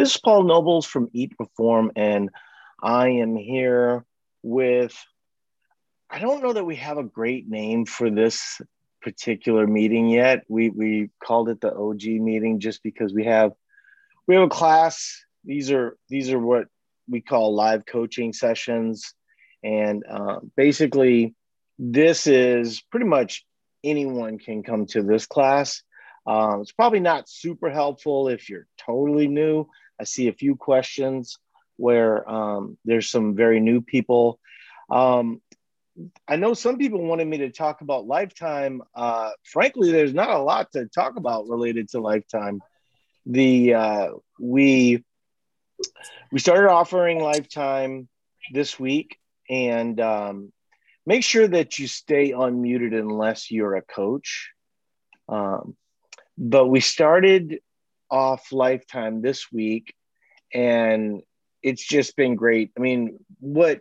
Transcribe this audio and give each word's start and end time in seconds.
This 0.00 0.14
is 0.14 0.20
Paul 0.24 0.44
Nobles 0.44 0.86
from 0.86 1.10
Eat 1.12 1.36
Perform, 1.36 1.92
and 1.94 2.30
I 2.82 3.10
am 3.10 3.36
here 3.36 4.06
with. 4.42 4.96
I 6.08 6.20
don't 6.20 6.42
know 6.42 6.54
that 6.54 6.64
we 6.64 6.76
have 6.76 6.96
a 6.96 7.02
great 7.02 7.46
name 7.46 7.84
for 7.84 8.08
this 8.08 8.62
particular 9.02 9.66
meeting 9.66 10.08
yet. 10.08 10.44
We 10.48 10.70
we 10.70 11.10
called 11.22 11.50
it 11.50 11.60
the 11.60 11.74
OG 11.74 12.02
meeting 12.04 12.60
just 12.60 12.82
because 12.82 13.12
we 13.12 13.26
have 13.26 13.52
we 14.26 14.36
have 14.36 14.44
a 14.44 14.48
class. 14.48 15.22
These 15.44 15.70
are 15.70 15.98
these 16.08 16.32
are 16.32 16.38
what 16.38 16.68
we 17.06 17.20
call 17.20 17.54
live 17.54 17.84
coaching 17.84 18.32
sessions, 18.32 19.12
and 19.62 20.02
uh, 20.10 20.38
basically, 20.56 21.34
this 21.78 22.26
is 22.26 22.80
pretty 22.90 23.04
much 23.04 23.44
anyone 23.84 24.38
can 24.38 24.62
come 24.62 24.86
to 24.86 25.02
this 25.02 25.26
class. 25.26 25.82
Um, 26.26 26.62
it's 26.62 26.72
probably 26.72 27.00
not 27.00 27.28
super 27.28 27.68
helpful 27.70 28.28
if 28.28 28.48
you're 28.48 28.66
totally 28.78 29.28
new. 29.28 29.66
I 30.00 30.04
see 30.04 30.28
a 30.28 30.32
few 30.32 30.56
questions 30.56 31.38
where 31.76 32.28
um, 32.28 32.78
there's 32.86 33.10
some 33.10 33.36
very 33.36 33.60
new 33.60 33.82
people. 33.82 34.40
Um, 34.90 35.42
I 36.26 36.36
know 36.36 36.54
some 36.54 36.78
people 36.78 37.02
wanted 37.02 37.26
me 37.26 37.38
to 37.38 37.50
talk 37.50 37.82
about 37.82 38.06
Lifetime. 38.06 38.82
Uh, 38.94 39.30
frankly, 39.44 39.92
there's 39.92 40.14
not 40.14 40.30
a 40.30 40.38
lot 40.38 40.72
to 40.72 40.86
talk 40.86 41.16
about 41.16 41.48
related 41.48 41.90
to 41.90 42.00
Lifetime. 42.00 42.60
The 43.26 43.74
uh, 43.74 44.08
we 44.38 45.04
we 46.32 46.38
started 46.38 46.70
offering 46.70 47.20
Lifetime 47.20 48.08
this 48.52 48.80
week, 48.80 49.18
and 49.50 50.00
um, 50.00 50.52
make 51.04 51.24
sure 51.24 51.46
that 51.46 51.78
you 51.78 51.86
stay 51.86 52.30
unmuted 52.30 52.98
unless 52.98 53.50
you're 53.50 53.76
a 53.76 53.82
coach. 53.82 54.50
Um, 55.28 55.76
but 56.38 56.66
we 56.66 56.80
started 56.80 57.60
off 58.10 58.52
Lifetime 58.52 59.22
this 59.22 59.50
week, 59.52 59.94
and 60.52 61.22
it's 61.62 61.86
just 61.86 62.16
been 62.16 62.34
great. 62.34 62.72
I 62.76 62.80
mean, 62.80 63.18
what 63.38 63.80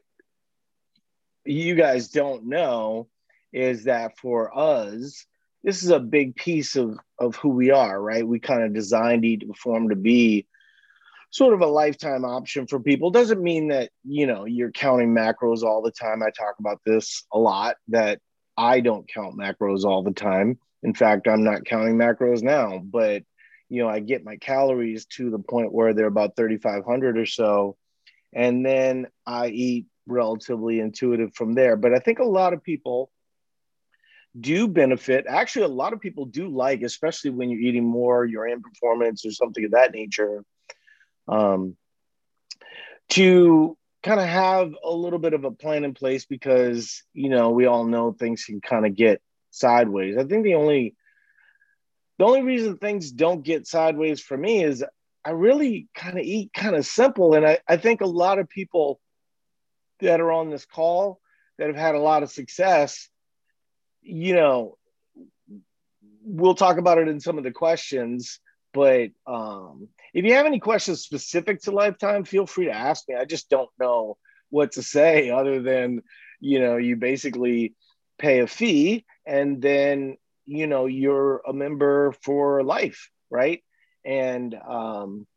you 1.45 1.75
guys 1.75 2.09
don't 2.09 2.45
know 2.45 3.07
is 3.52 3.85
that 3.85 4.17
for 4.17 4.55
us, 4.57 5.25
this 5.63 5.83
is 5.83 5.89
a 5.89 6.00
big 6.00 6.35
piece 6.35 6.75
of 6.75 6.97
of 7.17 7.35
who 7.35 7.50
we 7.50 7.72
are, 7.72 8.02
right? 8.02 8.27
We 8.27 8.39
kind 8.39 8.63
of 8.63 8.73
designed 8.73 9.25
Eat 9.25 9.41
to 9.41 9.47
Perform 9.47 9.89
to 9.89 9.95
be 9.95 10.47
sort 11.31 11.53
of 11.53 11.61
a 11.61 11.67
lifetime 11.67 12.25
option 12.25 12.66
for 12.66 12.80
people. 12.80 13.11
Doesn't 13.11 13.41
mean 13.41 13.69
that 13.69 13.91
you 14.03 14.27
know 14.27 14.45
you're 14.45 14.72
counting 14.72 15.13
macros 15.13 15.63
all 15.63 15.81
the 15.81 15.91
time. 15.91 16.23
I 16.23 16.30
talk 16.30 16.55
about 16.59 16.81
this 16.85 17.25
a 17.31 17.39
lot 17.39 17.75
that 17.89 18.19
I 18.57 18.80
don't 18.80 19.07
count 19.07 19.38
macros 19.38 19.83
all 19.83 20.03
the 20.03 20.11
time. 20.11 20.59
In 20.83 20.94
fact, 20.94 21.27
I'm 21.27 21.44
not 21.44 21.66
counting 21.66 21.95
macros 21.95 22.41
now, 22.41 22.80
but 22.80 23.23
you 23.70 23.81
know, 23.81 23.89
I 23.89 24.00
get 24.00 24.25
my 24.25 24.38
calories 24.38 25.06
to 25.17 25.30
the 25.30 25.39
point 25.39 25.72
where 25.72 25.94
they're 25.94 26.08
about 26.08 26.36
3,500 26.36 27.17
or 27.17 27.25
so. 27.25 27.78
And 28.34 28.66
then 28.66 29.08
I 29.25 29.48
eat 29.48 29.86
relatively 30.08 30.80
intuitive 30.80 31.34
from 31.36 31.53
there. 31.53 31.75
But 31.78 31.94
I 31.94 32.00
think 32.00 32.20
a 32.20 32.25
lot 32.25 32.53
of 32.53 32.64
people 32.64 33.12
do 34.40 34.67
benefit. 34.67 35.25
Actually, 35.28 35.66
a 35.66 35.70
lot 35.70 35.94
of 35.94 36.00
people 36.00 36.25
do 36.25 36.50
like, 36.50 36.81
especially 36.81 37.31
when 37.31 37.50
you're 37.50 37.62
eating 37.62 37.86
more, 37.86 38.25
you're 38.25 38.47
in 38.47 38.62
performance 38.62 39.25
or 39.25 39.31
something 39.31 39.64
of 39.66 39.72
that 39.72 39.94
nature, 39.94 40.44
um, 41.28 41.75
to 43.09 43.78
kind 44.03 44.20
of 44.20 44.28
have 44.28 44.73
a 44.84 44.92
little 44.92 45.20
bit 45.20 45.34
of 45.34 45.44
a 45.44 45.52
plan 45.52 45.84
in 45.84 45.94
place 45.94 46.25
because, 46.25 47.03
you 47.14 47.30
know, 47.30 47.52
we 47.52 47.66
all 47.66 47.86
know 47.86 48.12
things 48.12 48.45
can 48.45 48.62
kind 48.62 48.86
of 48.86 48.95
get 48.95 49.22
sideways. 49.52 50.17
I 50.17 50.23
think 50.23 50.44
the 50.44 50.56
only 50.56 50.95
the 52.20 52.25
only 52.25 52.44
reason 52.44 52.78
things 52.78 53.12
don't 53.12 53.44
get 53.44 53.66
sideways 53.66 54.20
for 54.20 54.38
me 54.38 54.62
is 54.62 54.84
I 55.23 55.31
really 55.31 55.88
kind 55.95 56.20
of 56.20 56.25
eat 56.25 56.52
kind 56.53 56.75
of 56.75 56.86
simple. 56.86 57.34
And 57.34 57.48
I, 57.48 57.59
I 57.66 57.78
think 57.78 58.02
a 58.02 58.06
lot 58.06 58.39
of 58.39 58.50
people 58.50 59.00
that 60.02 60.20
are 60.20 60.31
on 60.31 60.50
this 60.50 60.66
call 60.66 61.22
that 61.58 61.68
have 61.68 61.78
had 61.78 61.96
a 61.96 62.00
lot 62.00 62.22
of 62.22 62.29
success, 62.29 63.08
you 64.02 64.35
know, 64.35 64.78
we'll 66.22 66.56
talk 66.56 66.78
about 66.78 66.97
it 66.97 67.08
in 67.08 67.22
some 67.22 67.38
of 67.38 67.46
the 67.46 67.52
questions. 67.52 68.41
But 68.74 69.12
um, 69.25 69.88
if 70.13 70.25
you 70.25 70.34
have 70.34 70.46
any 70.46 70.59
questions 70.59 71.02
specific 71.02 71.62
to 71.62 71.72
Lifetime, 71.72 72.25
feel 72.25 72.46
free 72.46 72.66
to 72.66 72.72
ask 72.72 73.08
me. 73.08 73.16
I 73.16 73.24
just 73.24 73.50
don't 73.50 73.69
know 73.79 74.18
what 74.50 74.74
to 74.74 74.84
say 74.84 75.29
other 75.29 75.62
than, 75.62 76.03
you 76.41 76.59
know, 76.59 76.75
you 76.75 76.97
basically 76.97 77.75
pay 78.18 78.40
a 78.40 78.47
fee 78.47 79.06
and 79.25 79.62
then 79.62 80.18
you 80.49 80.67
know 80.67 80.85
you're 80.85 81.41
a 81.47 81.53
member 81.53 82.13
for 82.23 82.63
life 82.63 83.09
right? 83.29 83.63
And 84.05 84.55
um, 84.55 85.27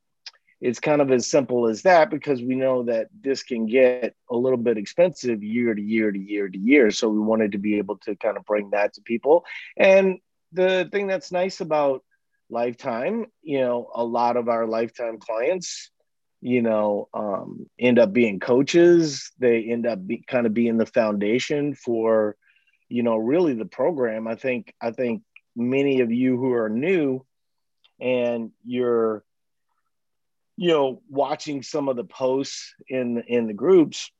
it's 0.60 0.80
kind 0.80 1.00
of 1.00 1.10
as 1.10 1.26
simple 1.28 1.66
as 1.66 1.82
that 1.82 2.10
because 2.10 2.40
we 2.40 2.54
know 2.54 2.84
that 2.84 3.08
this 3.20 3.42
can 3.42 3.66
get 3.66 4.14
a 4.30 4.36
little 4.36 4.58
bit 4.58 4.78
expensive 4.78 5.42
year 5.42 5.74
to 5.74 5.82
year 5.82 6.10
to 6.10 6.18
year 6.18 6.48
to 6.48 6.58
year. 6.58 6.90
So 6.90 7.08
we 7.08 7.18
wanted 7.18 7.52
to 7.52 7.58
be 7.58 7.78
able 7.78 7.98
to 7.98 8.16
kind 8.16 8.36
of 8.36 8.44
bring 8.44 8.70
that 8.70 8.94
to 8.94 9.02
people. 9.02 9.44
And 9.76 10.18
the 10.52 10.88
thing 10.90 11.06
that's 11.06 11.32
nice 11.32 11.60
about 11.60 12.04
lifetime 12.50 13.24
you 13.42 13.58
know 13.58 13.90
a 13.94 14.04
lot 14.04 14.36
of 14.36 14.46
our 14.46 14.66
lifetime 14.66 15.16
clients 15.16 15.90
you 16.42 16.60
know 16.60 17.08
um, 17.14 17.64
end 17.78 17.98
up 17.98 18.12
being 18.12 18.40
coaches. 18.40 19.32
They 19.38 19.64
end 19.70 19.86
up 19.86 20.06
be, 20.06 20.22
kind 20.28 20.46
of 20.46 20.52
being 20.52 20.76
the 20.76 20.84
foundation 20.84 21.74
for 21.74 22.36
you 22.92 23.02
know 23.02 23.16
really 23.16 23.54
the 23.54 23.64
program 23.64 24.28
i 24.28 24.34
think 24.34 24.74
i 24.80 24.90
think 24.90 25.22
many 25.56 26.00
of 26.00 26.12
you 26.12 26.36
who 26.36 26.52
are 26.52 26.68
new 26.68 27.24
and 28.00 28.50
you're 28.64 29.24
you 30.56 30.68
know 30.68 31.00
watching 31.08 31.62
some 31.62 31.88
of 31.88 31.96
the 31.96 32.04
posts 32.04 32.74
in 32.88 33.22
in 33.26 33.46
the 33.46 33.54
groups 33.54 34.10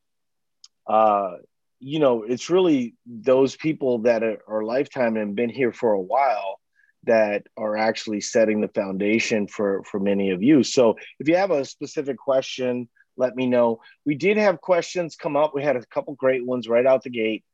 uh 0.87 1.33
you 1.81 1.99
know 1.99 2.23
it's 2.23 2.49
really 2.49 2.95
those 3.07 3.57
people 3.57 3.99
that 3.99 4.23
are, 4.23 4.39
are 4.49 4.65
lifetime 4.65 5.17
and 5.17 5.37
been 5.37 5.51
here 5.51 5.73
for 5.73 5.93
a 5.93 6.01
while 6.01 6.59
that 7.05 7.43
are 7.57 7.77
actually 7.77 8.21
setting 8.21 8.61
the 8.61 8.69
foundation 8.69 9.49
for 9.49 9.83
for 9.83 9.99
many 9.99 10.31
of 10.31 10.41
you. 10.41 10.63
So 10.63 10.97
if 11.19 11.27
you 11.27 11.35
have 11.35 11.51
a 11.51 11.65
specific 11.65 12.17
question 12.17 12.89
let 13.17 13.37
me 13.37 13.47
know. 13.47 13.81
We 14.07 14.15
did 14.15 14.37
have 14.37 14.61
questions 14.61 15.17
come 15.17 15.37
up. 15.37 15.55
We 15.55 15.63
had 15.63 15.77
a 15.77 15.85
couple 15.87 16.15
great 16.15 16.47
ones 16.47 16.69
right 16.69 16.87
out 16.87 17.03
the 17.03 17.11
gate 17.11 17.45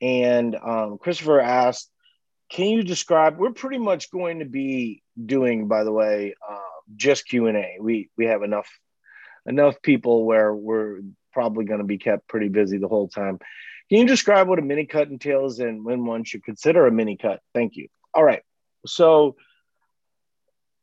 and 0.00 0.54
um, 0.56 0.98
Christopher 0.98 1.40
asked, 1.40 1.90
"Can 2.50 2.70
you 2.70 2.82
describe?" 2.82 3.38
We're 3.38 3.52
pretty 3.52 3.78
much 3.78 4.10
going 4.10 4.40
to 4.40 4.44
be 4.44 5.02
doing, 5.24 5.68
by 5.68 5.84
the 5.84 5.92
way, 5.92 6.34
uh, 6.48 6.58
just 6.96 7.26
Q 7.26 7.46
and 7.46 7.56
A. 7.56 7.76
We 7.80 8.10
we 8.16 8.26
have 8.26 8.42
enough 8.42 8.68
enough 9.46 9.80
people 9.82 10.24
where 10.24 10.54
we're 10.54 11.00
probably 11.32 11.64
going 11.64 11.80
to 11.80 11.86
be 11.86 11.98
kept 11.98 12.28
pretty 12.28 12.48
busy 12.48 12.78
the 12.78 12.88
whole 12.88 13.08
time. 13.08 13.38
Can 13.88 13.98
you 13.98 14.06
describe 14.06 14.48
what 14.48 14.58
a 14.58 14.62
mini 14.62 14.84
cut 14.84 15.08
entails 15.08 15.60
and 15.60 15.84
when 15.84 16.04
one 16.04 16.24
should 16.24 16.44
consider 16.44 16.86
a 16.86 16.92
mini 16.92 17.16
cut? 17.16 17.40
Thank 17.54 17.76
you. 17.76 17.88
All 18.12 18.22
right. 18.22 18.42
So, 18.86 19.36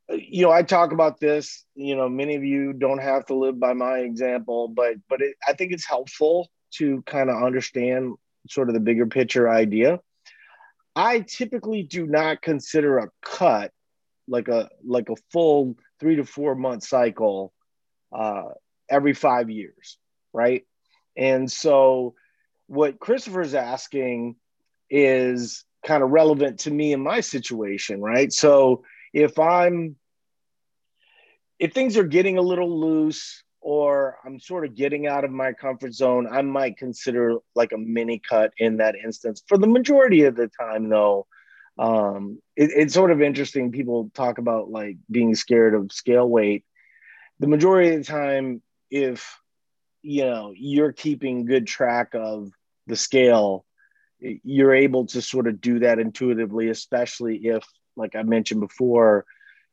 you 0.08 0.42
know, 0.42 0.50
I 0.50 0.62
talk 0.62 0.92
about 0.92 1.20
this. 1.20 1.64
You 1.74 1.94
know, 1.94 2.08
many 2.08 2.34
of 2.34 2.42
you 2.42 2.72
don't 2.72 2.98
have 2.98 3.26
to 3.26 3.34
live 3.34 3.60
by 3.60 3.74
my 3.74 3.98
example, 3.98 4.68
but 4.68 4.96
but 5.08 5.20
it, 5.20 5.36
I 5.46 5.52
think 5.52 5.72
it's 5.72 5.86
helpful 5.86 6.48
to 6.74 7.02
kind 7.02 7.30
of 7.30 7.42
understand 7.42 8.14
sort 8.48 8.68
of 8.68 8.74
the 8.74 8.80
bigger 8.80 9.06
picture 9.06 9.48
idea. 9.48 10.00
I 10.94 11.20
typically 11.20 11.82
do 11.82 12.06
not 12.06 12.42
consider 12.42 12.98
a 12.98 13.10
cut 13.22 13.72
like 14.28 14.48
a 14.48 14.68
like 14.84 15.08
a 15.08 15.16
full 15.30 15.76
three 16.00 16.16
to 16.16 16.24
four 16.24 16.54
month 16.54 16.84
cycle 16.84 17.52
uh, 18.12 18.50
every 18.88 19.14
five 19.14 19.50
years, 19.50 19.98
right? 20.32 20.64
And 21.16 21.50
so, 21.50 22.14
what 22.66 22.98
Christopher's 22.98 23.54
asking 23.54 24.36
is 24.90 25.64
kind 25.84 26.02
of 26.02 26.10
relevant 26.10 26.60
to 26.60 26.70
me 26.70 26.92
in 26.92 27.00
my 27.00 27.20
situation, 27.20 28.00
right? 28.00 28.32
So, 28.32 28.84
if 29.12 29.38
I'm 29.38 29.96
if 31.58 31.72
things 31.72 31.96
are 31.96 32.04
getting 32.04 32.36
a 32.38 32.42
little 32.42 32.80
loose, 32.80 33.42
or 33.66 34.18
I'm 34.24 34.38
sort 34.38 34.64
of 34.64 34.76
getting 34.76 35.08
out 35.08 35.24
of 35.24 35.32
my 35.32 35.52
comfort 35.52 35.92
zone, 35.92 36.28
I 36.30 36.40
might 36.40 36.76
consider 36.76 37.38
like 37.56 37.72
a 37.72 37.76
mini 37.76 38.20
cut 38.20 38.52
in 38.58 38.76
that 38.76 38.94
instance. 38.94 39.42
For 39.48 39.58
the 39.58 39.66
majority 39.66 40.22
of 40.22 40.36
the 40.36 40.46
time, 40.46 40.88
though, 40.88 41.26
um, 41.76 42.40
it, 42.54 42.70
it's 42.76 42.94
sort 42.94 43.10
of 43.10 43.20
interesting. 43.20 43.72
People 43.72 44.08
talk 44.14 44.38
about 44.38 44.70
like 44.70 44.98
being 45.10 45.34
scared 45.34 45.74
of 45.74 45.90
scale 45.90 46.28
weight. 46.28 46.64
The 47.40 47.48
majority 47.48 47.96
of 47.96 47.98
the 47.98 48.04
time, 48.04 48.62
if 48.88 49.36
you 50.00 50.26
know 50.26 50.52
you're 50.56 50.92
keeping 50.92 51.44
good 51.44 51.66
track 51.66 52.10
of 52.14 52.52
the 52.86 52.94
scale, 52.94 53.64
you're 54.20 54.74
able 54.76 55.06
to 55.06 55.20
sort 55.20 55.48
of 55.48 55.60
do 55.60 55.80
that 55.80 55.98
intuitively, 55.98 56.68
especially 56.68 57.38
if, 57.38 57.64
like 57.96 58.14
I 58.14 58.22
mentioned 58.22 58.60
before, 58.60 59.24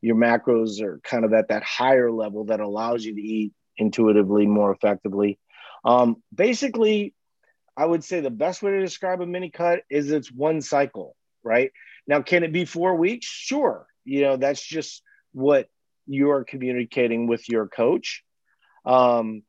your 0.02 0.16
macros 0.16 0.82
are 0.82 1.00
kind 1.04 1.26
of 1.26 1.34
at 1.34 1.50
that 1.50 1.62
higher 1.62 2.12
level 2.12 2.46
that 2.46 2.60
allows 2.60 3.06
you 3.06 3.14
to 3.14 3.22
eat 3.22 3.54
intuitively 3.78 4.46
more 4.46 4.72
effectively. 4.72 5.40
Um, 5.86 6.18
basically, 6.34 7.14
I 7.76 7.86
would 7.86 8.04
say 8.04 8.20
the 8.20 8.30
best 8.30 8.62
way 8.62 8.72
to 8.72 8.80
describe 8.80 9.22
a 9.22 9.26
mini 9.26 9.50
cut 9.50 9.82
is 9.90 10.12
it's 10.12 10.32
one 10.32 10.62
cycle, 10.62 11.16
right? 11.44 11.72
Now, 12.08 12.22
can 12.22 12.44
it 12.44 12.54
be 12.54 12.66
four 12.66 12.96
weeks? 12.96 13.26
Sure. 13.26 13.88
You 14.06 14.22
know, 14.22 14.38
that's 14.38 14.64
just 14.64 15.02
what 15.32 15.68
you 16.06 16.32
are 16.32 16.44
communicating 16.44 17.28
with 17.28 17.48
your 17.50 17.68
coach. 17.68 18.24
Um, 18.86 19.44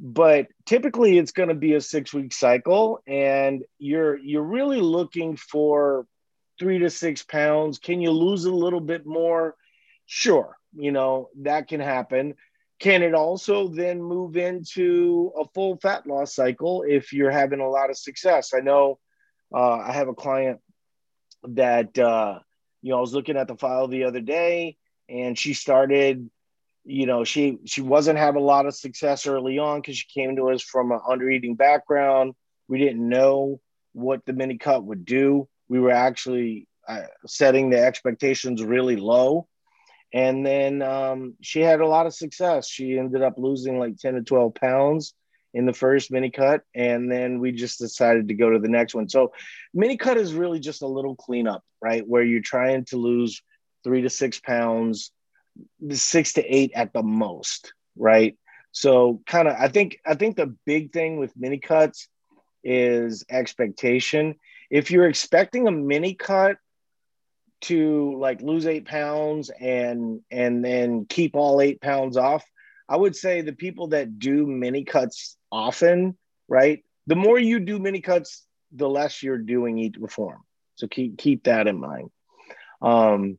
but 0.00 0.46
typically 0.64 1.18
it's 1.18 1.32
going 1.32 1.50
to 1.50 1.54
be 1.54 1.74
a 1.74 1.80
six 1.80 2.12
week 2.14 2.32
cycle 2.32 3.00
and 3.06 3.62
you're 3.78 4.16
you're 4.16 4.42
really 4.42 4.80
looking 4.80 5.36
for 5.36 6.06
three 6.58 6.78
to 6.78 6.88
six 6.88 7.22
pounds 7.22 7.78
can 7.78 8.00
you 8.00 8.10
lose 8.10 8.46
a 8.46 8.50
little 8.50 8.80
bit 8.80 9.04
more 9.04 9.54
sure 10.06 10.56
you 10.74 10.90
know 10.90 11.28
that 11.42 11.68
can 11.68 11.80
happen 11.80 12.34
can 12.80 13.02
it 13.02 13.14
also 13.14 13.68
then 13.68 14.02
move 14.02 14.36
into 14.36 15.32
a 15.38 15.44
full 15.54 15.76
fat 15.76 16.06
loss 16.06 16.34
cycle 16.34 16.82
if 16.88 17.12
you're 17.12 17.30
having 17.30 17.60
a 17.60 17.68
lot 17.68 17.90
of 17.90 17.98
success? 17.98 18.52
I 18.54 18.60
know 18.60 18.98
uh, 19.54 19.78
i 19.78 19.92
have 19.92 20.08
a 20.08 20.14
client 20.14 20.60
that 21.44 21.98
uh, 21.98 22.38
you 22.82 22.90
know 22.90 22.98
i 22.98 23.00
was 23.00 23.14
looking 23.14 23.36
at 23.36 23.48
the 23.48 23.56
file 23.56 23.88
the 23.88 24.04
other 24.04 24.20
day 24.20 24.76
and 25.08 25.38
she 25.38 25.54
started 25.54 26.28
you 26.84 27.06
know 27.06 27.24
she 27.24 27.58
she 27.66 27.82
wasn't 27.82 28.18
having 28.18 28.40
a 28.40 28.44
lot 28.44 28.66
of 28.66 28.74
success 28.74 29.26
early 29.26 29.58
on 29.58 29.80
because 29.80 29.96
she 29.96 30.06
came 30.12 30.36
to 30.36 30.50
us 30.50 30.62
from 30.62 30.92
an 30.92 31.00
under 31.06 31.28
eating 31.28 31.54
background. 31.54 32.34
We 32.68 32.78
didn't 32.78 33.06
know 33.06 33.60
what 33.92 34.24
the 34.24 34.32
mini 34.32 34.56
cut 34.56 34.84
would 34.84 35.04
do. 35.04 35.48
We 35.68 35.78
were 35.78 35.90
actually 35.90 36.68
uh, 36.88 37.02
setting 37.26 37.70
the 37.70 37.84
expectations 37.84 38.62
really 38.62 38.96
low 38.96 39.46
and 40.12 40.44
then 40.44 40.82
um, 40.82 41.34
she 41.40 41.60
had 41.60 41.80
a 41.80 41.86
lot 41.86 42.06
of 42.06 42.14
success 42.14 42.68
she 42.68 42.98
ended 42.98 43.22
up 43.22 43.34
losing 43.38 43.78
like 43.78 43.96
10 43.96 44.14
to 44.14 44.22
12 44.22 44.54
pounds 44.54 45.14
in 45.52 45.66
the 45.66 45.72
first 45.72 46.12
mini 46.12 46.30
cut 46.30 46.62
and 46.74 47.10
then 47.10 47.40
we 47.40 47.50
just 47.50 47.78
decided 47.78 48.28
to 48.28 48.34
go 48.34 48.50
to 48.50 48.58
the 48.58 48.68
next 48.68 48.94
one 48.94 49.08
so 49.08 49.32
mini 49.74 49.96
cut 49.96 50.16
is 50.16 50.32
really 50.32 50.60
just 50.60 50.82
a 50.82 50.86
little 50.86 51.16
cleanup 51.16 51.62
right 51.82 52.06
where 52.06 52.22
you're 52.22 52.40
trying 52.40 52.84
to 52.84 52.96
lose 52.96 53.42
three 53.82 54.02
to 54.02 54.10
six 54.10 54.38
pounds 54.38 55.12
six 55.92 56.34
to 56.34 56.44
eight 56.44 56.72
at 56.74 56.92
the 56.92 57.02
most, 57.02 57.72
right? 57.96 58.36
So 58.72 59.20
kind 59.26 59.48
of 59.48 59.56
I 59.58 59.68
think 59.68 60.00
I 60.06 60.14
think 60.14 60.36
the 60.36 60.54
big 60.64 60.92
thing 60.92 61.18
with 61.18 61.36
mini 61.36 61.58
cuts 61.58 62.08
is 62.62 63.24
expectation. 63.28 64.36
If 64.70 64.90
you're 64.90 65.08
expecting 65.08 65.66
a 65.66 65.72
mini 65.72 66.14
cut 66.14 66.56
to 67.62 68.16
like 68.18 68.40
lose 68.42 68.66
eight 68.66 68.86
pounds 68.86 69.50
and 69.60 70.20
and 70.30 70.64
then 70.64 71.06
keep 71.06 71.34
all 71.34 71.60
eight 71.60 71.80
pounds 71.80 72.16
off, 72.16 72.44
I 72.88 72.96
would 72.96 73.14
say 73.16 73.40
the 73.40 73.52
people 73.52 73.88
that 73.88 74.18
do 74.18 74.46
mini 74.46 74.84
cuts 74.84 75.36
often, 75.52 76.16
right? 76.48 76.84
The 77.06 77.16
more 77.16 77.38
you 77.38 77.60
do 77.60 77.78
mini 77.78 78.00
cuts, 78.00 78.46
the 78.72 78.88
less 78.88 79.22
you're 79.22 79.38
doing 79.38 79.78
each 79.78 79.96
reform. 79.98 80.42
So 80.76 80.88
keep 80.88 81.18
keep 81.18 81.44
that 81.44 81.66
in 81.66 81.78
mind. 81.78 82.10
Um, 82.80 83.38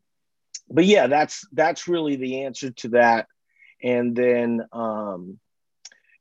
but 0.69 0.85
yeah, 0.85 1.07
that's 1.07 1.47
that's 1.51 1.87
really 1.87 2.15
the 2.15 2.43
answer 2.43 2.71
to 2.71 2.89
that. 2.89 3.27
And 3.83 4.15
then 4.15 4.61
um, 4.71 5.39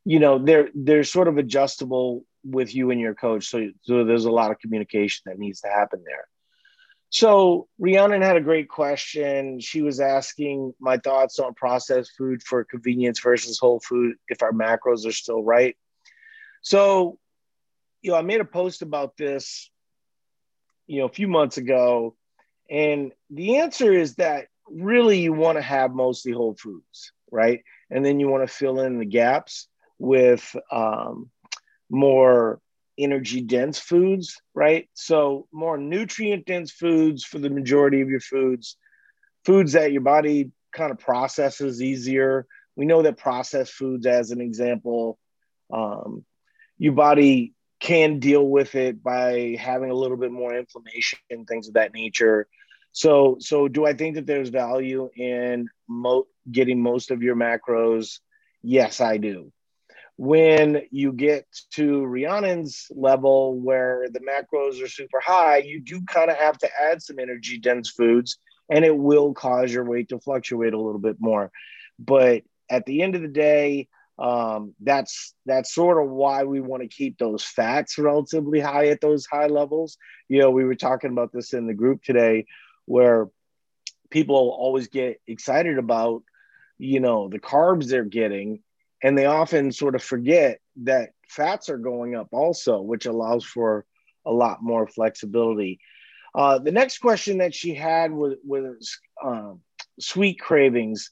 you 0.05 0.19
know, 0.19 0.38
they're 0.38 0.70
they're 0.75 1.05
sort 1.05 1.29
of 1.29 1.38
adjustable 1.38 2.25
with 2.44 2.75
you 2.75 2.91
and 2.91 3.00
your 3.00 3.14
coach. 3.14 3.49
So, 3.49 3.70
so 3.82 4.05
there's 4.05 4.25
a 4.25 4.31
lot 4.31 4.50
of 4.50 4.58
communication 4.58 5.25
that 5.26 5.38
needs 5.38 5.61
to 5.61 5.69
happen 5.69 6.03
there. 6.05 6.26
So 7.11 7.67
Rhiannon 7.79 8.23
had 8.23 8.37
a 8.37 8.41
great 8.41 8.69
question. 8.69 9.59
She 9.59 9.83
was 9.83 9.99
asking 9.99 10.75
my 10.81 10.97
thoughts 10.97 11.41
on 11.41 11.55
processed 11.55 12.12
food 12.17 12.41
for 12.43 12.65
convenience 12.65 13.21
versus 13.21 13.59
whole 13.59 13.81
food, 13.81 14.17
if 14.29 14.43
our 14.43 14.53
macros 14.53 15.07
are 15.07 15.12
still 15.12 15.43
right. 15.43 15.77
So, 16.62 17.19
you 18.01 18.12
know, 18.12 18.17
I 18.17 18.23
made 18.23 18.41
a 18.41 18.45
post 18.45 18.83
about 18.83 19.17
this, 19.17 19.71
you 20.87 21.01
know, 21.01 21.07
a 21.07 21.12
few 21.12 21.27
months 21.27 21.57
ago, 21.57 22.17
and 22.71 23.13
the 23.29 23.56
answer 23.59 23.93
is 23.93 24.15
that 24.15 24.47
really 24.69 25.19
you 25.19 25.33
want 25.33 25.59
to 25.59 25.63
have 25.63 25.93
mostly 25.93 26.31
whole 26.31 26.55
foods, 26.55 27.13
right? 27.31 27.63
And 27.91 28.05
then 28.05 28.21
you 28.21 28.29
want 28.29 28.47
to 28.47 28.55
fill 28.55 28.81
in 28.81 29.01
the 29.01 29.05
gaps 29.05 29.67
with 29.99 30.55
um, 30.71 31.31
more 31.91 32.61
energy 32.99 33.41
dense 33.41 33.79
foods, 33.79 34.41
right? 34.55 34.89
So, 34.95 35.47
more 35.53 35.79
nutrient 35.79 36.47
dense 36.47 36.71
foods 36.71 37.25
for 37.25 37.39
the 37.39 37.51
majority 37.51 38.01
of 38.01 38.09
your 38.09 38.21
foods, 38.21 38.77
foods 39.45 39.73
that 39.73 39.93
your 39.93 40.03
body 40.03 40.51
kind 40.73 40.91
of 40.91 40.99
processes 40.99 41.83
easier. 41.83 42.47
We 42.77 42.87
know 42.87 43.03
that 43.03 43.17
processed 43.17 43.73
foods, 43.73 44.07
as 44.07 44.31
an 44.31 44.41
example, 44.41 45.19
um, 45.73 46.25
your 46.79 46.93
body 46.93 47.55
can 47.81 48.19
deal 48.19 48.47
with 48.47 48.75
it 48.75 49.03
by 49.03 49.57
having 49.59 49.91
a 49.91 49.95
little 49.95 50.17
bit 50.17 50.31
more 50.31 50.55
inflammation 50.55 51.19
and 51.31 51.47
things 51.47 51.69
of 51.69 51.75
that 51.75 51.95
nature. 51.95 52.47
So, 52.93 53.37
so 53.41 53.69
do 53.69 53.87
I 53.87 53.95
think 53.95 54.17
that 54.17 54.27
there's 54.27 54.51
value 54.51 55.11
in 55.17 55.69
mo- 55.89 56.27
getting 56.51 56.83
most 56.83 57.11
of 57.11 57.23
your 57.23 57.37
macros? 57.37 58.19
Yes, 58.63 59.01
I 59.01 59.17
do. 59.17 59.53
When 60.22 60.82
you 60.90 61.14
get 61.14 61.46
to 61.76 62.02
Rhiannon's 62.02 62.88
level 62.90 63.58
where 63.58 64.06
the 64.12 64.20
macros 64.20 64.84
are 64.84 64.87
super 64.87 65.19
high, 65.19 65.56
you 65.56 65.81
do 65.81 66.02
kind 66.02 66.31
of 66.31 66.37
have 66.37 66.58
to 66.58 66.69
add 66.78 67.00
some 67.00 67.19
energy 67.19 67.56
dense 67.56 67.88
foods 67.88 68.37
and 68.69 68.84
it 68.84 68.94
will 68.94 69.32
cause 69.32 69.72
your 69.72 69.87
weight 69.87 70.11
to 70.11 70.20
fluctuate 70.20 70.75
a 70.75 70.78
little 70.78 71.00
bit 71.00 71.17
more. 71.20 71.50
But 71.99 72.43
at 72.69 72.84
the 72.84 73.00
end 73.00 73.14
of 73.14 73.22
the 73.22 73.28
day, 73.28 73.88
um, 74.19 74.75
that's 74.81 75.32
that's 75.46 75.75
sort 75.75 76.05
of 76.05 76.11
why 76.11 76.44
we 76.44 76.61
want 76.61 76.82
to 76.82 76.88
keep 76.88 77.17
those 77.17 77.43
fats 77.43 77.96
relatively 77.96 78.61
high 78.61 78.88
at 78.88 79.00
those 79.00 79.25
high 79.25 79.46
levels. 79.46 79.96
You 80.28 80.40
know, 80.40 80.50
we 80.50 80.64
were 80.64 80.75
talking 80.75 81.12
about 81.12 81.32
this 81.32 81.55
in 81.55 81.67
the 81.67 81.72
group 81.72 82.02
today 82.02 82.44
where 82.84 83.31
people 84.11 84.37
always 84.37 84.88
get 84.88 85.19
excited 85.26 85.78
about 85.78 86.25
you 86.76 87.00
know 87.00 87.31
the 87.31 87.40
carbs 87.40 87.88
they're 87.88 88.05
getting 88.05 88.61
and 89.02 89.17
they 89.17 89.26
often 89.26 89.73
sort 89.73 89.94
of 89.94 90.02
forget 90.02 90.61
that 90.82 91.11
fats 91.29 91.69
are 91.69 91.79
going 91.79 92.14
up 92.14 92.29
also 92.32 92.81
which 92.81 93.06
allows 93.06 93.44
for 93.44 93.85
a 94.26 94.32
lot 94.32 94.62
more 94.62 94.87
flexibility. 94.87 95.81
Uh, 96.35 96.58
the 96.58 96.73
next 96.73 96.99
question 96.99 97.38
that 97.38 97.55
she 97.55 97.75
had 97.75 98.12
was, 98.12 98.35
was 98.44 98.99
um, 99.25 99.61
sweet 99.99 100.38
cravings. 100.38 101.11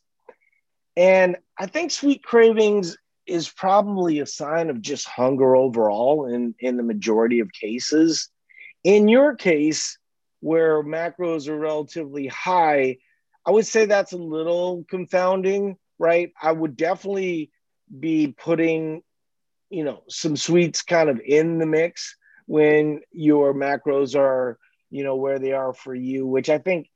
And 0.96 1.36
i 1.58 1.66
think 1.66 1.90
sweet 1.90 2.22
cravings 2.22 2.96
is 3.26 3.48
probably 3.48 4.20
a 4.20 4.26
sign 4.26 4.70
of 4.70 4.80
just 4.80 5.06
hunger 5.06 5.54
overall 5.54 6.26
in, 6.26 6.54
in 6.60 6.76
the 6.76 6.82
majority 6.82 7.40
of 7.40 7.52
cases. 7.52 8.30
In 8.84 9.06
your 9.06 9.36
case 9.36 9.98
where 10.40 10.82
macros 10.82 11.46
are 11.46 11.58
relatively 11.58 12.26
high, 12.26 12.96
I 13.44 13.50
would 13.50 13.66
say 13.66 13.84
that's 13.84 14.12
a 14.12 14.16
little 14.18 14.84
confounding, 14.88 15.76
right? 15.98 16.32
I 16.40 16.52
would 16.52 16.76
definitely 16.76 17.50
be 17.98 18.34
putting, 18.38 19.02
you 19.70 19.84
know, 19.84 20.02
some 20.08 20.36
sweets 20.36 20.82
kind 20.82 21.08
of 21.08 21.20
in 21.24 21.58
the 21.58 21.66
mix 21.66 22.16
when 22.46 23.00
your 23.12 23.54
macros 23.54 24.16
are, 24.16 24.58
you 24.90 25.04
know, 25.04 25.16
where 25.16 25.38
they 25.38 25.52
are 25.52 25.74
for 25.74 25.94
you, 25.94 26.26
which 26.26 26.48
I 26.48 26.58
think, 26.58 26.88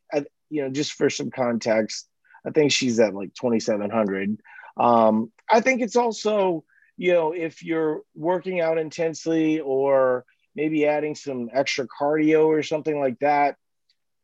you 0.48 0.62
know, 0.62 0.68
just 0.68 0.92
for 0.92 1.08
some 1.08 1.30
context, 1.30 2.08
I 2.46 2.50
think 2.50 2.72
she's 2.72 3.00
at 3.00 3.14
like 3.14 3.34
2,700. 3.34 4.40
Um, 4.76 5.32
I 5.50 5.60
think 5.60 5.80
it's 5.80 5.96
also, 5.96 6.64
you 6.96 7.12
know, 7.12 7.32
if 7.32 7.62
you're 7.62 8.02
working 8.14 8.60
out 8.60 8.78
intensely 8.78 9.60
or 9.60 10.24
maybe 10.54 10.86
adding 10.86 11.14
some 11.14 11.48
extra 11.52 11.86
cardio 11.86 12.46
or 12.46 12.62
something 12.62 12.98
like 12.98 13.18
that, 13.20 13.56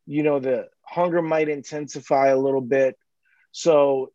you 0.07 0.23
know, 0.23 0.39
the 0.39 0.69
hunger 0.83 1.23
might 1.23 1.49
intensify 1.49 2.29
a 2.29 2.39
little 2.39 2.61
bit. 2.61 2.97
So, 3.53 4.13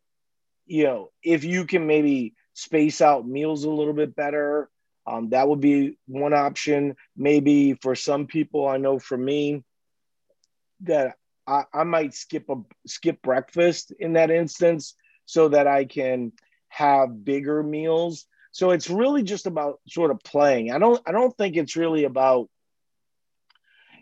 you 0.66 0.84
know, 0.84 1.10
if 1.22 1.44
you 1.44 1.66
can 1.66 1.86
maybe 1.86 2.34
space 2.54 3.00
out 3.00 3.26
meals 3.26 3.64
a 3.64 3.70
little 3.70 3.92
bit 3.92 4.16
better, 4.16 4.70
um, 5.06 5.30
that 5.30 5.48
would 5.48 5.60
be 5.60 5.98
one 6.06 6.32
option. 6.32 6.96
Maybe 7.16 7.74
for 7.74 7.94
some 7.94 8.26
people, 8.26 8.66
I 8.66 8.78
know 8.78 8.98
for 8.98 9.18
me, 9.18 9.62
that 10.80 11.16
I, 11.46 11.64
I 11.72 11.84
might 11.84 12.14
skip 12.14 12.48
a 12.48 12.56
skip 12.86 13.20
breakfast 13.22 13.92
in 13.98 14.14
that 14.14 14.30
instance 14.30 14.94
so 15.26 15.48
that 15.48 15.66
I 15.66 15.84
can 15.84 16.32
have 16.68 17.24
bigger 17.24 17.62
meals 17.62 18.26
so 18.54 18.70
it's 18.70 18.88
really 18.88 19.24
just 19.24 19.46
about 19.46 19.80
sort 19.88 20.12
of 20.12 20.22
playing. 20.22 20.70
I 20.70 20.78
don't 20.78 21.02
I 21.04 21.10
don't 21.10 21.36
think 21.36 21.56
it's 21.56 21.74
really 21.74 22.04
about 22.04 22.48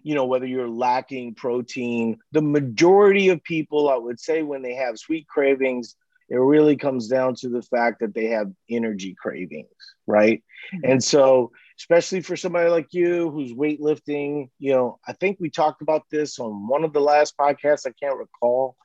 you 0.03 0.15
know 0.15 0.27
whether 0.27 0.45
you're 0.45 0.69
lacking 0.69 1.35
protein. 1.35 2.19
The 2.33 2.43
majority 2.43 3.31
of 3.31 3.43
people 3.43 3.89
I 3.89 3.97
would 3.97 4.21
say 4.21 4.43
when 4.43 4.61
they 4.61 4.75
have 4.75 4.99
sweet 4.99 5.27
cravings, 5.27 5.97
it 6.33 6.39
really 6.39 6.77
comes 6.77 7.09
down 7.09 7.35
to 7.37 7.49
the 7.49 7.63
fact 7.63 8.01
that 8.01 8.15
they 8.15 8.27
have 8.27 8.51
energy 8.71 9.15
cravings, 9.21 9.69
right? 10.07 10.43
Mm-hmm. 10.75 10.93
And 10.93 11.05
so 11.05 11.53
especially 11.79 12.23
for 12.23 12.37
somebody 12.37 12.71
like 12.71 12.89
you 12.93 13.31
who's 13.31 13.53
weightlifting, 13.53 14.49
you 14.59 14.73
know, 14.73 14.99
I 15.07 15.13
think 15.13 15.37
we 15.39 15.51
talked 15.51 15.83
about 15.83 16.03
this 16.11 16.39
on 16.39 16.67
one 16.67 16.85
of 16.85 16.93
the 16.93 17.01
last 17.01 17.37
podcasts, 17.37 17.87
I 17.87 17.93
can't 18.01 18.19
recall, 18.19 18.77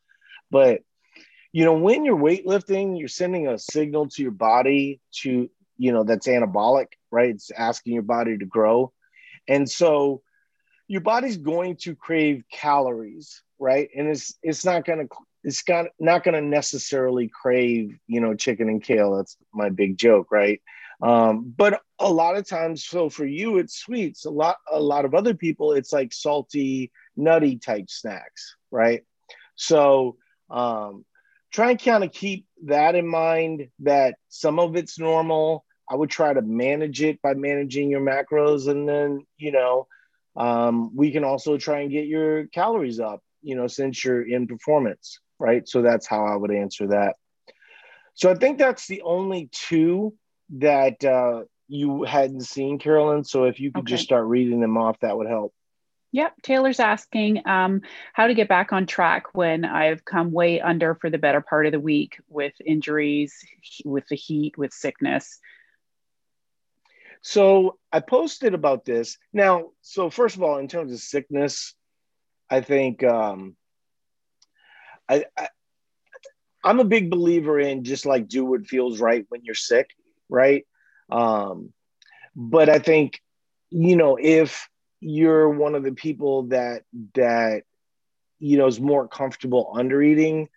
but 0.52 0.82
you 1.54 1.64
know, 1.64 1.74
when 1.74 2.04
you're 2.04 2.18
weightlifting, 2.18 3.00
you're 3.00 3.08
sending 3.08 3.48
a 3.48 3.58
signal 3.58 4.10
to 4.10 4.22
your 4.22 4.32
body 4.32 5.00
to 5.22 5.50
you 5.78 5.92
know 5.92 6.04
that's 6.04 6.28
anabolic 6.28 6.88
right 7.12 7.30
it's 7.30 7.52
asking 7.52 7.94
your 7.94 8.04
body 8.04 8.38
to 8.38 8.46
grow 8.46 8.92
and 9.48 9.70
so 9.70 10.22
your 10.88 11.02
body's 11.02 11.38
going 11.38 11.76
to 11.76 11.96
crave 11.96 12.44
calories 12.52 13.44
right 13.60 13.90
and 13.96 14.08
it's 14.08 14.36
it's 14.42 14.66
not 14.66 14.86
going 14.86 15.00
to 15.00 15.16
it's 15.48 15.64
got 15.64 15.86
not 15.98 16.26
going 16.26 16.36
to 16.36 16.42
necessarily 16.42 17.30
crave 17.30 17.98
you 18.06 18.20
know 18.20 18.36
chicken 18.36 18.68
and 18.68 18.84
kale. 18.84 19.16
That's 19.16 19.38
my 19.54 19.70
big 19.70 19.98
joke 19.98 20.28
right? 20.30 20.62
Um, 21.02 21.54
but 21.56 21.82
a 22.00 22.12
lot 22.12 22.36
of 22.36 22.46
times 22.48 22.86
so 22.86 23.10
for 23.10 23.26
you 23.26 23.58
it's 23.58 23.80
sweets. 23.80 24.26
A 24.26 24.30
lot 24.30 24.58
a 24.70 24.80
lot 24.80 25.06
of 25.06 25.16
other 25.16 25.34
people 25.34 25.72
it's 25.72 25.94
like 25.94 26.12
salty 26.12 26.92
nutty 27.16 27.58
type 27.58 27.90
snacks 27.90 28.58
right? 28.72 29.06
So 29.56 30.18
um, 30.50 31.06
try 31.54 31.72
and 31.72 31.82
kind 31.82 32.04
of 32.04 32.12
keep 32.12 32.46
that 32.66 32.96
in 32.96 33.08
mind 33.08 33.70
that 33.80 34.16
some 34.28 34.60
of 34.60 34.76
it's 34.76 35.00
normal. 35.00 35.64
I 35.90 35.96
would 35.96 36.10
try 36.10 36.34
to 36.34 36.42
manage 36.42 37.02
it 37.02 37.22
by 37.22 37.36
managing 37.36 37.90
your 37.90 38.02
macros 38.02 38.68
and 38.68 38.88
then 38.88 39.26
you 39.38 39.54
know 39.54 39.88
um, 40.36 40.94
we 40.94 41.12
can 41.12 41.24
also 41.24 41.58
try 41.58 41.80
and 41.80 41.90
get 41.90 42.06
your 42.06 42.48
calories 42.48 43.00
up 43.00 43.22
you 43.42 43.56
know 43.56 43.68
since 43.68 44.04
you're 44.04 44.28
in 44.28 44.46
performance 44.46 45.20
right? 45.40 45.68
So 45.68 45.82
that's 45.82 46.08
how 46.08 46.26
I 46.26 46.36
would 46.36 46.52
answer 46.52 46.88
that. 46.88 47.16
So 48.14 48.32
I 48.32 48.36
think 48.36 48.58
that's 48.58 48.88
the 48.88 49.04
only 49.04 49.50
two 49.52 50.16
that 50.58 51.04
uh, 51.04 51.44
you 51.68 52.04
hadn't 52.04 52.42
seen, 52.42 52.80
Carolyn. 52.80 53.24
So 53.24 53.44
if 53.44 53.60
you 53.60 53.72
could 53.72 53.82
okay. 53.82 53.92
just 53.92 54.04
start 54.04 54.26
reading 54.26 54.60
them 54.60 54.78
off, 54.78 55.00
that 55.02 55.18
would 55.18 55.28
help. 55.28 55.54
Yep. 56.14 56.42
Taylor's 56.42 56.80
asking 56.80 57.46
um, 57.46 57.82
how 58.14 58.28
to 58.28 58.34
get 58.34 58.48
back 58.48 58.72
on 58.72 58.86
track 58.86 59.36
when 59.36 59.66
I've 59.66 60.06
come 60.06 60.32
way 60.32 60.62
under 60.62 60.96
for 60.96 61.10
the 61.10 61.18
better 61.18 61.42
part 61.42 61.66
of 61.66 61.74
the 61.74 61.80
week 61.80 62.20
with 62.30 62.54
injuries, 62.66 63.36
with 63.84 64.08
the 64.08 64.16
heat, 64.16 64.58
with 64.58 64.74
sickness. 64.74 65.40
So 67.22 67.78
I 67.92 68.00
posted 68.00 68.54
about 68.54 68.86
this. 68.86 69.18
Now, 69.34 69.72
so 69.82 70.10
first 70.10 70.38
of 70.38 70.44
all, 70.44 70.60
in 70.60 70.68
terms 70.68 70.94
of 70.94 71.00
sickness, 71.00 71.76
I 72.50 72.62
think 72.62 73.04
um, 73.04 73.58
I, 75.10 75.26
I 75.38 75.48
I'm 76.64 76.80
a 76.80 76.86
big 76.86 77.10
believer 77.10 77.60
in 77.60 77.84
just 77.84 78.06
like 78.06 78.28
do 78.28 78.44
what 78.44 78.68
feels 78.68 79.00
right 79.00 79.26
when 79.30 79.44
you're 79.44 79.56
sick, 79.56 79.92
right? 80.30 80.66
Um, 81.10 81.72
but 82.36 82.70
I 82.70 82.80
think, 82.80 83.22
you 83.70 83.96
know, 83.96 84.18
if 84.22 84.68
you're 85.00 85.50
one 85.50 85.76
of 85.76 85.84
the 85.84 85.94
people 85.94 86.44
that 86.48 86.84
that 87.16 87.64
you 88.40 88.58
know 88.58 88.68
is 88.68 88.80
more 88.80 89.08
comfortable 89.08 89.72
under 89.76 90.02
eating, 90.02 90.50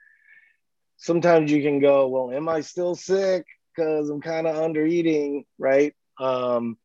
sometimes 0.96 1.50
you 1.50 1.62
can 1.62 1.80
go, 1.80 2.08
well, 2.08 2.30
am 2.30 2.48
I 2.48 2.60
still 2.62 2.94
sick? 2.94 3.46
Because 3.74 4.10
I'm 4.10 4.20
kind 4.20 4.46
of 4.46 4.56
under 4.56 4.84
eating, 4.84 5.44
right? 5.58 5.94
Um, 6.18 6.76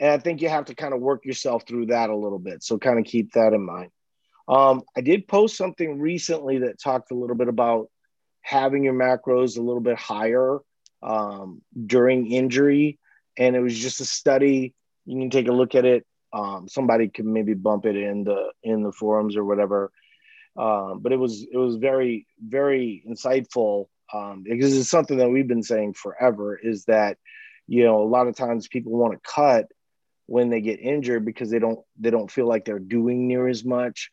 and 0.00 0.10
I 0.10 0.18
think 0.18 0.42
you 0.42 0.48
have 0.48 0.66
to 0.66 0.74
kind 0.74 0.92
of 0.92 1.00
work 1.00 1.24
yourself 1.24 1.64
through 1.66 1.86
that 1.86 2.10
a 2.10 2.16
little 2.16 2.38
bit. 2.38 2.62
So 2.62 2.78
kind 2.78 2.98
of 2.98 3.04
keep 3.04 3.32
that 3.32 3.52
in 3.52 3.64
mind. 3.64 3.90
Um, 4.48 4.82
I 4.96 5.00
did 5.00 5.26
post 5.26 5.56
something 5.56 5.98
recently 5.98 6.58
that 6.58 6.80
talked 6.80 7.10
a 7.10 7.14
little 7.14 7.36
bit 7.36 7.48
about 7.48 7.88
having 8.42 8.84
your 8.84 8.94
macros 8.94 9.56
a 9.56 9.62
little 9.62 9.80
bit 9.80 9.96
higher 9.96 10.58
um, 11.02 11.62
during 11.86 12.30
injury. 12.30 12.98
And 13.38 13.56
it 13.56 13.60
was 13.60 13.78
just 13.78 14.00
a 14.00 14.04
study. 14.04 14.74
You 15.06 15.18
can 15.18 15.30
take 15.30 15.48
a 15.48 15.52
look 15.52 15.74
at 15.74 15.84
it. 15.84 16.06
Um, 16.32 16.68
somebody 16.68 17.08
can 17.08 17.32
maybe 17.32 17.54
bump 17.54 17.86
it 17.86 17.96
in 17.96 18.24
the 18.24 18.50
in 18.62 18.82
the 18.82 18.92
forums 18.92 19.36
or 19.36 19.44
whatever. 19.44 19.92
Um, 20.56 21.00
but 21.00 21.12
it 21.12 21.16
was 21.16 21.46
it 21.50 21.56
was 21.56 21.76
very 21.76 22.26
very 22.40 23.04
insightful 23.08 23.86
um, 24.12 24.44
because 24.44 24.76
it's 24.76 24.90
something 24.90 25.18
that 25.18 25.30
we've 25.30 25.48
been 25.48 25.62
saying 25.62 25.94
forever. 25.94 26.56
Is 26.56 26.84
that 26.86 27.18
you 27.66 27.84
know 27.84 28.02
a 28.02 28.08
lot 28.08 28.26
of 28.26 28.36
times 28.36 28.68
people 28.68 28.92
want 28.92 29.14
to 29.14 29.20
cut 29.20 29.66
when 30.26 30.50
they 30.50 30.60
get 30.60 30.80
injured 30.80 31.24
because 31.24 31.50
they 31.50 31.58
don't 31.58 31.80
they 31.98 32.10
don't 32.10 32.30
feel 32.30 32.48
like 32.48 32.64
they're 32.64 32.78
doing 32.78 33.28
near 33.28 33.46
as 33.46 33.64
much 33.64 34.10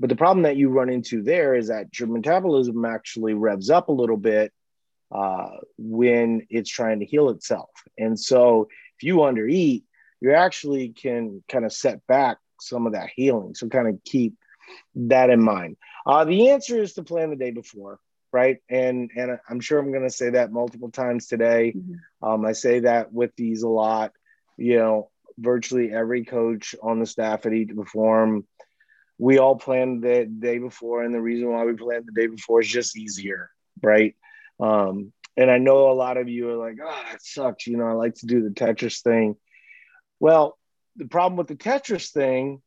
but 0.00 0.08
the 0.08 0.16
problem 0.16 0.42
that 0.42 0.56
you 0.56 0.68
run 0.68 0.88
into 0.88 1.22
there 1.22 1.54
is 1.54 1.68
that 1.68 1.98
your 1.98 2.08
metabolism 2.08 2.84
actually 2.84 3.34
revs 3.34 3.70
up 3.70 3.88
a 3.88 3.92
little 3.92 4.16
bit 4.16 4.52
uh, 5.12 5.56
when 5.78 6.46
it's 6.50 6.70
trying 6.70 7.00
to 7.00 7.06
heal 7.06 7.28
itself. 7.28 7.70
And 7.98 8.18
so 8.18 8.68
if 8.98 9.02
you 9.06 9.16
undereat, 9.16 9.84
you 10.20 10.32
actually 10.32 10.90
can 10.90 11.42
kind 11.48 11.64
of 11.64 11.72
set 11.72 12.06
back 12.06 12.38
some 12.60 12.86
of 12.86 12.92
that 12.92 13.10
healing. 13.14 13.54
So 13.54 13.68
kind 13.68 13.88
of 13.88 14.02
keep 14.04 14.34
that 14.94 15.30
in 15.30 15.42
mind. 15.42 15.76
Uh, 16.06 16.24
the 16.24 16.50
answer 16.50 16.80
is 16.80 16.94
to 16.94 17.02
plan 17.02 17.30
the 17.30 17.36
day 17.36 17.50
before, 17.50 17.98
right? 18.32 18.58
And 18.68 19.10
and 19.16 19.38
I'm 19.48 19.60
sure 19.60 19.78
I'm 19.78 19.92
going 19.92 20.04
to 20.04 20.10
say 20.10 20.30
that 20.30 20.52
multiple 20.52 20.90
times 20.90 21.26
today. 21.26 21.74
Mm-hmm. 21.76 22.28
Um, 22.28 22.44
I 22.44 22.52
say 22.52 22.80
that 22.80 23.12
with 23.12 23.34
these 23.36 23.62
a 23.62 23.68
lot. 23.68 24.12
You 24.56 24.78
know, 24.78 25.10
virtually 25.38 25.92
every 25.92 26.24
coach 26.24 26.74
on 26.82 27.00
the 27.00 27.06
staff 27.06 27.46
at 27.46 27.52
Eat 27.52 27.68
to 27.68 27.74
Perform 27.74 28.46
we 29.22 29.38
all 29.38 29.54
planned 29.54 30.02
the 30.02 30.24
day 30.24 30.58
before, 30.58 31.04
and 31.04 31.14
the 31.14 31.20
reason 31.20 31.48
why 31.48 31.64
we 31.64 31.74
planned 31.74 32.06
the 32.06 32.20
day 32.20 32.26
before 32.26 32.60
is 32.60 32.66
just 32.66 32.96
easier, 32.96 33.50
right? 33.80 34.16
Um, 34.58 35.12
and 35.36 35.48
I 35.48 35.58
know 35.58 35.92
a 35.92 35.94
lot 35.94 36.16
of 36.16 36.28
you 36.28 36.50
are 36.50 36.56
like, 36.56 36.78
oh, 36.84 37.02
that 37.08 37.22
sucks. 37.22 37.68
You 37.68 37.76
know, 37.76 37.86
I 37.86 37.92
like 37.92 38.16
to 38.16 38.26
do 38.26 38.42
the 38.42 38.50
Tetris 38.50 39.00
thing. 39.00 39.36
Well, 40.18 40.58
the 40.96 41.06
problem 41.06 41.36
with 41.36 41.46
the 41.46 41.54
Tetris 41.54 42.10
thing 42.10 42.62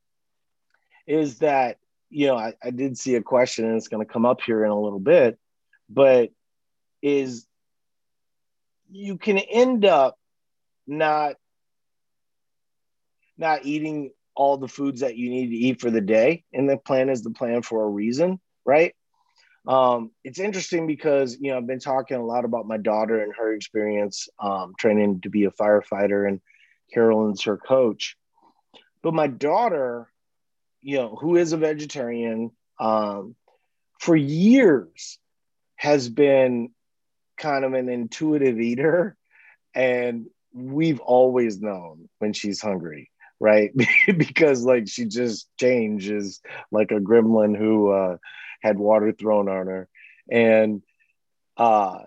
is 1.05 1.39
that, 1.39 1.77
you 2.09 2.27
know, 2.27 2.37
I, 2.37 2.53
I 2.63 2.69
did 2.69 2.97
see 2.97 3.15
a 3.15 3.21
question 3.21 3.65
and 3.65 3.75
it's 3.75 3.89
going 3.89 4.07
to 4.07 4.11
come 4.11 4.25
up 4.25 4.39
here 4.39 4.63
in 4.63 4.71
a 4.71 4.79
little 4.79 5.01
bit, 5.01 5.37
but 5.89 6.31
is 7.01 7.45
you 8.89 9.17
can 9.17 9.39
end 9.39 9.83
up 9.83 10.17
not 10.87 11.35
not 13.37 13.65
eating 13.65 14.11
all 14.35 14.57
the 14.57 14.67
foods 14.67 15.01
that 15.01 15.17
you 15.17 15.29
need 15.29 15.47
to 15.47 15.55
eat 15.55 15.81
for 15.81 15.89
the 15.89 16.01
day. 16.01 16.43
And 16.53 16.69
the 16.69 16.77
plan 16.77 17.09
is 17.09 17.23
the 17.23 17.31
plan 17.31 17.61
for 17.61 17.83
a 17.83 17.89
reason, 17.89 18.39
right? 18.65 18.93
Um, 19.67 20.11
it's 20.23 20.39
interesting 20.39 20.85
because, 20.85 21.37
you 21.39 21.51
know, 21.51 21.57
I've 21.57 21.67
been 21.67 21.79
talking 21.79 22.17
a 22.17 22.25
lot 22.25 22.45
about 22.45 22.67
my 22.67 22.77
daughter 22.77 23.21
and 23.23 23.33
her 23.35 23.53
experience 23.53 24.27
um, 24.39 24.73
training 24.77 25.21
to 25.21 25.29
be 25.29 25.45
a 25.45 25.51
firefighter, 25.51 26.27
and 26.27 26.39
Carolyn's 26.93 27.43
her 27.43 27.57
coach. 27.57 28.15
But 29.01 29.13
my 29.13 29.27
daughter, 29.27 30.07
you 30.81 30.97
know, 30.97 31.15
who 31.15 31.35
is 31.35 31.53
a 31.53 31.57
vegetarian, 31.57 32.51
um, 32.79 33.35
for 33.99 34.15
years 34.15 35.17
has 35.77 36.09
been 36.09 36.69
kind 37.37 37.65
of 37.65 37.73
an 37.73 37.89
intuitive 37.89 38.59
eater. 38.59 39.17
And 39.73 40.27
we've 40.53 40.99
always 40.99 41.59
known 41.59 42.07
when 42.19 42.33
she's 42.33 42.61
hungry 42.61 43.09
right? 43.39 43.71
because 44.17 44.63
like 44.63 44.87
she 44.87 45.05
just 45.05 45.49
changes 45.59 46.41
like 46.71 46.91
a 46.91 46.99
gremlin 46.99 47.57
who 47.57 47.89
uh, 47.91 48.17
had 48.61 48.77
water 48.77 49.11
thrown 49.11 49.49
on 49.49 49.67
her, 49.67 49.87
and 50.31 50.81
uh, 51.57 51.99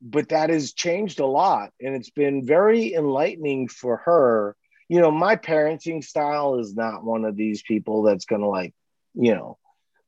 but 0.00 0.28
that 0.30 0.50
has 0.50 0.72
changed 0.72 1.20
a 1.20 1.26
lot, 1.26 1.72
and 1.80 1.94
it's 1.94 2.10
been 2.10 2.44
very 2.44 2.94
enlightening 2.94 3.68
for 3.68 3.98
her. 3.98 4.56
You 4.88 5.00
know, 5.00 5.10
my 5.10 5.36
parenting 5.36 6.04
style 6.04 6.58
is 6.58 6.74
not 6.74 7.04
one 7.04 7.24
of 7.24 7.36
these 7.36 7.62
people 7.62 8.02
that's 8.02 8.24
gonna 8.24 8.48
like, 8.48 8.74
you 9.14 9.34
know, 9.34 9.58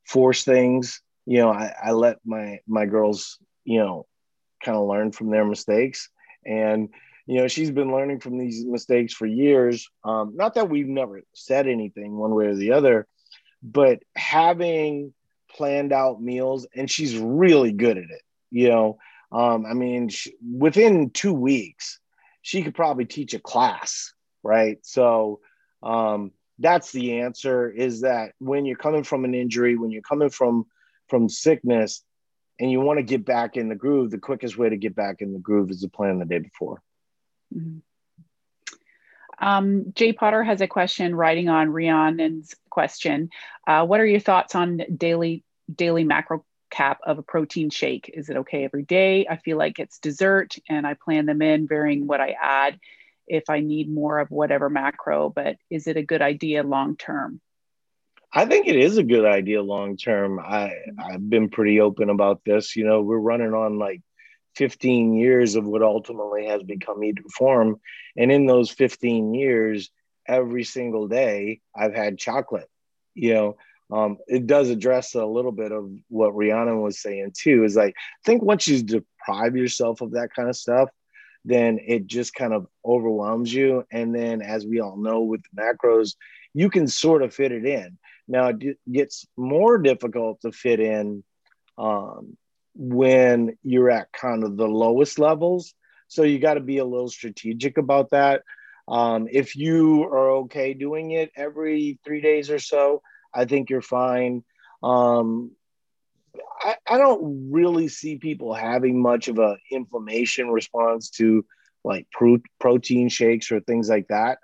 force 0.05 0.43
things. 0.43 1.01
You 1.25 1.39
know, 1.39 1.51
I, 1.51 1.73
I 1.83 1.91
let 1.91 2.17
my 2.25 2.59
my 2.67 2.85
girls, 2.85 3.37
you 3.65 3.79
know, 3.79 4.05
kind 4.63 4.77
of 4.77 4.87
learn 4.87 5.11
from 5.11 5.29
their 5.29 5.45
mistakes 5.45 6.09
and 6.45 6.89
you 7.29 7.39
know 7.39 7.47
she's 7.47 7.71
been 7.71 7.91
learning 7.91 8.19
from 8.19 8.37
these 8.37 8.65
mistakes 8.65 9.13
for 9.13 9.25
years. 9.25 9.89
Um, 10.03 10.33
not 10.35 10.55
that 10.55 10.69
we've 10.69 10.87
never 10.87 11.21
said 11.33 11.67
anything 11.67 12.17
one 12.17 12.33
way 12.35 12.47
or 12.47 12.55
the 12.55 12.73
other 12.73 13.07
but 13.61 13.99
having 14.15 15.13
planned 15.51 15.91
out 15.91 16.21
meals 16.21 16.65
and 16.73 16.89
she's 16.89 17.17
really 17.17 17.73
good 17.73 17.97
at 17.97 18.05
it 18.05 18.21
you 18.51 18.69
know 18.69 18.97
um, 19.33 19.65
i 19.65 19.73
mean 19.73 20.07
she, 20.07 20.33
within 20.57 21.09
two 21.09 21.33
weeks 21.33 21.99
she 22.41 22.63
could 22.63 22.73
probably 22.73 23.03
teach 23.03 23.33
a 23.33 23.39
class 23.39 24.13
right? 24.43 24.77
So 24.81 25.39
um, 25.83 26.31
that's 26.57 26.91
the 26.91 27.19
answer 27.21 27.69
is 27.69 28.01
that 28.01 28.33
when 28.39 28.65
you're 28.65 28.77
coming 28.77 29.03
from 29.03 29.25
an 29.25 29.33
injury 29.33 29.77
when 29.77 29.91
you're 29.91 30.01
coming 30.01 30.29
from 30.29 30.65
from 31.07 31.29
sickness 31.29 32.03
and 32.59 32.69
you 32.69 32.81
want 32.81 32.99
to 32.99 33.03
get 33.03 33.25
back 33.25 33.55
in 33.55 33.69
the 33.69 33.75
groove 33.75 34.11
the 34.11 34.17
quickest 34.17 34.57
way 34.57 34.69
to 34.69 34.77
get 34.77 34.95
back 34.95 35.17
in 35.21 35.33
the 35.33 35.39
groove 35.39 35.71
is 35.71 35.81
to 35.81 35.87
plan 35.87 36.19
the 36.19 36.25
day 36.25 36.39
before 36.39 36.81
Mm-hmm. 37.55 37.77
Um, 39.41 39.93
Jay 39.95 40.11
Potter 40.11 40.43
has 40.43 40.61
a 40.61 40.67
question 40.67 41.15
writing 41.15 41.47
on 41.47 41.69
Rhiannon's 41.69 42.55
question. 42.69 43.29
Uh, 43.65 43.85
what 43.85 44.01
are 44.01 44.05
your 44.05 44.19
thoughts 44.19 44.53
on 44.53 44.81
daily 44.95 45.43
daily 45.73 46.03
macro 46.03 46.43
cap 46.69 46.99
of 47.05 47.17
a 47.17 47.23
protein 47.23 47.69
shake? 47.69 48.11
Is 48.13 48.29
it 48.29 48.37
okay 48.37 48.65
every 48.65 48.83
day? 48.83 49.25
I 49.29 49.37
feel 49.37 49.57
like 49.57 49.79
it's 49.79 49.99
dessert 49.99 50.55
and 50.67 50.85
I 50.85 50.95
plan 50.95 51.25
them 51.25 51.41
in 51.41 51.67
varying 51.67 52.05
what 52.07 52.21
I 52.21 52.35
add 52.41 52.79
if 53.27 53.49
I 53.49 53.59
need 53.59 53.89
more 53.89 54.19
of 54.19 54.31
whatever 54.31 54.69
macro, 54.69 55.29
but 55.29 55.57
is 55.69 55.87
it 55.87 55.97
a 55.97 56.03
good 56.03 56.21
idea 56.21 56.63
long 56.63 56.97
term? 56.97 57.39
I 58.31 58.45
think 58.45 58.67
it 58.67 58.75
is 58.75 58.97
a 58.97 59.03
good 59.03 59.25
idea 59.25 59.61
long 59.61 59.97
term. 59.97 60.39
I 60.39 60.73
I've 60.99 61.29
been 61.29 61.49
pretty 61.49 61.79
open 61.79 62.09
about 62.09 62.41
this. 62.45 62.75
You 62.75 62.85
know, 62.85 63.01
we're 63.01 63.17
running 63.17 63.53
on 63.53 63.79
like 63.79 64.01
15 64.55 65.13
years 65.13 65.55
of 65.55 65.65
what 65.65 65.81
ultimately 65.81 66.45
has 66.47 66.63
become 66.63 67.03
Eat 67.03 67.17
Perform. 67.23 67.79
And 68.17 68.31
in 68.31 68.45
those 68.45 68.69
15 68.71 69.33
years, 69.33 69.89
every 70.27 70.63
single 70.63 71.07
day, 71.07 71.61
I've 71.75 71.95
had 71.95 72.17
chocolate, 72.17 72.69
you 73.15 73.33
know, 73.33 73.57
um, 73.91 74.17
it 74.27 74.45
does 74.45 74.69
address 74.69 75.15
a 75.15 75.25
little 75.25 75.51
bit 75.51 75.71
of 75.71 75.89
what 76.09 76.35
Rhiannon 76.35 76.81
was 76.81 77.01
saying 77.01 77.33
too. 77.35 77.63
Is 77.63 77.75
like 77.75 77.95
I 77.97 78.21
think 78.23 78.43
once 78.43 78.67
you 78.67 78.83
deprive 78.83 79.55
yourself 79.55 80.01
of 80.01 80.11
that 80.11 80.29
kind 80.35 80.47
of 80.47 80.55
stuff, 80.55 80.89
then 81.43 81.79
it 81.85 82.05
just 82.05 82.35
kind 82.35 82.53
of 82.53 82.67
overwhelms 82.85 83.51
you. 83.51 83.85
And 83.91 84.13
then, 84.13 84.41
as 84.41 84.65
we 84.65 84.79
all 84.79 84.97
know, 84.97 85.21
with 85.21 85.41
macros, 85.57 86.15
you 86.53 86.69
can 86.69 86.87
sort 86.87 87.23
of 87.23 87.33
fit 87.33 87.51
it 87.51 87.65
in. 87.65 87.97
Now 88.27 88.49
it 88.49 88.77
gets 88.91 89.25
more 89.35 89.79
difficult 89.79 90.41
to 90.41 90.51
fit 90.51 90.79
in 90.79 91.23
um, 91.77 92.37
when 92.81 93.57
you're 93.61 93.91
at 93.91 94.09
kind 94.13 94.45
of 94.45 94.55
the 94.55 94.67
lowest 94.67 95.19
levels. 95.19 95.73
So 96.07 96.23
you 96.23 96.39
got 96.39 96.53
to 96.53 96.61
be 96.61 96.77
a 96.77 96.85
little 96.85 97.09
strategic 97.09 97.77
about 97.77 98.11
that. 98.11 98.43
Um, 98.87 99.27
if 99.29 99.57
you 99.57 100.03
are 100.05 100.31
okay 100.43 100.73
doing 100.73 101.11
it 101.11 101.29
every 101.35 101.99
three 102.05 102.21
days 102.21 102.49
or 102.49 102.57
so, 102.57 103.01
I 103.33 103.43
think 103.43 103.69
you're 103.69 103.81
fine. 103.81 104.43
Um, 104.81 105.51
I, 106.61 106.77
I 106.87 106.97
don't 106.97 107.51
really 107.51 107.89
see 107.89 108.17
people 108.17 108.53
having 108.53 109.01
much 109.01 109.27
of 109.27 109.39
a 109.39 109.57
inflammation 109.69 110.49
response 110.49 111.09
to 111.11 111.45
like 111.83 112.07
pro- 112.13 112.41
protein 112.61 113.09
shakes 113.09 113.51
or 113.51 113.59
things 113.59 113.89
like 113.89 114.07
that. 114.07 114.39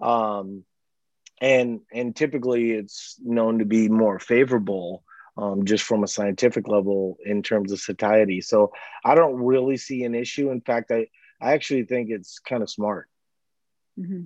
Um, 0.00 0.64
and 1.40 1.80
and 1.92 2.16
typically 2.16 2.70
it's 2.70 3.16
known 3.22 3.58
to 3.58 3.66
be 3.66 3.90
more 3.90 4.18
favorable 4.18 5.04
um, 5.36 5.64
just 5.64 5.84
from 5.84 6.04
a 6.04 6.08
scientific 6.08 6.68
level 6.68 7.16
in 7.24 7.42
terms 7.42 7.72
of 7.72 7.80
satiety. 7.80 8.40
So 8.40 8.72
I 9.04 9.14
don't 9.14 9.36
really 9.36 9.76
see 9.76 10.04
an 10.04 10.14
issue. 10.14 10.50
In 10.50 10.60
fact, 10.60 10.90
I, 10.90 11.08
I 11.40 11.52
actually 11.52 11.84
think 11.84 12.10
it's 12.10 12.38
kind 12.38 12.62
of 12.62 12.70
smart. 12.70 13.08
Mm-hmm. 13.98 14.24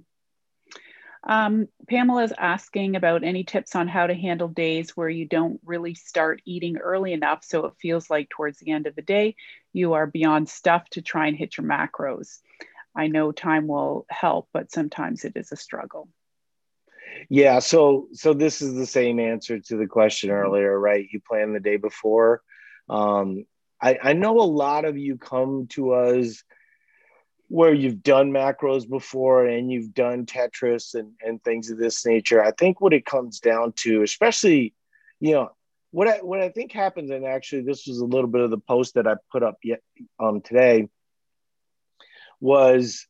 Um, 1.25 1.69
Pamela 1.89 2.23
is 2.23 2.33
asking 2.39 2.97
about 2.97 3.25
any 3.25 3.45
tips 3.45 3.75
on 3.75 3.89
how 3.89 4.07
to 4.07 4.15
handle 4.15 4.49
days 4.49 4.97
where 4.97 5.09
you 5.09 5.27
don't 5.27 5.61
really 5.65 5.95
start 5.95 6.41
eating 6.45 6.79
early 6.79 7.13
enough. 7.13 7.45
So 7.45 7.67
it 7.67 7.75
feels 7.81 8.09
like 8.09 8.29
towards 8.31 8.59
the 8.59 8.71
end 8.71 8.87
of 8.87 8.95
the 8.95 9.03
day, 9.03 9.37
you 9.73 9.95
are 9.95 10.07
beyond 10.07 10.49
stuff 10.49 10.89
to 10.91 11.03
try 11.03 11.27
and 11.27 11.37
hit 11.37 11.57
your 11.57 11.67
macros. 11.67 12.39
I 12.97 13.09
know 13.09 13.33
time 13.33 13.67
will 13.67 14.07
help, 14.09 14.49
but 14.53 14.73
sometimes 14.73 15.25
it 15.25 15.35
is 15.37 15.53
a 15.53 15.57
struggle. 15.57 16.09
Yeah, 17.29 17.59
so 17.59 18.09
so 18.13 18.33
this 18.33 18.63
is 18.63 18.75
the 18.75 18.87
same 18.87 19.21
answer 19.21 19.59
to 19.61 19.77
the 19.77 19.87
question 19.87 20.31
earlier, 20.31 20.79
right? 20.79 21.07
You 21.11 21.21
plan 21.21 21.53
the 21.53 21.61
day 21.61 21.77
before. 21.77 22.43
Um, 22.89 23.45
I, 23.81 23.99
I 24.03 24.13
know 24.13 24.41
a 24.41 24.43
lot 24.43 24.85
of 24.85 24.97
you 24.97 25.17
come 25.17 25.67
to 25.71 25.93
us 25.93 26.43
where 27.49 27.73
you've 27.73 28.03
done 28.03 28.31
macros 28.31 28.89
before 28.89 29.47
and 29.47 29.73
you've 29.73 29.95
done 29.95 30.27
Tetris 30.27 30.95
and, 30.95 31.13
and 31.25 31.43
things 31.43 31.71
of 31.71 31.79
this 31.79 32.05
nature. 32.05 32.43
I 32.45 32.53
think 32.53 32.81
what 32.81 32.93
it 32.93 33.07
comes 33.07 33.41
down 33.41 33.73
to, 33.79 34.03
especially, 34.03 34.75
you 35.21 35.33
know, 35.33 35.51
what 35.91 36.09
I 36.09 36.19
what 36.19 36.41
I 36.41 36.51
think 36.51 36.73
happens, 36.73 37.11
and 37.11 37.25
actually 37.25 37.63
this 37.63 37.87
was 37.87 37.99
a 37.99 38.05
little 38.05 38.29
bit 38.29 38.43
of 38.43 38.51
the 38.51 38.59
post 38.59 38.95
that 38.95 39.07
I 39.07 39.15
put 39.33 39.43
up 39.43 39.57
yet 39.65 39.81
um 40.21 40.43
today, 40.43 40.89
was 42.41 43.07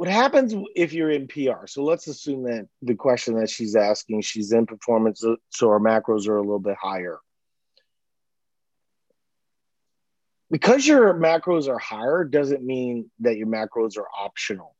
what 0.00 0.08
happens 0.08 0.54
if 0.74 0.94
you're 0.94 1.10
in 1.10 1.28
PR? 1.28 1.66
So 1.66 1.84
let's 1.84 2.06
assume 2.06 2.44
that 2.44 2.66
the 2.80 2.94
question 2.94 3.34
that 3.34 3.50
she's 3.50 3.76
asking, 3.76 4.22
she's 4.22 4.50
in 4.50 4.64
performance, 4.64 5.22
so 5.50 5.68
our 5.68 5.78
macros 5.78 6.26
are 6.26 6.38
a 6.38 6.40
little 6.40 6.58
bit 6.58 6.78
higher. 6.80 7.18
Because 10.50 10.86
your 10.86 11.12
macros 11.12 11.68
are 11.68 11.76
higher 11.76 12.24
doesn't 12.24 12.64
mean 12.64 13.10
that 13.18 13.36
your 13.36 13.46
macros 13.46 13.98
are 13.98 14.06
optional, 14.18 14.74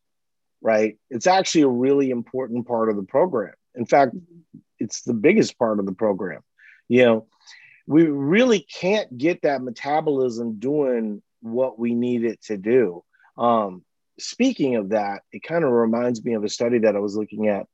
right? 0.63 0.97
It's 1.11 1.27
actually 1.27 1.65
a 1.65 1.69
really 1.69 2.09
important 2.09 2.67
part 2.67 2.89
of 2.89 2.97
the 2.97 3.03
program. 3.03 3.53
In 3.75 3.85
fact, 3.85 4.17
it's 4.79 5.03
the 5.03 5.13
biggest 5.13 5.59
part 5.59 5.81
of 5.81 5.85
the 5.85 5.93
program. 5.93 6.41
You 6.89 7.05
know, 7.05 7.27
we 7.87 8.05
really 8.07 8.61
can't 8.61 9.19
get 9.19 9.43
that 9.43 9.63
metabolism 9.63 10.59
doing 10.59 11.21
what 11.43 11.79
we 11.79 11.95
need 11.95 12.25
it 12.25 12.43
to 12.45 12.57
do. 12.57 13.05
Um, 13.37 13.85
speaking 14.21 14.77
of 14.77 14.91
that, 14.91 15.23
it 15.33 15.43
kind 15.43 15.65
of 15.65 15.71
reminds 15.71 16.25
me 16.25 16.35
of 16.35 16.45
a 16.45 16.49
study 16.49 16.79
that 16.81 16.97
I 16.97 17.01
was 17.01 17.17
looking 17.17 17.49
at. 17.49 17.67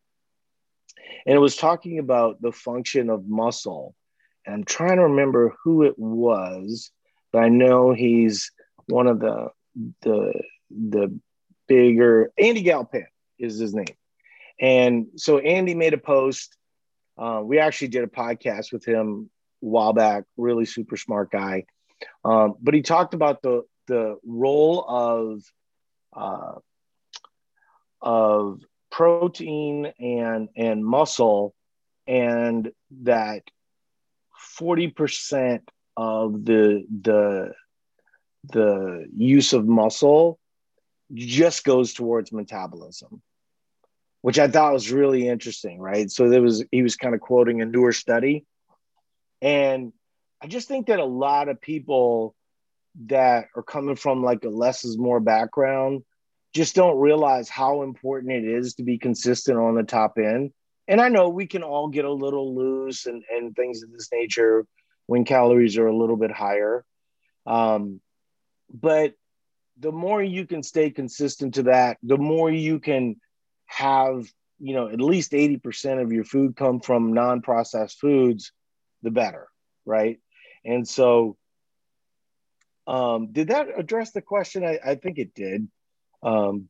And 1.26 1.34
it 1.34 1.40
was 1.40 1.56
talking 1.56 1.98
about 1.98 2.40
the 2.40 2.52
function 2.52 3.10
of 3.10 3.28
muscle. 3.28 3.94
And 4.44 4.54
I'm 4.54 4.64
trying 4.64 4.96
to 4.96 5.04
remember 5.04 5.54
who 5.62 5.82
it 5.82 5.98
was, 5.98 6.90
but 7.32 7.42
I 7.42 7.48
know 7.48 7.92
he's 7.92 8.52
one 8.86 9.06
of 9.06 9.20
the 9.20 9.48
the 10.02 10.32
the 10.70 11.18
bigger 11.68 12.30
Andy 12.38 12.62
Galpin 12.62 13.06
is 13.38 13.58
his 13.58 13.74
name. 13.74 13.96
And 14.60 15.08
so 15.16 15.38
Andy 15.38 15.74
made 15.74 15.94
a 15.94 15.98
post. 15.98 16.56
Uh, 17.18 17.40
we 17.44 17.58
actually 17.58 17.88
did 17.88 18.04
a 18.04 18.08
podcast 18.08 18.72
with 18.72 18.84
him 18.84 19.30
a 19.62 19.66
while 19.66 19.92
back, 19.92 20.24
really 20.36 20.64
super 20.64 20.96
smart 20.96 21.30
guy. 21.30 21.64
Um, 22.24 22.54
but 22.60 22.74
he 22.74 22.82
talked 22.82 23.14
about 23.14 23.42
the 23.42 23.62
the 23.86 24.16
role 24.24 24.84
of 24.86 25.42
uh, 26.16 26.54
of 28.00 28.62
protein 28.90 29.92
and 29.98 30.48
and 30.56 30.84
muscle 30.84 31.54
and 32.06 32.70
that 33.02 33.42
40% 34.58 35.60
of 35.96 36.44
the 36.44 36.86
the 37.02 37.52
the 38.44 39.06
use 39.16 39.52
of 39.52 39.66
muscle 39.66 40.38
just 41.12 41.64
goes 41.64 41.92
towards 41.94 42.32
metabolism 42.32 43.22
which 44.22 44.38
i 44.38 44.48
thought 44.48 44.72
was 44.72 44.90
really 44.92 45.28
interesting 45.28 45.78
right? 45.80 46.10
So 46.10 46.28
there 46.28 46.42
was 46.42 46.64
he 46.70 46.82
was 46.82 46.96
kind 46.96 47.14
of 47.14 47.20
quoting 47.20 47.60
a 47.60 47.66
newer 47.66 47.92
study. 47.92 48.44
And 49.42 49.92
i 50.40 50.46
just 50.46 50.68
think 50.68 50.86
that 50.86 50.98
a 50.98 51.04
lot 51.04 51.48
of 51.48 51.60
people 51.60 52.34
that 53.06 53.46
are 53.54 53.62
coming 53.62 53.96
from 53.96 54.22
like 54.22 54.44
a 54.44 54.48
less 54.48 54.84
is 54.84 54.98
more 54.98 55.20
background 55.20 56.02
just 56.56 56.74
don't 56.74 56.98
realize 56.98 57.50
how 57.50 57.82
important 57.82 58.32
it 58.32 58.44
is 58.44 58.74
to 58.74 58.82
be 58.82 58.96
consistent 58.96 59.58
on 59.58 59.74
the 59.74 59.82
top 59.82 60.14
end. 60.16 60.52
And 60.88 61.00
I 61.00 61.08
know 61.08 61.28
we 61.28 61.46
can 61.46 61.62
all 61.62 61.88
get 61.88 62.06
a 62.06 62.12
little 62.12 62.56
loose 62.56 63.04
and, 63.04 63.22
and 63.30 63.54
things 63.54 63.82
of 63.82 63.92
this 63.92 64.08
nature 64.10 64.66
when 65.04 65.24
calories 65.24 65.76
are 65.76 65.86
a 65.86 65.96
little 65.96 66.16
bit 66.16 66.32
higher. 66.32 66.84
Um, 67.44 68.00
but 68.72 69.12
the 69.78 69.92
more 69.92 70.22
you 70.22 70.46
can 70.46 70.62
stay 70.62 70.90
consistent 70.90 71.54
to 71.54 71.64
that, 71.64 71.98
the 72.02 72.16
more 72.16 72.50
you 72.50 72.80
can 72.80 73.16
have, 73.66 74.26
you 74.58 74.74
know, 74.74 74.88
at 74.88 75.00
least 75.00 75.32
80% 75.32 76.02
of 76.02 76.10
your 76.10 76.24
food 76.24 76.56
come 76.56 76.80
from 76.80 77.12
non 77.12 77.42
processed 77.42 78.00
foods, 78.00 78.52
the 79.02 79.10
better. 79.10 79.48
Right. 79.84 80.20
And 80.64 80.88
so, 80.88 81.36
um, 82.86 83.32
did 83.32 83.48
that 83.48 83.68
address 83.76 84.12
the 84.12 84.22
question? 84.22 84.64
I, 84.64 84.78
I 84.84 84.94
think 84.94 85.18
it 85.18 85.34
did. 85.34 85.68
Um, 86.22 86.68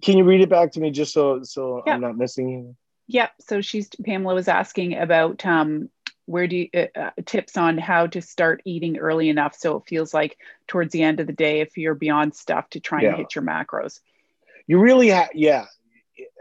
can 0.00 0.16
you 0.16 0.24
read 0.24 0.40
it 0.40 0.48
back 0.48 0.72
to 0.72 0.80
me 0.80 0.90
just 0.90 1.12
so 1.12 1.42
so 1.42 1.82
I'm 1.86 2.00
not 2.00 2.16
missing 2.16 2.48
you? 2.48 2.76
Yep. 3.08 3.32
So 3.40 3.60
she's 3.60 3.88
Pamela 4.04 4.34
was 4.34 4.48
asking 4.48 4.96
about 4.96 5.44
um, 5.44 5.90
where 6.26 6.46
do 6.46 6.56
you 6.56 6.68
uh, 6.74 6.98
uh, 6.98 7.10
tips 7.26 7.56
on 7.56 7.78
how 7.78 8.06
to 8.06 8.22
start 8.22 8.62
eating 8.64 8.98
early 8.98 9.28
enough 9.28 9.54
so 9.54 9.76
it 9.76 9.84
feels 9.86 10.14
like 10.14 10.38
towards 10.66 10.92
the 10.92 11.02
end 11.02 11.20
of 11.20 11.26
the 11.26 11.32
day 11.32 11.60
if 11.60 11.76
you're 11.76 11.94
beyond 11.94 12.34
stuff 12.34 12.68
to 12.70 12.80
try 12.80 13.02
yeah. 13.02 13.08
and 13.08 13.18
hit 13.18 13.34
your 13.34 13.44
macros. 13.44 14.00
You 14.66 14.78
really 14.78 15.08
have 15.08 15.30
yeah, 15.34 15.66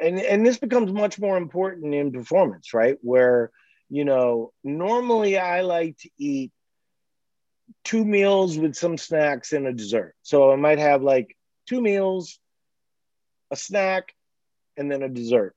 and 0.01 0.19
and 0.19 0.45
this 0.45 0.57
becomes 0.57 0.91
much 0.91 1.19
more 1.19 1.37
important 1.37 1.93
in 1.93 2.11
performance, 2.11 2.73
right? 2.73 2.97
Where 3.01 3.51
you 3.89 4.05
know 4.05 4.53
normally 4.63 5.37
I 5.37 5.61
like 5.61 5.97
to 5.99 6.09
eat 6.17 6.51
two 7.83 8.05
meals 8.05 8.57
with 8.57 8.75
some 8.75 8.97
snacks 8.97 9.53
and 9.53 9.67
a 9.67 9.73
dessert. 9.73 10.15
So 10.21 10.51
I 10.51 10.55
might 10.55 10.79
have 10.79 11.01
like 11.01 11.35
two 11.67 11.81
meals, 11.81 12.39
a 13.49 13.55
snack, 13.55 14.13
and 14.77 14.91
then 14.91 15.03
a 15.03 15.09
dessert. 15.09 15.55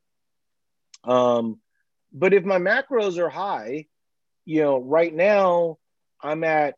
Um, 1.05 1.61
but 2.13 2.33
if 2.33 2.45
my 2.45 2.59
macros 2.59 3.19
are 3.19 3.29
high, 3.29 3.87
you 4.45 4.63
know, 4.63 4.79
right 4.79 5.13
now 5.13 5.79
I'm 6.23 6.45
at 6.45 6.75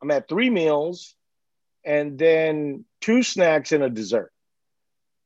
I'm 0.00 0.10
at 0.10 0.28
three 0.28 0.50
meals 0.50 1.14
and 1.84 2.18
then 2.18 2.84
two 3.00 3.22
snacks 3.22 3.72
and 3.72 3.84
a 3.84 3.90
dessert. 3.90 4.32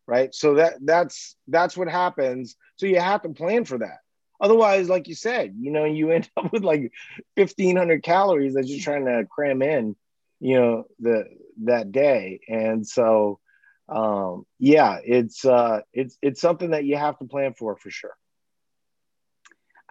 Right. 0.07 0.35
So 0.35 0.55
that 0.55 0.75
that's 0.83 1.37
that's 1.49 1.77
what 1.77 1.89
happens. 1.89 2.57
So 2.77 2.87
you 2.87 3.01
have 3.01 3.23
to 3.23 3.31
plan 3.31 3.65
for 3.65 3.79
that. 3.79 3.99
Otherwise, 4.41 4.89
like 4.89 5.09
you 5.09 5.15
said, 5.15 5.55
you 5.59 5.71
know, 5.71 5.85
you 5.85 6.11
end 6.11 6.29
up 6.37 6.53
with 6.53 6.63
like 6.63 6.93
1500 7.35 8.03
calories 8.03 8.55
that 8.55 8.67
you're 8.67 8.83
trying 8.83 9.07
to 9.07 9.27
cram 9.31 9.63
in, 9.63 9.97
you 10.41 10.59
know, 10.59 10.85
the 11.01 11.25
that 11.65 11.93
day. 11.93 12.41
And 12.49 12.87
so, 12.87 13.41
um, 13.89 14.45
yeah, 14.59 14.99
it's 15.05 15.45
uh, 15.45 15.81
it's 15.93 16.19
it's 16.21 16.41
something 16.41 16.71
that 16.71 16.85
you 16.85 16.97
have 16.97 17.19
to 17.19 17.25
plan 17.25 17.55
for 17.55 17.77
for 17.77 17.91
sure. 17.91 18.17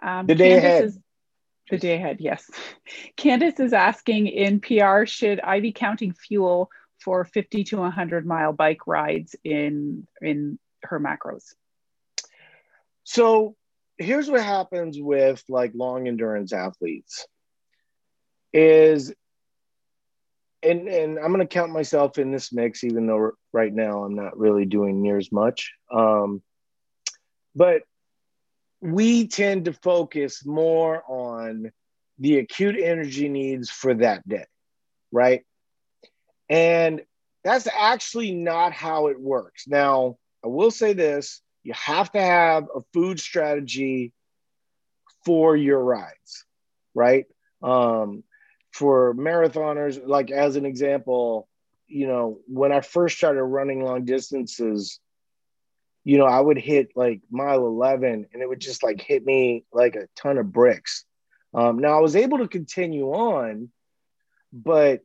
Um, 0.02 0.26
the 0.26 0.34
day 0.34 0.50
Candace 0.50 0.64
ahead. 0.64 0.84
Is, 0.84 0.98
the 1.70 1.78
day 1.78 1.94
ahead, 1.96 2.18
yes. 2.20 2.48
Candace 3.16 3.58
is 3.58 3.72
asking 3.72 4.28
in 4.28 4.60
PR, 4.60 5.04
should 5.04 5.40
I 5.40 5.60
be 5.60 5.72
counting 5.72 6.12
fuel 6.12 6.70
for 7.00 7.24
50 7.24 7.64
to 7.64 7.78
100 7.78 8.26
mile 8.26 8.52
bike 8.52 8.86
rides 8.86 9.34
in 9.42 10.06
in 10.20 10.58
her 10.82 11.00
macros? 11.00 11.54
So 13.04 13.56
here's 13.98 14.30
what 14.30 14.42
happens 14.42 14.98
with 15.00 15.42
like 15.48 15.72
long 15.74 16.08
endurance 16.08 16.52
athletes 16.52 17.26
is 18.52 19.12
and 20.62 20.88
and 20.88 21.18
I'm 21.18 21.28
going 21.28 21.40
to 21.40 21.46
count 21.46 21.72
myself 21.72 22.18
in 22.18 22.32
this 22.32 22.52
mix, 22.52 22.82
even 22.82 23.06
though 23.06 23.32
right 23.52 23.72
now 23.72 24.04
I'm 24.04 24.14
not 24.14 24.38
really 24.38 24.64
doing 24.64 25.02
near 25.02 25.16
as 25.16 25.30
much. 25.30 25.72
Um, 25.92 26.42
but 27.54 27.82
we 28.80 29.28
tend 29.28 29.66
to 29.66 29.72
focus 29.72 30.44
more 30.44 31.02
on 31.06 31.70
the 32.18 32.38
acute 32.38 32.76
energy 32.78 33.28
needs 33.28 33.70
for 33.70 33.94
that 33.94 34.26
day, 34.28 34.46
right? 35.12 35.44
And 36.48 37.02
that's 37.44 37.68
actually 37.72 38.32
not 38.32 38.72
how 38.72 39.08
it 39.08 39.20
works. 39.20 39.66
Now, 39.66 40.16
I 40.44 40.48
will 40.48 40.70
say 40.70 40.92
this 40.92 41.42
you 41.66 41.72
have 41.74 42.12
to 42.12 42.20
have 42.20 42.68
a 42.74 42.80
food 42.92 43.18
strategy 43.18 44.12
for 45.24 45.56
your 45.56 45.82
rides, 45.82 46.44
right? 46.94 47.26
Um, 47.60 48.22
for 48.70 49.14
marathoners, 49.14 50.00
like 50.06 50.30
as 50.30 50.54
an 50.54 50.64
example, 50.64 51.48
you 51.88 52.06
know, 52.06 52.38
when 52.46 52.70
I 52.70 52.82
first 52.82 53.16
started 53.16 53.42
running 53.42 53.82
long 53.82 54.04
distances, 54.04 55.00
you 56.04 56.18
know, 56.18 56.26
I 56.26 56.38
would 56.38 56.58
hit 56.58 56.90
like 56.94 57.22
mile 57.32 57.66
11 57.66 58.28
and 58.32 58.42
it 58.42 58.48
would 58.48 58.60
just 58.60 58.84
like 58.84 59.00
hit 59.00 59.26
me 59.26 59.64
like 59.72 59.96
a 59.96 60.06
ton 60.14 60.38
of 60.38 60.52
bricks. 60.52 61.04
Um, 61.52 61.80
now 61.80 61.98
I 61.98 62.00
was 62.00 62.14
able 62.14 62.38
to 62.38 62.48
continue 62.48 63.06
on, 63.08 63.70
but 64.52 65.00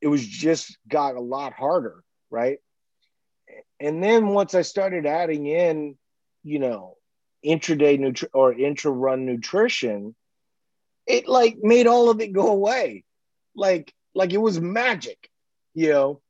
it 0.00 0.06
was 0.06 0.24
just 0.24 0.78
got 0.86 1.16
a 1.16 1.20
lot 1.20 1.52
harder, 1.52 2.04
right? 2.30 2.58
And 3.80 4.02
then 4.02 4.28
once 4.28 4.54
I 4.54 4.62
started 4.62 5.06
adding 5.06 5.46
in, 5.46 5.96
you 6.42 6.58
know, 6.58 6.96
intraday 7.44 7.98
nutri- 7.98 8.30
or 8.32 8.52
intra 8.52 8.90
run 8.90 9.26
nutrition, 9.26 10.14
it 11.06 11.28
like 11.28 11.58
made 11.60 11.86
all 11.86 12.10
of 12.10 12.20
it 12.20 12.32
go 12.32 12.48
away. 12.48 13.04
Like 13.54 13.92
like 14.14 14.32
it 14.32 14.38
was 14.38 14.60
magic 14.60 15.30
you 15.76 15.90
know? 15.90 16.20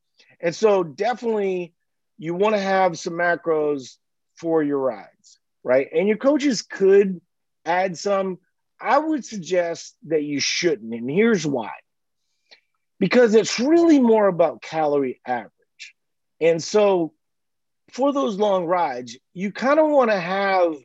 And 0.41 0.53
so 0.53 0.83
definitely 0.83 1.73
you 2.19 2.35
want 2.35 2.53
to 2.55 2.61
have 2.61 2.99
some 2.99 3.13
macros 3.13 3.95
for 4.35 4.61
your 4.61 4.77
rides 4.79 5.39
right? 5.63 5.89
And 5.93 6.07
your 6.07 6.17
coaches 6.17 6.61
could 6.61 7.19
add 7.65 7.97
some. 7.97 8.37
I 8.79 8.99
would 8.99 9.25
suggest 9.25 9.97
that 10.07 10.23
you 10.23 10.39
shouldn't 10.39 10.93
and 10.93 11.09
here's 11.09 11.45
why. 11.45 11.71
Because 12.99 13.35
it's 13.35 13.59
really 13.59 13.99
more 13.99 14.27
about 14.27 14.61
calorie 14.61 15.19
average. 15.25 15.51
And 16.39 16.63
so 16.63 17.13
for 17.91 18.11
those 18.11 18.37
long 18.37 18.65
rides 18.65 19.17
you 19.33 19.51
kind 19.51 19.79
of 19.79 19.89
want 19.89 20.11
to 20.11 20.19
have 20.19 20.75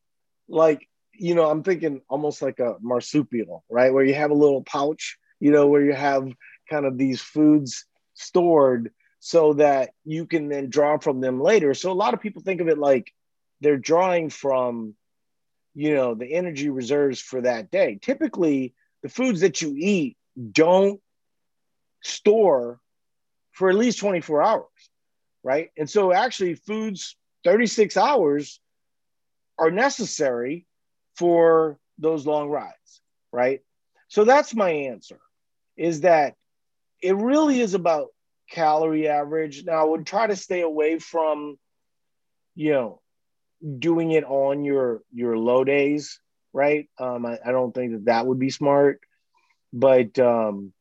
like 0.49 0.88
you 1.23 1.35
know, 1.35 1.49
I'm 1.49 1.62
thinking 1.62 2.01
almost 2.09 2.43
like 2.43 2.59
a 2.59 2.77
marsupial, 2.81 3.65
right? 3.71 3.93
Where 3.93 4.05
you 4.05 4.15
have 4.15 4.31
a 4.31 4.35
little 4.35 4.62
pouch, 4.62 5.19
you 5.41 5.51
know, 5.51 5.67
where 5.69 5.83
you 5.85 5.93
have 5.93 6.33
kind 6.71 6.87
of 6.87 6.99
these 6.99 7.21
foods 7.21 7.85
stored 8.15 8.91
so 9.21 9.53
that 9.55 9.91
you 10.05 10.27
can 10.27 10.49
then 10.49 10.69
draw 10.69 10.99
from 10.99 11.21
them 11.21 11.41
later. 11.41 11.75
So 11.75 11.93
a 11.93 11.95
lot 11.95 12.15
of 12.15 12.21
people 12.21 12.43
think 12.43 12.61
of 12.61 12.69
it 12.69 12.79
like 12.79 13.12
they're 13.61 13.79
drawing 13.79 14.31
from, 14.31 14.95
you 15.75 15.95
know, 15.95 16.15
the 16.15 16.33
energy 16.33 16.71
reserves 16.71 17.21
for 17.21 17.43
that 17.43 17.71
day. 17.71 18.01
Typically, 18.03 18.75
the 19.03 19.09
foods 19.09 19.43
that 19.43 19.62
you 19.62 19.75
eat 19.77 20.17
don't 20.51 21.01
store 22.03 22.81
for 23.53 23.69
at 23.69 23.77
least 23.77 24.01
24 24.01 24.43
hours, 24.43 24.65
right? 25.43 25.71
And 25.77 25.89
so 25.89 26.13
actually, 26.13 26.55
foods 26.55 27.17
36 27.45 27.97
hours 27.97 28.61
are 29.59 29.71
necessary 29.71 30.67
for 31.17 31.79
those 31.99 32.27
long 32.27 32.49
rides, 32.49 33.01
right? 33.33 33.61
So 34.09 34.25
that's 34.25 34.55
my 34.55 34.71
answer 34.71 35.19
is 35.77 36.03
that 36.03 36.35
it 37.01 37.17
really 37.17 37.61
is 37.61 37.75
about 37.75 38.09
calorie 38.51 39.09
average. 39.09 39.65
Now, 39.65 39.81
I 39.81 39.85
would 39.85 40.07
try 40.07 40.27
to 40.27 40.37
stay 40.37 40.61
away 40.61 40.99
from, 40.99 41.59
you 42.55 42.73
know, 42.73 43.01
doing 43.79 44.11
it 44.11 44.25
on 44.25 44.65
your 44.65 45.03
your 45.13 45.39
low 45.39 45.65
days, 45.65 46.21
right? 46.53 46.89
Um, 46.99 47.25
I, 47.25 47.39
I 47.45 47.53
don't 47.53 47.73
think 47.73 47.93
that 47.93 48.05
that 48.07 48.27
would 48.27 48.39
be 48.39 48.51
smart, 48.51 49.01
but 49.73 50.19
um, 50.19 50.73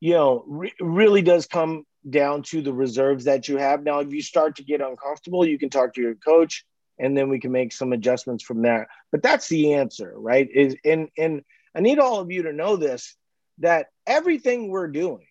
you 0.00 0.14
know, 0.14 0.44
re- 0.46 0.74
really 0.80 1.22
does 1.22 1.46
come 1.46 1.84
down 2.08 2.42
to 2.42 2.62
the 2.62 2.72
reserves 2.72 3.24
that 3.24 3.48
you 3.48 3.56
have. 3.56 3.82
Now, 3.82 4.00
if 4.00 4.12
you 4.12 4.22
start 4.22 4.56
to 4.56 4.64
get 4.64 4.80
uncomfortable, 4.80 5.46
you 5.46 5.58
can 5.58 5.70
talk 5.70 5.94
to 5.94 6.00
your 6.00 6.14
coach 6.14 6.64
and 6.98 7.16
then 7.16 7.28
we 7.28 7.38
can 7.38 7.52
make 7.52 7.72
some 7.72 7.92
adjustments 7.92 8.42
from 8.44 8.62
there. 8.62 8.88
But 9.12 9.22
that's 9.22 9.48
the 9.48 9.74
answer, 9.74 10.12
right? 10.16 10.48
Is 10.52 10.76
and 10.84 11.08
and 11.16 11.42
I 11.74 11.80
need 11.80 11.98
all 11.98 12.20
of 12.20 12.30
you 12.30 12.44
to 12.44 12.52
know 12.52 12.76
this 12.76 13.16
that 13.58 13.86
everything 14.06 14.68
we're 14.68 14.88
doing 14.88 15.26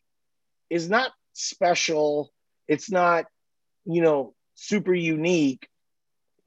is 0.69 0.89
not 0.89 1.11
special. 1.33 2.31
It's 2.67 2.91
not, 2.91 3.25
you 3.85 4.01
know, 4.01 4.33
super 4.55 4.93
unique. 4.93 5.67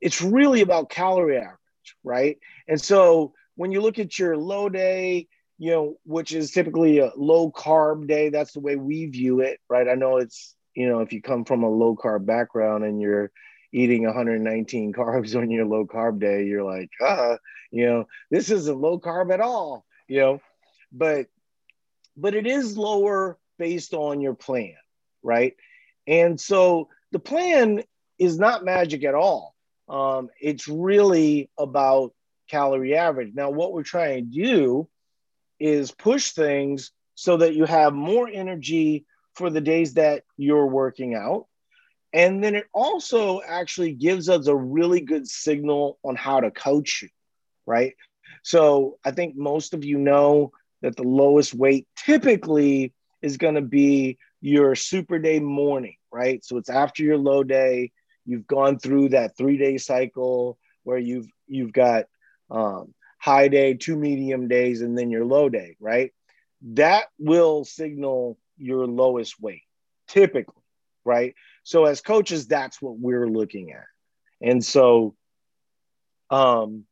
It's 0.00 0.22
really 0.22 0.60
about 0.60 0.90
calorie 0.90 1.38
average, 1.38 1.96
right? 2.04 2.38
And 2.68 2.80
so 2.80 3.34
when 3.56 3.72
you 3.72 3.80
look 3.80 3.98
at 3.98 4.18
your 4.18 4.36
low 4.36 4.68
day, 4.68 5.28
you 5.60 5.70
know, 5.72 5.96
which 6.06 6.32
is 6.32 6.52
typically 6.52 7.00
a 7.00 7.12
low 7.18 7.52
carb 7.52 8.08
day, 8.08 8.30
that's 8.30 8.54
the 8.54 8.60
way 8.60 8.76
we 8.76 9.04
view 9.04 9.40
it, 9.40 9.60
right? 9.68 9.90
I 9.90 9.94
know 9.94 10.16
it's, 10.16 10.56
you 10.74 10.88
know, 10.88 11.00
if 11.00 11.12
you 11.12 11.20
come 11.20 11.44
from 11.44 11.64
a 11.64 11.68
low 11.68 11.94
carb 11.94 12.24
background 12.24 12.82
and 12.82 12.98
you're 12.98 13.30
eating 13.70 14.04
119 14.06 14.92
carbs 14.94 15.36
on 15.36 15.50
your 15.50 15.66
low 15.66 15.84
carb 15.84 16.18
day, 16.18 16.46
you're 16.46 16.64
like, 16.64 16.88
uh, 17.04 17.36
you 17.70 17.84
know, 17.84 18.06
this 18.30 18.50
isn't 18.50 18.80
low 18.80 18.98
carb 18.98 19.30
at 19.34 19.42
all, 19.42 19.84
you 20.08 20.20
know, 20.20 20.40
but 20.90 21.26
but 22.16 22.34
it 22.34 22.46
is 22.46 22.78
lower 22.78 23.38
based 23.58 23.92
on 23.92 24.22
your 24.22 24.34
plan, 24.34 24.76
right? 25.22 25.56
And 26.06 26.40
so 26.40 26.88
the 27.12 27.18
plan 27.18 27.82
is 28.18 28.38
not 28.38 28.64
magic 28.64 29.04
at 29.04 29.14
all. 29.14 29.54
Um, 29.90 30.30
it's 30.40 30.68
really 30.68 31.50
about 31.58 32.14
calorie 32.48 32.96
average. 32.96 33.34
Now, 33.34 33.50
what 33.50 33.74
we're 33.74 33.82
trying 33.82 34.24
to 34.24 34.42
do 34.42 34.88
is 35.60 35.92
push 35.92 36.32
things 36.32 36.92
so 37.14 37.36
that 37.36 37.54
you 37.54 37.64
have 37.66 37.92
more 37.92 38.28
energy 38.28 39.04
for 39.34 39.50
the 39.50 39.60
days 39.60 39.94
that 39.94 40.24
you're 40.36 40.66
working 40.66 41.14
out 41.14 41.46
and 42.12 42.42
then 42.42 42.54
it 42.54 42.66
also 42.72 43.40
actually 43.40 43.92
gives 43.92 44.28
us 44.28 44.46
a 44.46 44.56
really 44.56 45.00
good 45.00 45.28
signal 45.28 45.98
on 46.04 46.16
how 46.16 46.40
to 46.40 46.50
coach 46.50 47.02
you, 47.02 47.08
right? 47.66 47.94
So 48.42 48.98
I 49.04 49.12
think 49.12 49.36
most 49.36 49.74
of 49.74 49.84
you 49.84 49.98
know 49.98 50.52
that 50.82 50.96
the 50.96 51.04
lowest 51.04 51.54
weight 51.54 51.86
typically 51.96 52.92
is 53.22 53.36
going 53.36 53.54
to 53.54 53.60
be 53.60 54.18
your 54.40 54.74
super 54.74 55.18
day 55.18 55.38
morning, 55.38 55.96
right? 56.12 56.44
So 56.44 56.56
it's 56.56 56.70
after 56.70 57.02
your 57.02 57.18
low 57.18 57.44
day. 57.44 57.92
You've 58.26 58.46
gone 58.46 58.78
through 58.78 59.10
that 59.10 59.36
three 59.36 59.58
day 59.58 59.78
cycle 59.78 60.58
where 60.84 60.98
you've 60.98 61.28
you've 61.46 61.72
got 61.72 62.06
um, 62.50 62.94
high 63.20 63.48
day, 63.48 63.74
two 63.74 63.96
medium 63.96 64.48
days, 64.48 64.80
and 64.80 64.98
then 64.98 65.10
your 65.10 65.24
low 65.24 65.48
day, 65.48 65.76
right? 65.78 66.12
That 66.62 67.04
will 67.18 67.64
signal 67.64 68.38
your 68.56 68.86
lowest 68.86 69.40
weight 69.40 69.62
typically, 70.08 70.62
right? 71.04 71.34
So 71.62 71.84
as 71.84 72.00
coaches, 72.00 72.48
that's 72.48 72.82
what 72.82 72.98
we're 72.98 73.28
looking 73.28 73.72
at. 73.72 73.84
And 74.40 74.64
so 74.64 75.14
um 76.30 76.84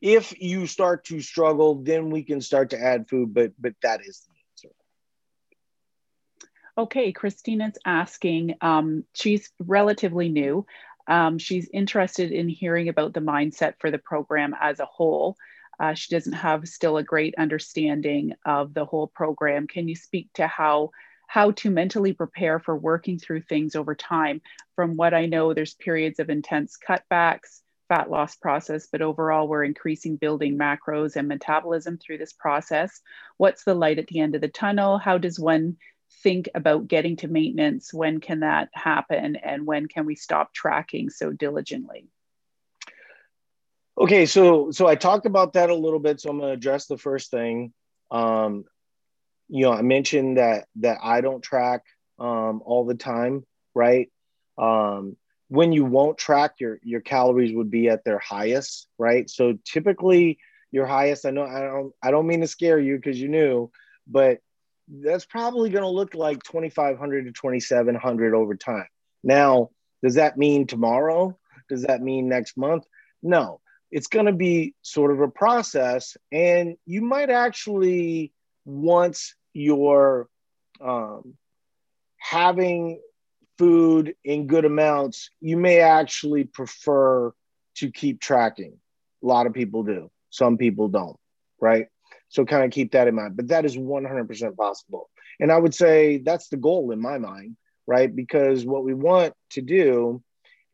if 0.00 0.40
you 0.40 0.66
start 0.66 1.04
to 1.06 1.20
struggle, 1.20 1.76
then 1.82 2.10
we 2.10 2.22
can 2.22 2.40
start 2.40 2.70
to 2.70 2.80
add 2.80 3.08
food, 3.08 3.34
but 3.34 3.52
but 3.58 3.74
that 3.82 4.00
is 4.06 4.26
the 4.26 4.32
answer. 4.50 4.74
Okay, 6.78 7.12
Christina's 7.12 7.78
asking, 7.86 8.54
um, 8.60 9.04
she's 9.14 9.50
relatively 9.58 10.28
new. 10.28 10.66
Um, 11.08 11.38
she's 11.38 11.68
interested 11.72 12.32
in 12.32 12.48
hearing 12.48 12.88
about 12.88 13.14
the 13.14 13.20
mindset 13.20 13.74
for 13.78 13.90
the 13.90 13.98
program 13.98 14.54
as 14.60 14.80
a 14.80 14.86
whole. 14.86 15.36
Uh, 15.78 15.94
she 15.94 16.14
doesn't 16.14 16.32
have 16.32 16.66
still 16.68 16.96
a 16.96 17.02
great 17.02 17.34
understanding 17.36 18.32
of 18.44 18.74
the 18.74 18.84
whole 18.84 19.06
program. 19.06 19.66
Can 19.66 19.88
you 19.88 19.94
speak 19.96 20.32
to 20.34 20.46
how 20.46 20.90
how 21.26 21.50
to 21.52 21.70
mentally 21.70 22.12
prepare 22.12 22.58
for 22.58 22.76
working 22.76 23.18
through 23.18 23.42
things 23.42 23.74
over 23.74 23.94
time. 23.94 24.40
From 24.74 24.96
what 24.96 25.14
I 25.14 25.26
know, 25.26 25.52
there's 25.52 25.74
periods 25.74 26.18
of 26.18 26.30
intense 26.30 26.78
cutbacks, 26.78 27.62
fat 27.88 28.10
loss 28.10 28.36
process, 28.36 28.88
but 28.90 29.02
overall, 29.02 29.48
we're 29.48 29.64
increasing 29.64 30.16
building 30.16 30.58
macros 30.58 31.16
and 31.16 31.28
metabolism 31.28 31.98
through 31.98 32.18
this 32.18 32.32
process. 32.32 33.00
What's 33.36 33.64
the 33.64 33.74
light 33.74 33.98
at 33.98 34.06
the 34.08 34.20
end 34.20 34.34
of 34.34 34.40
the 34.40 34.48
tunnel? 34.48 34.98
How 34.98 35.18
does 35.18 35.38
one 35.38 35.76
think 36.22 36.48
about 36.54 36.88
getting 36.88 37.16
to 37.16 37.28
maintenance? 37.28 37.92
When 37.92 38.20
can 38.20 38.40
that 38.40 38.68
happen? 38.72 39.36
And 39.36 39.66
when 39.66 39.86
can 39.86 40.06
we 40.06 40.14
stop 40.14 40.52
tracking 40.52 41.10
so 41.10 41.32
diligently? 41.32 42.08
Okay, 43.98 44.26
so 44.26 44.70
so 44.70 44.86
I 44.86 44.94
talked 44.94 45.26
about 45.26 45.54
that 45.54 45.70
a 45.70 45.74
little 45.74 45.98
bit. 45.98 46.20
So 46.20 46.30
I'm 46.30 46.38
going 46.38 46.50
to 46.50 46.54
address 46.54 46.86
the 46.86 46.98
first 46.98 47.30
thing. 47.30 47.72
Um, 48.10 48.64
you 49.48 49.64
know, 49.64 49.72
I 49.72 49.82
mentioned 49.82 50.36
that 50.36 50.66
that 50.76 50.98
I 51.02 51.20
don't 51.20 51.42
track 51.42 51.82
um, 52.18 52.60
all 52.64 52.84
the 52.84 52.94
time, 52.94 53.44
right? 53.74 54.10
Um, 54.58 55.16
when 55.48 55.72
you 55.72 55.84
won't 55.84 56.18
track 56.18 56.54
your 56.58 56.78
your 56.82 57.00
calories 57.00 57.54
would 57.54 57.70
be 57.70 57.88
at 57.88 58.04
their 58.04 58.18
highest, 58.18 58.88
right? 58.98 59.30
So 59.30 59.58
typically 59.64 60.38
your 60.72 60.86
highest, 60.86 61.24
I 61.24 61.30
know 61.30 61.44
I 61.44 61.60
don't 61.60 61.92
I 62.02 62.10
don't 62.10 62.26
mean 62.26 62.40
to 62.40 62.48
scare 62.48 62.78
you 62.78 62.96
because 62.96 63.18
you 63.20 63.28
knew, 63.28 63.70
but 64.06 64.40
that's 64.88 65.24
probably 65.24 65.70
going 65.70 65.82
to 65.82 65.88
look 65.88 66.14
like 66.14 66.42
2500 66.44 67.26
to 67.26 67.32
2700 67.32 68.34
over 68.34 68.54
time. 68.54 68.86
Now, 69.22 69.70
does 70.02 70.14
that 70.14 70.36
mean 70.36 70.66
tomorrow? 70.66 71.36
Does 71.68 71.82
that 71.82 72.02
mean 72.02 72.28
next 72.28 72.56
month? 72.56 72.84
No. 73.22 73.60
It's 73.90 74.06
going 74.08 74.26
to 74.26 74.32
be 74.32 74.74
sort 74.82 75.12
of 75.12 75.20
a 75.20 75.28
process 75.28 76.16
and 76.32 76.76
you 76.86 77.02
might 77.02 77.30
actually 77.30 78.32
once 78.64 79.34
you're 79.52 80.28
um, 80.80 81.34
having 82.18 83.00
food 83.58 84.14
in 84.24 84.46
good 84.46 84.64
amounts, 84.64 85.30
you 85.40 85.56
may 85.56 85.80
actually 85.80 86.44
prefer 86.44 87.32
to 87.76 87.90
keep 87.90 88.20
tracking. 88.20 88.76
A 89.22 89.26
lot 89.26 89.46
of 89.46 89.54
people 89.54 89.82
do, 89.82 90.10
some 90.30 90.58
people 90.58 90.88
don't, 90.88 91.16
right? 91.60 91.86
So 92.36 92.44
kind 92.44 92.64
of 92.64 92.70
keep 92.70 92.92
that 92.92 93.08
in 93.08 93.14
mind. 93.14 93.34
But 93.34 93.48
that 93.48 93.64
is 93.64 93.78
100% 93.78 94.56
possible. 94.58 95.08
And 95.40 95.50
I 95.50 95.56
would 95.56 95.74
say 95.74 96.18
that's 96.18 96.48
the 96.48 96.58
goal 96.58 96.90
in 96.90 97.00
my 97.00 97.16
mind, 97.16 97.56
right? 97.86 98.14
Because 98.14 98.66
what 98.66 98.84
we 98.84 98.92
want 98.92 99.32
to 99.52 99.62
do 99.62 100.22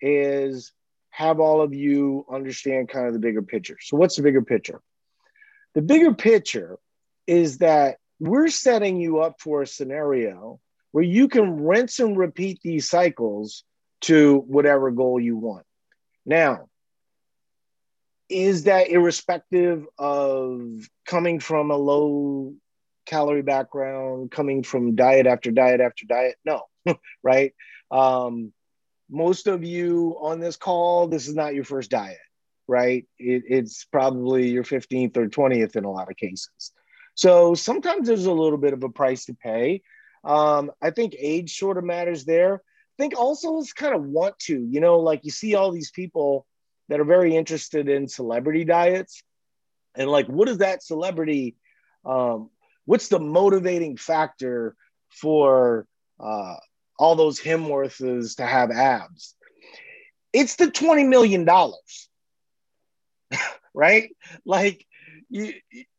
is 0.01 0.73
have 1.11 1.39
all 1.39 1.63
of 1.63 1.73
you 1.73 2.27
understand 2.29 2.89
kind 2.89 3.07
of 3.07 3.13
the 3.13 3.21
bigger 3.21 3.43
picture. 3.43 3.77
So, 3.81 3.97
what's 3.97 4.17
the 4.17 4.23
bigger 4.23 4.43
picture? 4.43 4.81
The 5.75 5.83
bigger 5.83 6.13
picture 6.15 6.81
is 7.29 7.59
that 7.59 7.99
we're 8.19 8.49
setting 8.49 9.01
you 9.01 9.21
up 9.21 9.37
for 9.41 9.63
a 9.63 9.67
scenario 9.67 10.59
where 10.91 11.05
you 11.05 11.29
can 11.29 11.63
rinse 11.63 12.01
and 12.01 12.19
repeat 12.19 12.59
these 12.65 12.91
cycles 12.91 13.63
to 14.01 14.39
whatever 14.49 14.91
goal 14.91 15.21
you 15.21 15.37
want. 15.37 15.65
Now, 16.27 16.71
is 18.33 18.65
that 18.65 18.89
irrespective 18.89 19.87
of 19.99 20.89
coming 21.07 21.39
from 21.41 21.71
a 21.71 21.77
low 21.77 22.55
calorie 23.07 23.43
background, 23.43 24.31
coming 24.31 24.63
from 24.63 24.97
diet 24.97 25.27
after 25.27 25.51
diet 25.51 25.81
after 25.81 26.07
diet? 26.07 26.37
No, 26.45 26.63
right? 27.23 27.53
Um, 27.91 28.53
most 29.11 29.47
of 29.47 29.63
you 29.63 30.17
on 30.21 30.41
this 30.41 30.57
call, 30.57 31.09
this 31.09 31.29
is 31.29 31.35
not 31.35 31.55
your 31.55 31.65
first 31.65 31.91
diet, 31.91 32.17
right? 32.67 33.07
It, 33.19 33.45
it's 33.47 33.85
probably 33.85 34.49
your 34.49 34.65
15th 34.65 35.17
or 35.19 35.29
20th 35.29 35.77
in 35.77 35.85
a 35.85 35.91
lot 35.91 36.11
of 36.11 36.17
cases. 36.17 36.73
So 37.15 37.55
sometimes 37.55 38.09
there's 38.09 38.25
a 38.25 38.33
little 38.33 38.59
bit 38.59 38.73
of 38.73 38.83
a 38.83 38.89
price 38.89 39.27
to 39.27 39.35
pay. 39.35 39.83
Um, 40.25 40.71
I 40.81 40.91
think 40.91 41.15
age 41.19 41.59
sort 41.59 41.77
of 41.77 41.85
matters 41.85 42.25
there. 42.25 42.55
I 42.55 43.03
think 43.03 43.19
also 43.19 43.59
it's 43.59 43.75
kind 43.75 43.95
of 43.95 44.05
want 44.05 44.39
to, 44.41 44.67
you 44.71 44.81
know, 44.81 45.01
like 45.01 45.25
you 45.25 45.31
see 45.31 45.55
all 45.55 45.73
these 45.73 45.91
people 45.91 46.47
that 46.89 47.01
are 47.01 47.05
very 47.05 47.37
interested 47.37 47.89
in 47.89 48.09
celebrity 48.09 48.65
diets. 48.65 49.23
And 49.95 50.11
like, 50.11 50.27
what 50.27 50.49
is 50.49 50.59
that 50.59 50.83
celebrity? 50.83 51.57
Um, 52.05 52.51
what's 52.85 53.09
the 53.09 53.21
motivating 53.21 53.97
factor 53.97 54.75
for 55.09 55.87
uh, 56.19 56.57
all 56.99 57.15
those 57.17 57.41
Hemsworths 57.41 58.37
to 58.37 58.47
have 58.47 58.71
abs? 58.71 59.35
It's 60.33 60.57
the 60.57 60.67
$20 60.67 61.09
million, 61.09 61.47
right? 63.75 64.17
Like, 64.47 64.87
you, 65.29 65.55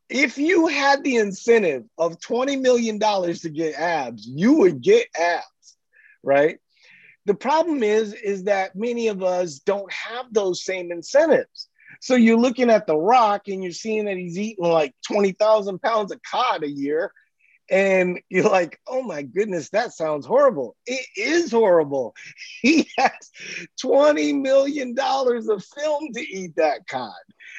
if 0.10 0.38
you 0.38 0.67
had 0.67 1.04
the 1.04 1.17
incentive 1.17 1.86
of 1.98 2.19
$20 2.19 2.62
million 2.62 3.00
to 3.00 3.50
get 3.50 3.76
abs, 3.76 4.26
you 4.28 4.54
would 4.54 4.82
get 4.82 5.08
abs, 5.19 5.78
right? 6.22 6.60
The 7.25 7.33
problem 7.33 7.83
is, 7.83 8.13
is 8.13 8.43
that 8.45 8.75
many 8.75 9.07
of 9.07 9.23
us 9.23 9.59
don't 9.59 9.91
have 9.91 10.25
those 10.31 10.63
same 10.63 10.91
incentives. 10.91 11.69
So 12.01 12.15
you're 12.15 12.38
looking 12.38 12.69
at 12.69 12.86
The 12.86 12.97
Rock 12.97 13.47
and 13.47 13.63
you're 13.63 13.71
seeing 13.71 14.05
that 14.05 14.17
he's 14.17 14.38
eating 14.38 14.65
like 14.65 14.93
20,000 15.07 15.81
pounds 15.81 16.12
of 16.12 16.21
cod 16.21 16.63
a 16.63 16.69
year. 16.69 17.13
And 17.71 18.19
you're 18.29 18.49
like, 18.49 18.77
oh 18.88 19.01
my 19.01 19.21
goodness, 19.21 19.69
that 19.69 19.93
sounds 19.93 20.25
horrible. 20.25 20.75
It 20.86 21.05
is 21.15 21.51
horrible. 21.51 22.13
He 22.62 22.89
has 22.97 23.31
$20 23.81 24.41
million 24.41 24.95
of 24.97 25.63
film 25.63 26.13
to 26.13 26.21
eat 26.21 26.57
that 26.57 26.88
cod. 26.88 27.12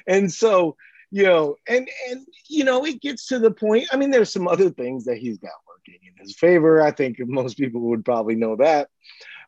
And 0.07 0.31
so, 0.31 0.77
you 1.11 1.23
know, 1.23 1.57
and 1.69 1.89
and 2.11 2.27
you 2.49 2.65
know, 2.65 2.85
it 2.85 3.01
gets 3.01 3.29
to 3.29 3.39
the 3.39 3.51
point. 3.51 3.87
I 3.93 3.97
mean, 3.97 4.11
there's 4.11 4.33
some 4.33 4.49
other 4.49 4.69
things 4.71 5.05
that 5.05 5.19
he's 5.19 5.39
got 5.39 5.53
working 5.69 6.01
in 6.03 6.23
his 6.23 6.37
favor. 6.37 6.83
I 6.83 6.91
think 6.91 7.19
most 7.21 7.57
people 7.57 7.83
would 7.83 8.05
probably 8.05 8.35
know 8.35 8.57
that 8.57 8.89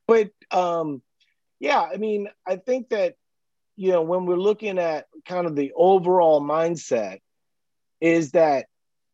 but 0.06 0.30
um, 0.50 1.02
yeah, 1.58 1.80
I 1.80 1.96
mean, 1.96 2.28
I 2.46 2.56
think 2.56 2.90
that 2.90 3.16
you 3.76 3.92
know 3.92 4.02
when 4.02 4.26
we're 4.26 4.36
looking 4.36 4.78
at 4.78 5.06
kind 5.26 5.46
of 5.46 5.56
the 5.56 5.72
overall 5.74 6.40
mindset, 6.40 7.20
is 8.00 8.32
that 8.32 8.66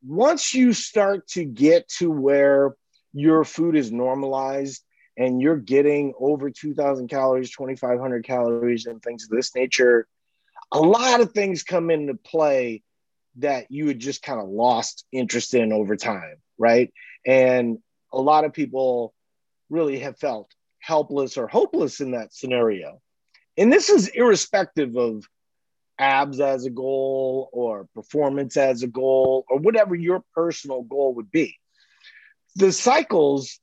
once 0.05 0.55
you 0.55 0.73
start 0.73 1.27
to 1.29 1.45
get 1.45 1.89
to 1.89 2.11
where 2.11 2.75
your 3.13 3.45
food 3.45 3.77
is 3.77 3.93
normalized 3.93 4.83
and 5.17 5.41
you're 5.41 5.59
getting 5.59 6.15
over 6.19 6.51
2000 6.51 7.09
calories 7.09 7.51
2500 7.51 8.25
calories 8.25 8.87
and 8.87 9.03
things 9.03 9.25
of 9.25 9.31
this 9.31 9.55
nature 9.55 10.09
a 10.73 10.81
lot 10.81 11.21
of 11.21 11.33
things 11.33 11.63
come 11.63 11.91
into 11.91 12.15
play 12.15 12.83
that 13.37 13.71
you 13.71 13.87
had 13.87 13.99
just 13.99 14.23
kind 14.23 14.41
of 14.41 14.49
lost 14.49 15.05
interest 15.13 15.55
in 15.55 15.73
over 15.73 15.95
time 15.95 16.39
right? 16.63 16.93
And 17.27 17.79
a 18.13 18.21
lot 18.21 18.45
of 18.45 18.53
people 18.53 19.13
really 19.69 19.99
have 19.99 20.19
felt 20.19 20.51
helpless 20.83 21.39
or 21.39 21.47
hopeless 21.47 22.01
in 22.01 22.11
that 22.11 22.35
scenario. 22.35 23.01
And 23.57 23.73
this 23.73 23.89
is 23.89 24.09
irrespective 24.09 24.97
of 24.97 25.25
abs 25.99 26.41
as 26.41 26.67
a 26.67 26.71
goal 26.71 27.49
or 27.53 27.87
performance 27.95 28.57
as 28.57 28.83
a 28.83 28.89
goal 28.89 29.45
or 29.49 29.59
whatever 29.59 29.95
your 29.95 30.25
personal 30.35 30.83
goal 30.83 31.15
would 31.15 31.31
be. 31.31 31.57
The 32.57 32.73
cycles 32.73 33.61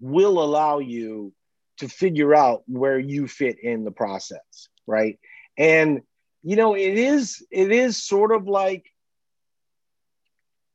will 0.00 0.42
allow 0.42 0.78
you 0.78 1.32
to 1.78 1.88
figure 1.88 2.34
out 2.34 2.62
where 2.66 2.98
you 2.98 3.28
fit 3.28 3.58
in 3.62 3.84
the 3.84 3.90
process, 3.90 4.68
right? 4.86 5.18
And 5.56 6.02
you 6.42 6.56
know, 6.56 6.74
it 6.74 6.94
is 6.94 7.44
it 7.50 7.70
is 7.70 8.02
sort 8.02 8.32
of 8.32 8.46
like 8.46 8.86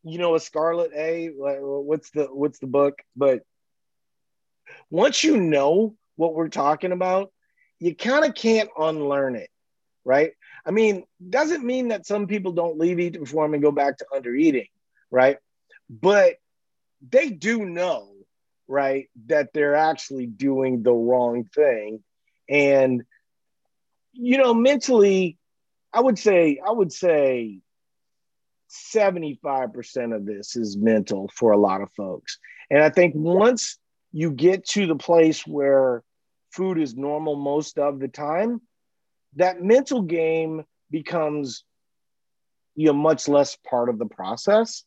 you 0.03 0.19
know 0.19 0.35
a 0.35 0.39
Scarlet 0.39 0.91
A. 0.95 1.29
What's 1.29 2.11
the 2.11 2.25
what's 2.25 2.59
the 2.59 2.67
book? 2.67 2.99
But 3.15 3.41
once 4.89 5.23
you 5.23 5.37
know 5.37 5.95
what 6.15 6.33
we're 6.33 6.49
talking 6.49 6.91
about, 6.91 7.31
you 7.79 7.95
kind 7.95 8.25
of 8.25 8.33
can't 8.33 8.69
unlearn 8.77 9.35
it, 9.35 9.49
right? 10.05 10.31
I 10.65 10.71
mean, 10.71 11.03
doesn't 11.29 11.65
mean 11.65 11.89
that 11.89 12.05
some 12.05 12.27
people 12.27 12.53
don't 12.53 12.77
leave 12.77 12.99
eat 12.99 13.13
to 13.13 13.19
perform 13.19 13.53
and 13.53 13.63
go 13.63 13.71
back 13.71 13.97
to 13.97 14.05
under 14.15 14.33
eating, 14.33 14.67
right? 15.11 15.37
But 15.89 16.35
they 17.07 17.29
do 17.29 17.65
know, 17.65 18.11
right, 18.67 19.09
that 19.27 19.49
they're 19.53 19.75
actually 19.75 20.25
doing 20.27 20.83
the 20.83 20.93
wrong 20.93 21.43
thing. 21.43 22.03
And, 22.49 23.03
you 24.13 24.37
know, 24.37 24.53
mentally, 24.53 25.37
I 25.91 25.99
would 25.99 26.17
say, 26.17 26.59
I 26.65 26.71
would 26.71 26.93
say 26.93 27.59
75% 28.69 30.15
of 30.15 30.25
this 30.25 30.55
is 30.55 30.77
mental 30.77 31.29
for 31.35 31.51
a 31.51 31.57
lot 31.57 31.81
of 31.81 31.91
folks. 31.91 32.39
And 32.69 32.81
I 32.81 32.89
think 32.89 33.13
once 33.15 33.77
you 34.13 34.31
get 34.31 34.65
to 34.69 34.85
the 34.87 34.95
place 34.95 35.45
where 35.45 36.03
food 36.51 36.79
is 36.79 36.95
normal 36.95 37.35
most 37.35 37.77
of 37.79 37.99
the 37.99 38.07
time, 38.07 38.61
that 39.35 39.61
mental 39.61 40.03
game 40.03 40.63
becomes 40.91 41.63
you 42.75 42.87
know 42.87 42.93
much 42.93 43.27
less 43.27 43.57
part 43.67 43.89
of 43.89 43.97
the 43.97 44.05
process. 44.05 44.83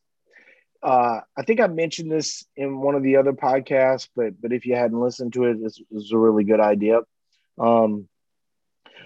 Uh, 0.82 1.20
I 1.36 1.42
think 1.42 1.60
I 1.60 1.66
mentioned 1.66 2.12
this 2.12 2.44
in 2.56 2.80
one 2.80 2.94
of 2.94 3.02
the 3.02 3.16
other 3.16 3.32
podcasts, 3.32 4.08
but 4.14 4.40
but 4.40 4.52
if 4.52 4.64
you 4.64 4.76
hadn't 4.76 5.00
listened 5.00 5.32
to 5.34 5.44
it, 5.44 5.62
this 5.62 5.80
was 5.90 6.12
a 6.12 6.18
really 6.18 6.44
good 6.44 6.60
idea. 6.60 7.00
Um, 7.58 8.08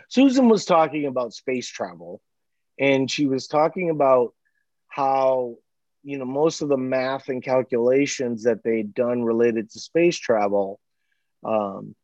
Susan 0.09 0.49
was 0.49 0.67
talking 0.67 1.07
about 1.07 1.33
space 1.33 1.69
travel, 1.69 2.21
and 2.79 3.11
she 3.11 3.27
was 3.27 3.47
talking 3.47 3.89
about 3.89 4.35
how 4.89 5.57
you 6.03 6.19
know 6.19 6.25
most 6.25 6.63
of 6.63 6.69
the 6.69 6.77
math 6.77 7.29
and 7.29 7.43
calculations 7.43 8.45
that 8.45 8.63
they'd 8.63 8.95
done 8.95 9.23
related 9.23 9.71
to 9.71 9.81
space 9.81 10.19
travel 10.19 10.81
um, 11.45 11.95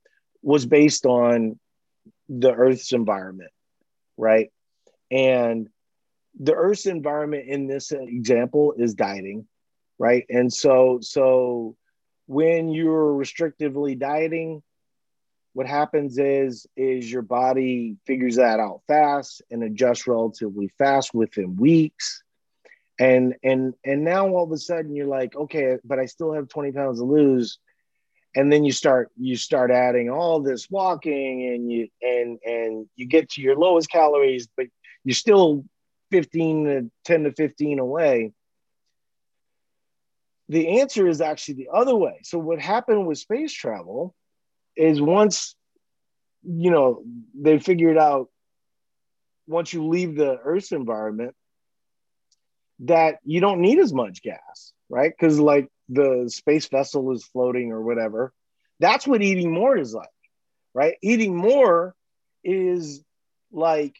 was 0.42 0.66
based 0.66 1.06
on 1.06 1.58
the 2.28 2.52
earth's 2.52 2.92
environment 2.92 3.50
right? 4.16 4.50
And 5.10 5.68
the 6.38 6.54
earth's 6.54 6.86
environment 6.86 7.48
in 7.48 7.66
this 7.66 7.92
example 7.92 8.74
is 8.76 8.94
dieting 8.94 9.46
right? 9.98 10.24
And 10.28 10.52
so 10.52 10.98
so 11.00 11.76
when 12.26 12.68
you're 12.68 13.12
restrictively 13.12 13.98
dieting 13.98 14.62
what 15.54 15.66
happens 15.66 16.18
is 16.18 16.66
is 16.76 17.10
your 17.10 17.22
body 17.22 17.96
figures 18.06 18.36
that 18.36 18.60
out 18.60 18.82
fast 18.86 19.40
and 19.50 19.62
adjusts 19.62 20.06
relatively 20.06 20.70
fast 20.76 21.14
within 21.14 21.56
weeks 21.56 22.22
and 22.98 23.34
and 23.42 23.74
and 23.84 24.04
now 24.04 24.28
all 24.28 24.44
of 24.44 24.52
a 24.52 24.58
sudden 24.58 24.94
you're 24.94 25.06
like 25.06 25.36
okay 25.36 25.76
but 25.84 25.98
i 25.98 26.06
still 26.06 26.32
have 26.32 26.48
20 26.48 26.72
pounds 26.72 26.98
to 26.98 27.04
lose. 27.04 27.58
And 28.34 28.52
then 28.52 28.64
you 28.64 28.72
start 28.72 29.10
you 29.16 29.36
start 29.36 29.70
adding 29.70 30.10
all 30.10 30.40
this 30.42 30.68
walking 30.70 31.54
and 31.54 31.72
you 31.72 31.88
and 32.02 32.38
and 32.44 32.86
you 32.94 33.06
get 33.06 33.30
to 33.30 33.40
your 33.40 33.56
lowest 33.56 33.90
calories 33.90 34.48
but 34.56 34.66
you're 35.04 35.14
still 35.14 35.64
15 36.10 36.64
to 36.64 36.90
10 37.04 37.24
to 37.24 37.32
15 37.32 37.78
away. 37.78 38.32
The 40.48 40.80
answer 40.80 41.08
is 41.08 41.20
actually 41.20 41.54
the 41.54 41.68
other 41.72 41.96
way. 41.96 42.20
So 42.24 42.38
what 42.38 42.60
happened 42.60 43.06
with 43.06 43.18
space 43.18 43.52
travel 43.52 44.14
is 44.76 45.00
once 45.00 45.56
you 46.42 46.70
know 46.70 47.02
they 47.34 47.58
figured 47.58 47.96
out 47.96 48.28
once 49.46 49.72
you 49.72 49.86
leave 49.86 50.16
the 50.16 50.38
earth's 50.44 50.72
environment 50.72 51.35
that 52.80 53.18
you 53.24 53.40
don't 53.40 53.60
need 53.60 53.78
as 53.78 53.92
much 53.92 54.22
gas 54.22 54.72
right 54.88 55.12
because 55.18 55.38
like 55.38 55.68
the 55.88 56.28
space 56.28 56.66
vessel 56.68 57.12
is 57.12 57.24
floating 57.24 57.72
or 57.72 57.82
whatever. 57.82 58.32
That's 58.80 59.06
what 59.06 59.22
eating 59.22 59.52
more 59.52 59.76
is 59.76 59.94
like, 59.94 60.08
right? 60.74 60.96
Eating 61.02 61.36
more 61.36 61.94
is 62.44 63.02
like, 63.52 63.96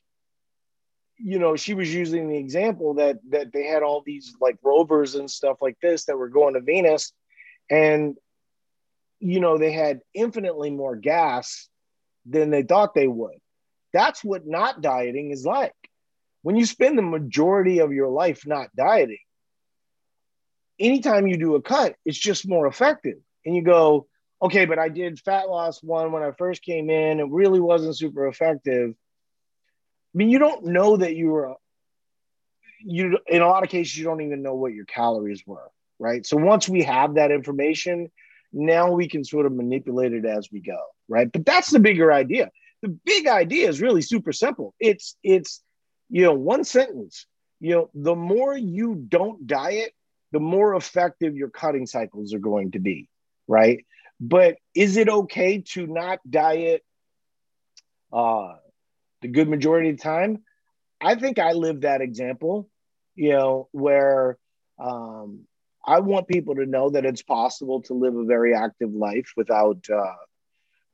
you 1.18 1.38
know, 1.38 1.56
she 1.56 1.74
was 1.74 1.92
using 1.92 2.28
the 2.28 2.36
example 2.36 2.94
that 2.94 3.18
that 3.30 3.52
they 3.52 3.64
had 3.64 3.82
all 3.82 4.02
these 4.04 4.34
like 4.40 4.58
rovers 4.62 5.14
and 5.14 5.30
stuff 5.30 5.58
like 5.60 5.78
this 5.80 6.04
that 6.06 6.18
were 6.18 6.28
going 6.28 6.54
to 6.54 6.60
Venus, 6.60 7.12
and 7.70 8.16
you 9.18 9.40
know 9.40 9.56
they 9.56 9.72
had 9.72 10.00
infinitely 10.12 10.70
more 10.70 10.94
gas 10.94 11.68
than 12.26 12.50
they 12.50 12.62
thought 12.62 12.94
they 12.94 13.08
would. 13.08 13.38
That's 13.94 14.22
what 14.22 14.46
not 14.46 14.82
dieting 14.82 15.30
is 15.30 15.46
like. 15.46 15.72
When 16.46 16.54
you 16.54 16.64
spend 16.64 16.96
the 16.96 17.02
majority 17.02 17.80
of 17.80 17.92
your 17.92 18.06
life 18.06 18.46
not 18.46 18.68
dieting, 18.76 19.18
anytime 20.78 21.26
you 21.26 21.36
do 21.38 21.56
a 21.56 21.60
cut, 21.60 21.96
it's 22.04 22.16
just 22.16 22.46
more 22.46 22.68
effective. 22.68 23.16
And 23.44 23.56
you 23.56 23.62
go, 23.62 24.06
okay, 24.40 24.64
but 24.64 24.78
I 24.78 24.88
did 24.88 25.18
fat 25.18 25.48
loss 25.48 25.82
one 25.82 26.12
when 26.12 26.22
I 26.22 26.30
first 26.38 26.62
came 26.62 26.88
in. 26.88 27.18
It 27.18 27.26
really 27.30 27.58
wasn't 27.58 27.98
super 27.98 28.28
effective. 28.28 28.90
I 28.90 30.14
mean, 30.14 30.28
you 30.28 30.38
don't 30.38 30.66
know 30.66 30.96
that 30.98 31.16
you 31.16 31.30
were, 31.30 31.56
you 32.78 33.18
in 33.26 33.42
a 33.42 33.48
lot 33.48 33.64
of 33.64 33.68
cases, 33.68 33.98
you 33.98 34.04
don't 34.04 34.20
even 34.20 34.44
know 34.44 34.54
what 34.54 34.72
your 34.72 34.84
calories 34.84 35.42
were, 35.44 35.68
right? 35.98 36.24
So 36.24 36.36
once 36.36 36.68
we 36.68 36.84
have 36.84 37.14
that 37.14 37.32
information, 37.32 38.08
now 38.52 38.92
we 38.92 39.08
can 39.08 39.24
sort 39.24 39.46
of 39.46 39.52
manipulate 39.52 40.12
it 40.12 40.24
as 40.24 40.48
we 40.52 40.60
go, 40.60 40.78
right? 41.08 41.28
But 41.32 41.44
that's 41.44 41.70
the 41.70 41.80
bigger 41.80 42.12
idea. 42.12 42.52
The 42.82 42.96
big 43.04 43.26
idea 43.26 43.68
is 43.68 43.82
really 43.82 44.02
super 44.02 44.32
simple. 44.32 44.74
It's, 44.78 45.16
it's, 45.24 45.60
you 46.08 46.22
know, 46.22 46.34
one 46.34 46.64
sentence. 46.64 47.26
You 47.60 47.74
know, 47.74 47.90
the 47.94 48.14
more 48.14 48.56
you 48.56 48.94
don't 48.94 49.46
diet, 49.46 49.92
the 50.32 50.40
more 50.40 50.74
effective 50.74 51.36
your 51.36 51.48
cutting 51.48 51.86
cycles 51.86 52.34
are 52.34 52.38
going 52.38 52.72
to 52.72 52.78
be, 52.78 53.08
right? 53.48 53.84
But 54.20 54.56
is 54.74 54.96
it 54.96 55.08
okay 55.08 55.62
to 55.72 55.86
not 55.86 56.18
diet 56.28 56.84
uh, 58.12 58.54
the 59.22 59.28
good 59.28 59.48
majority 59.48 59.90
of 59.90 59.96
the 59.96 60.02
time? 60.02 60.42
I 61.00 61.14
think 61.14 61.38
I 61.38 61.52
live 61.52 61.82
that 61.82 62.00
example, 62.00 62.68
you 63.14 63.30
know, 63.32 63.68
where 63.72 64.38
um, 64.78 65.46
I 65.86 66.00
want 66.00 66.28
people 66.28 66.56
to 66.56 66.66
know 66.66 66.90
that 66.90 67.04
it's 67.04 67.22
possible 67.22 67.82
to 67.82 67.94
live 67.94 68.16
a 68.16 68.24
very 68.24 68.54
active 68.54 68.92
life 68.92 69.32
without 69.36 69.84
uh, 69.90 70.14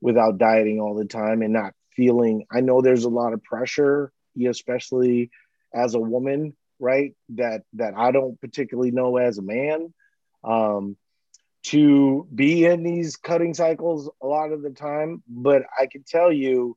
without 0.00 0.38
dieting 0.38 0.80
all 0.80 0.94
the 0.94 1.04
time 1.04 1.42
and 1.42 1.52
not 1.52 1.72
feeling. 1.96 2.44
I 2.52 2.60
know 2.60 2.80
there's 2.82 3.04
a 3.04 3.08
lot 3.10 3.32
of 3.32 3.42
pressure, 3.42 4.12
especially 4.48 5.30
as 5.74 5.94
a 5.94 6.00
woman, 6.00 6.56
right? 6.78 7.14
That 7.30 7.62
that 7.74 7.94
I 7.96 8.10
don't 8.12 8.40
particularly 8.40 8.90
know 8.90 9.16
as 9.16 9.38
a 9.38 9.42
man. 9.42 9.92
Um, 10.44 10.96
to 11.64 12.26
be 12.34 12.64
in 12.64 12.82
these 12.82 13.16
cutting 13.16 13.54
cycles 13.54 14.10
a 14.20 14.26
lot 14.26 14.50
of 14.50 14.62
the 14.62 14.70
time, 14.70 15.22
but 15.28 15.62
I 15.78 15.86
can 15.86 16.02
tell 16.02 16.32
you, 16.32 16.76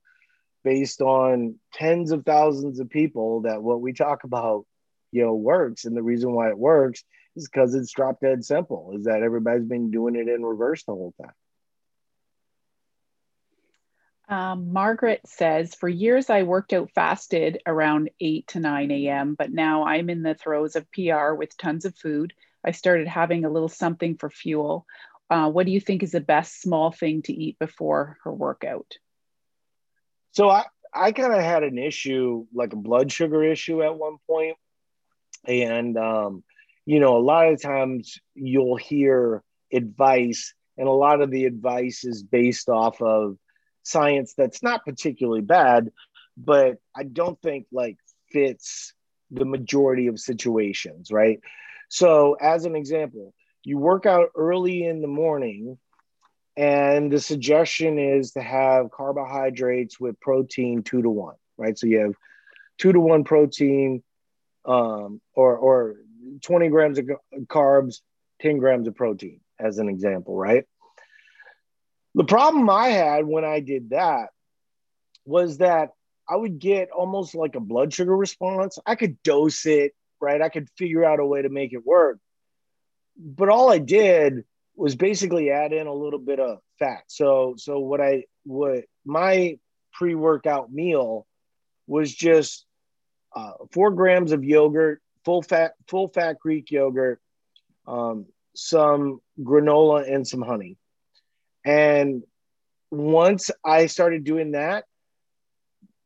based 0.64 1.02
on 1.02 1.56
tens 1.74 2.12
of 2.12 2.24
thousands 2.24 2.80
of 2.80 2.90
people, 2.90 3.42
that 3.42 3.64
what 3.64 3.82
we 3.82 3.94
talk 3.94 4.24
about, 4.24 4.66
you 5.12 5.24
know, 5.24 5.34
works, 5.34 5.86
and 5.86 5.98
the 5.98 6.04
reason 6.04 6.34
why 6.34 6.50
it 6.50 6.58
works 6.58 7.04
is 7.36 7.48
because 7.48 7.74
it's 7.74 7.92
drop 7.92 8.20
dead 8.22 8.46
simple. 8.46 8.94
Is 8.96 9.06
that 9.06 9.24
everybody's 9.24 9.66
been 9.66 9.92
doing 9.92 10.16
it 10.16 10.28
in 10.28 10.44
reverse 10.44 10.84
the 10.84 10.94
whole 10.94 11.14
time. 11.20 11.34
Um, 14.28 14.74
Margaret 14.74 15.22
says, 15.26 15.76
for 15.76 15.88
years 15.88 16.30
I 16.30 16.44
worked 16.44 16.74
out 16.74 16.90
fasted 16.92 17.62
around 17.66 18.10
8 18.20 18.48
to 18.48 18.60
9 18.60 18.92
a.m., 18.92 19.36
but 19.38 19.52
now 19.52 19.86
I'm 19.86 20.10
in 20.10 20.24
the 20.24 20.34
throes 20.34 20.76
of 20.76 20.92
PR 20.92 21.34
with 21.34 21.58
tons 21.58 21.86
of 21.86 21.96
food. 21.96 22.34
I 22.64 22.72
started 22.72 23.08
having 23.08 23.46
a 23.46 23.50
little 23.50 23.70
something 23.70 24.18
for 24.18 24.32
fuel. 24.32 24.88
Uh, 25.30 25.50
what 25.50 25.66
do 25.66 25.72
you 25.72 25.80
think 25.80 26.02
is 26.02 26.12
the 26.12 26.22
best 26.22 26.62
small 26.62 26.92
thing 26.92 27.22
to 27.24 27.34
eat 27.34 27.60
before 27.60 28.18
her 28.24 28.34
workout? 28.34 28.98
So 30.32 30.50
I, 30.50 30.66
I 30.94 31.12
kind 31.12 31.34
of 31.34 31.42
had 31.42 31.64
an 31.64 31.78
issue, 31.78 32.46
like 32.54 32.74
a 32.74 32.78
blood 32.78 33.12
sugar 33.12 33.44
issue 33.44 33.84
at 33.84 33.96
one 33.96 34.18
point. 34.28 34.58
And, 35.48 35.98
um, 35.98 36.44
you 36.86 37.00
know, 37.00 37.18
a 37.18 37.20
lot 37.20 37.48
of 37.48 37.62
times 37.62 38.20
you'll 38.34 38.76
hear 38.76 39.44
advice, 39.72 40.54
and 40.78 40.88
a 40.88 40.92
lot 40.92 41.22
of 41.22 41.30
the 41.30 41.46
advice 41.46 42.04
is 42.04 42.24
based 42.24 42.70
off 42.70 43.02
of 43.02 43.38
science 43.86 44.34
that's 44.38 44.62
not 44.62 44.86
particularly 44.86 45.42
bad, 45.42 45.92
but 46.38 46.78
I 46.96 47.04
don't 47.04 47.42
think 47.42 47.68
like 47.72 47.98
fits 48.32 48.94
the 49.32 49.46
majority 49.46 50.08
of 50.08 50.20
situations, 50.20 51.12
right? 51.12 51.40
So, 51.90 52.34
as 52.34 52.66
an 52.66 52.76
example, 52.76 53.34
you 53.64 53.78
work 53.78 54.06
out 54.06 54.30
early 54.36 54.86
in 54.86 55.02
the 55.02 55.08
morning, 55.08 55.78
and 56.58 57.12
the 57.12 57.20
suggestion 57.20 57.98
is 58.00 58.32
to 58.32 58.42
have 58.42 58.92
carbohydrates 58.92 60.00
with 60.00 60.20
protein 60.20 60.84
two 60.84 61.02
to 61.02 61.10
one, 61.10 61.36
right? 61.58 61.78
So 61.78 61.88
you 61.88 62.00
have 62.00 62.14
two 62.78 62.94
to 62.94 63.00
one 63.00 63.24
protein, 63.24 64.04
um, 64.66 65.22
or 65.34 65.58
or 65.58 65.96
20 66.42 66.70
grams 66.70 67.00
of 67.00 67.10
carbs, 67.46 68.02
10 68.42 68.58
grams 68.58 68.88
of 68.88 68.96
protein, 68.96 69.40
as 69.60 69.78
an 69.78 69.90
example, 69.90 70.36
right? 70.36 70.66
The 72.16 72.24
problem 72.24 72.70
I 72.70 72.88
had 72.88 73.26
when 73.26 73.44
I 73.44 73.60
did 73.60 73.90
that 73.90 74.30
was 75.26 75.58
that 75.58 75.90
I 76.28 76.38
would 76.38 76.60
get 76.60 76.90
almost 76.90 77.36
like 77.36 77.56
a 77.56 77.60
blood 77.60 77.94
sugar 77.94 78.16
response. 78.16 78.80
I 78.86 78.96
could 78.96 79.22
dose 79.22 79.66
it, 79.66 79.94
right? 80.22 80.42
I 80.42 80.48
could 80.48 80.70
figure 80.78 81.04
out 81.04 81.20
a 81.20 81.26
way 81.26 81.42
to 81.42 81.50
make 81.50 81.74
it 81.74 81.86
work. 81.86 82.20
But 83.18 83.50
all 83.50 83.70
I 83.70 83.80
did 83.80 84.46
was 84.78 84.96
basically 84.96 85.52
add 85.52 85.74
in 85.74 85.88
a 85.88 85.94
little 85.94 86.20
bit 86.20 86.40
of 86.40 86.60
fat. 86.80 87.04
So 87.08 87.56
so 87.58 87.80
what 87.80 88.00
I 88.00 88.24
what 88.44 88.86
my 89.06 89.60
pre-workout 89.94 90.72
meal 90.72 91.28
was 91.86 92.14
just 92.14 92.66
uh, 93.36 93.52
four 93.72 93.92
grams 93.92 94.32
of 94.32 94.44
yogurt, 94.44 95.02
full 95.26 95.42
fat 95.42 95.74
full 95.88 96.08
fat 96.08 96.40
Greek 96.40 96.72
yogurt, 96.72 97.20
um, 97.88 98.26
some 98.56 99.20
granola, 99.40 100.10
and 100.12 100.26
some 100.26 100.42
honey. 100.42 100.78
And 101.66 102.24
once 102.92 103.50
I 103.66 103.88
started 103.88 104.24
doing 104.24 104.52
that, 104.52 104.86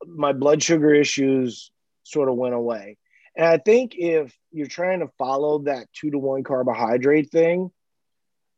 my 0.08 0.32
blood 0.32 0.64
sugar 0.64 0.94
issues 0.94 1.72
sort 2.04 2.30
of 2.30 2.36
went 2.36 2.56
away. 2.56 2.98
And 3.36 3.46
I 3.46 3.58
think 3.58 3.94
if 3.96 4.34
you're 4.52 4.68
trying 4.68 5.02
to 5.02 5.10
follow 5.18 5.60
that 5.60 5.88
two 5.94 6.12
to 6.12 6.18
one 6.18 6.44
carbohydrate 6.44 7.30
thing, 7.30 7.72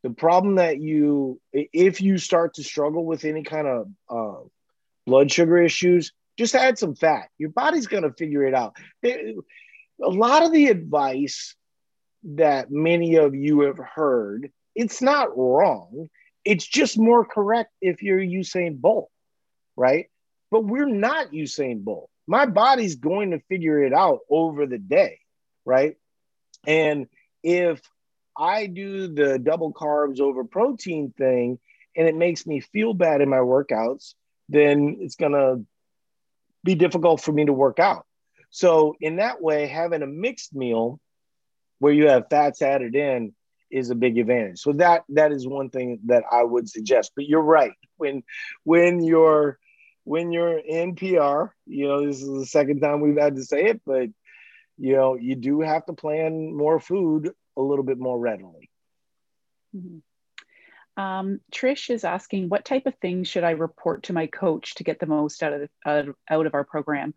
the 0.02 0.10
problem 0.10 0.56
that 0.56 0.80
you, 0.80 1.40
if 1.52 2.00
you 2.00 2.18
start 2.18 2.54
to 2.54 2.64
struggle 2.64 3.04
with 3.04 3.24
any 3.24 3.42
kind 3.42 3.66
of 3.66 3.88
uh, 4.08 4.40
blood 5.06 5.30
sugar 5.30 5.58
issues, 5.58 6.12
just 6.38 6.54
add 6.54 6.78
some 6.78 6.94
fat. 6.94 7.28
Your 7.38 7.50
body's 7.50 7.86
going 7.86 8.02
to 8.04 8.12
figure 8.12 8.44
it 8.44 8.54
out. 8.54 8.76
It, 9.02 9.36
a 10.02 10.08
lot 10.08 10.42
of 10.42 10.52
the 10.52 10.68
advice 10.68 11.54
that 12.24 12.70
many 12.70 13.16
of 13.16 13.34
you 13.34 13.62
have 13.62 13.78
heard, 13.78 14.50
it's 14.74 15.02
not 15.02 15.36
wrong. 15.36 16.08
It's 16.44 16.66
just 16.66 16.98
more 16.98 17.24
correct 17.24 17.72
if 17.80 18.02
you're 18.02 18.18
Usain 18.18 18.80
Bolt, 18.80 19.10
right? 19.76 20.06
But 20.50 20.64
we're 20.64 20.88
not 20.88 21.32
Usain 21.32 21.84
Bolt. 21.84 22.10
My 22.26 22.46
body's 22.46 22.96
going 22.96 23.30
to 23.32 23.40
figure 23.48 23.82
it 23.82 23.92
out 23.92 24.20
over 24.30 24.66
the 24.66 24.78
day, 24.78 25.20
right? 25.64 25.96
And 26.66 27.08
if 27.42 27.80
I 28.36 28.66
do 28.66 29.08
the 29.08 29.38
double 29.38 29.72
carbs 29.72 30.20
over 30.20 30.44
protein 30.44 31.12
thing 31.16 31.58
and 31.96 32.08
it 32.08 32.14
makes 32.14 32.46
me 32.46 32.60
feel 32.60 32.94
bad 32.94 33.20
in 33.20 33.28
my 33.28 33.38
workouts, 33.38 34.14
then 34.48 34.98
it's 35.00 35.16
going 35.16 35.32
to 35.32 35.64
be 36.64 36.74
difficult 36.74 37.20
for 37.20 37.32
me 37.32 37.44
to 37.44 37.52
work 37.52 37.78
out. 37.78 38.06
So, 38.50 38.96
in 39.00 39.16
that 39.16 39.40
way, 39.42 39.66
having 39.66 40.02
a 40.02 40.06
mixed 40.06 40.54
meal 40.54 41.00
where 41.78 41.92
you 41.92 42.08
have 42.08 42.28
fats 42.30 42.62
added 42.62 42.94
in 42.94 43.34
is 43.72 43.90
a 43.90 43.94
big 43.94 44.18
advantage. 44.18 44.60
So 44.60 44.72
that 44.74 45.04
that 45.10 45.32
is 45.32 45.46
one 45.48 45.70
thing 45.70 46.00
that 46.06 46.24
I 46.30 46.44
would 46.44 46.68
suggest. 46.68 47.12
But 47.16 47.26
you're 47.26 47.42
right. 47.42 47.72
When 47.96 48.22
when 48.64 49.02
you're 49.02 49.58
when 50.04 50.32
you're 50.32 50.58
in 50.58 50.94
PR, 50.94 51.52
you 51.66 51.88
know, 51.88 52.06
this 52.06 52.20
is 52.20 52.28
the 52.28 52.46
second 52.46 52.80
time 52.80 53.00
we've 53.00 53.18
had 53.18 53.36
to 53.36 53.44
say 53.44 53.64
it, 53.66 53.80
but 53.86 54.08
you 54.78 54.96
know, 54.96 55.14
you 55.14 55.36
do 55.36 55.60
have 55.60 55.86
to 55.86 55.92
plan 55.92 56.56
more 56.56 56.80
food 56.80 57.30
a 57.56 57.62
little 57.62 57.84
bit 57.84 57.98
more 57.98 58.18
readily. 58.18 58.70
Mm-hmm. 59.76 59.98
Um, 61.02 61.40
Trish 61.50 61.88
is 61.88 62.04
asking, 62.04 62.48
what 62.48 62.64
type 62.64 62.86
of 62.86 62.94
things 62.96 63.28
should 63.28 63.44
I 63.44 63.52
report 63.52 64.04
to 64.04 64.12
my 64.12 64.26
coach 64.26 64.74
to 64.74 64.84
get 64.84 64.98
the 64.98 65.06
most 65.06 65.42
out 65.42 65.52
of, 65.54 65.60
the, 65.60 65.90
out, 65.90 66.08
of 66.08 66.16
out 66.28 66.46
of 66.46 66.54
our 66.54 66.64
program? 66.64 67.14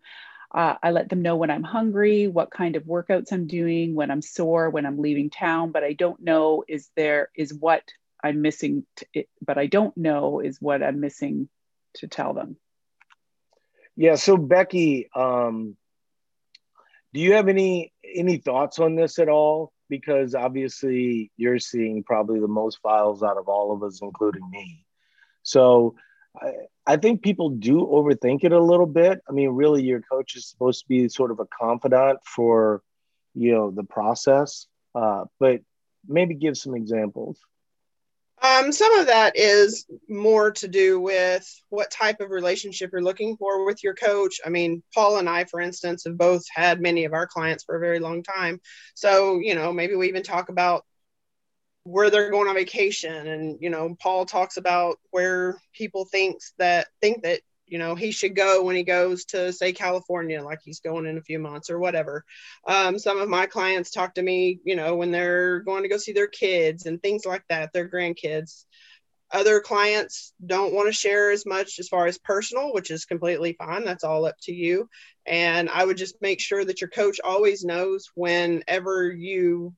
Uh, 0.54 0.74
I 0.82 0.90
let 0.90 1.08
them 1.08 1.22
know 1.22 1.36
when 1.36 1.50
I'm 1.50 1.62
hungry, 1.62 2.28
what 2.28 2.50
kind 2.50 2.76
of 2.76 2.84
workouts 2.84 3.32
I'm 3.32 3.46
doing, 3.46 3.94
when 3.94 4.10
I'm 4.10 4.22
sore, 4.22 4.70
when 4.70 4.86
I'm 4.86 4.98
leaving 4.98 5.30
town, 5.30 5.72
but 5.72 5.84
I 5.84 5.92
don't 5.92 6.20
know 6.22 6.64
is 6.68 6.90
there 6.96 7.30
is 7.34 7.52
what 7.52 7.82
I'm 8.22 8.42
missing, 8.42 8.86
but 9.44 9.58
I 9.58 9.66
don't 9.66 9.96
know 9.96 10.40
is 10.40 10.60
what 10.60 10.82
I'm 10.82 11.00
missing 11.00 11.48
to 11.94 12.08
tell 12.08 12.32
them. 12.32 12.56
Yeah. 13.96 14.16
So 14.16 14.36
Becky, 14.36 15.08
um, 15.14 15.76
do 17.12 17.20
you 17.20 17.32
have 17.32 17.48
any 17.48 17.92
any 18.04 18.36
thoughts 18.38 18.78
on 18.78 18.94
this 18.94 19.18
at 19.18 19.28
all? 19.28 19.72
Because 19.88 20.34
obviously 20.34 21.30
you're 21.36 21.58
seeing 21.58 22.02
probably 22.02 22.40
the 22.40 22.48
most 22.48 22.80
files 22.82 23.22
out 23.22 23.38
of 23.38 23.48
all 23.48 23.72
of 23.72 23.82
us, 23.82 24.00
including 24.02 24.48
me. 24.50 24.84
So 25.42 25.94
I, 26.40 26.52
I 26.86 26.96
think 26.96 27.22
people 27.22 27.50
do 27.50 27.80
overthink 27.86 28.44
it 28.44 28.52
a 28.52 28.60
little 28.60 28.86
bit. 28.86 29.20
I 29.28 29.32
mean, 29.32 29.50
really, 29.50 29.82
your 29.82 30.00
coach 30.00 30.36
is 30.36 30.48
supposed 30.48 30.82
to 30.82 30.88
be 30.88 31.08
sort 31.08 31.30
of 31.30 31.40
a 31.40 31.46
confidant 31.46 32.20
for, 32.24 32.82
you 33.34 33.52
know, 33.52 33.70
the 33.70 33.84
process. 33.84 34.66
Uh, 34.94 35.24
but 35.38 35.60
maybe 36.06 36.34
give 36.34 36.56
some 36.56 36.74
examples. 36.74 37.38
Um, 38.42 38.70
some 38.70 38.94
of 38.98 39.06
that 39.06 39.36
is 39.36 39.86
more 40.08 40.50
to 40.52 40.68
do 40.68 41.00
with 41.00 41.50
what 41.70 41.90
type 41.90 42.20
of 42.20 42.30
relationship 42.30 42.90
you're 42.92 43.02
looking 43.02 43.36
for 43.36 43.64
with 43.64 43.82
your 43.82 43.94
coach. 43.94 44.40
I 44.44 44.50
mean, 44.50 44.82
Paul 44.94 45.16
and 45.16 45.28
I, 45.28 45.44
for 45.44 45.60
instance, 45.60 46.04
have 46.04 46.18
both 46.18 46.44
had 46.54 46.80
many 46.80 47.04
of 47.04 47.14
our 47.14 47.26
clients 47.26 47.64
for 47.64 47.76
a 47.76 47.80
very 47.80 47.98
long 47.98 48.22
time. 48.22 48.60
So, 48.94 49.38
you 49.38 49.54
know, 49.54 49.72
maybe 49.72 49.96
we 49.96 50.08
even 50.08 50.22
talk 50.22 50.50
about 50.50 50.84
where 51.86 52.10
they're 52.10 52.30
going 52.30 52.48
on 52.48 52.56
vacation. 52.56 53.28
And 53.28 53.58
you 53.60 53.70
know 53.70 53.96
paul 54.00 54.26
talks 54.26 54.56
about 54.56 54.98
where 55.10 55.56
people 55.72 56.04
thinks 56.04 56.52
that 56.58 56.88
think 57.00 57.22
that 57.22 57.40
you 57.66 57.78
know 57.78 57.94
he 57.94 58.10
should 58.10 58.34
go 58.34 58.64
when 58.64 58.76
he 58.76 58.82
goes 58.82 59.24
to 59.26 59.52
say 59.52 59.72
california 59.72 60.42
like 60.42 60.60
he's 60.62 60.80
going 60.80 61.06
in 61.06 61.18
a 61.18 61.22
few 61.22 61.38
months 61.38 61.70
or 61.70 61.78
whatever. 61.78 62.24
Um, 62.66 62.98
some 62.98 63.18
of 63.18 63.28
my 63.28 63.46
clients 63.46 63.90
talk 63.92 64.14
to 64.14 64.22
me 64.22 64.60
you 64.64 64.74
know 64.76 64.96
when 64.96 65.12
they're 65.12 65.60
going 65.60 65.84
to 65.84 65.88
go 65.88 65.96
see 65.96 66.12
their 66.12 66.26
kids 66.26 66.86
and 66.86 67.00
things 67.00 67.24
like 67.24 67.44
that 67.48 67.72
their 67.72 67.88
grandkids. 67.88 68.64
Other 69.32 69.60
clients 69.60 70.32
don't 70.44 70.72
want 70.72 70.86
to 70.86 70.92
share 70.92 71.32
as 71.32 71.44
much 71.44 71.80
as 71.80 71.88
far 71.88 72.06
as 72.06 72.18
personal 72.18 72.72
which 72.72 72.90
is 72.90 73.06
completely 73.06 73.52
fine. 73.52 73.84
That's 73.84 74.04
all 74.04 74.24
up 74.24 74.36
to 74.42 74.52
you. 74.52 74.88
And 75.24 75.68
i 75.68 75.84
would 75.84 75.96
just 75.96 76.20
make 76.20 76.40
sure 76.40 76.64
that 76.64 76.80
your 76.80 76.90
coach 76.90 77.20
always 77.22 77.64
knows 77.64 78.10
whenever 78.14 79.12
you 79.12 79.74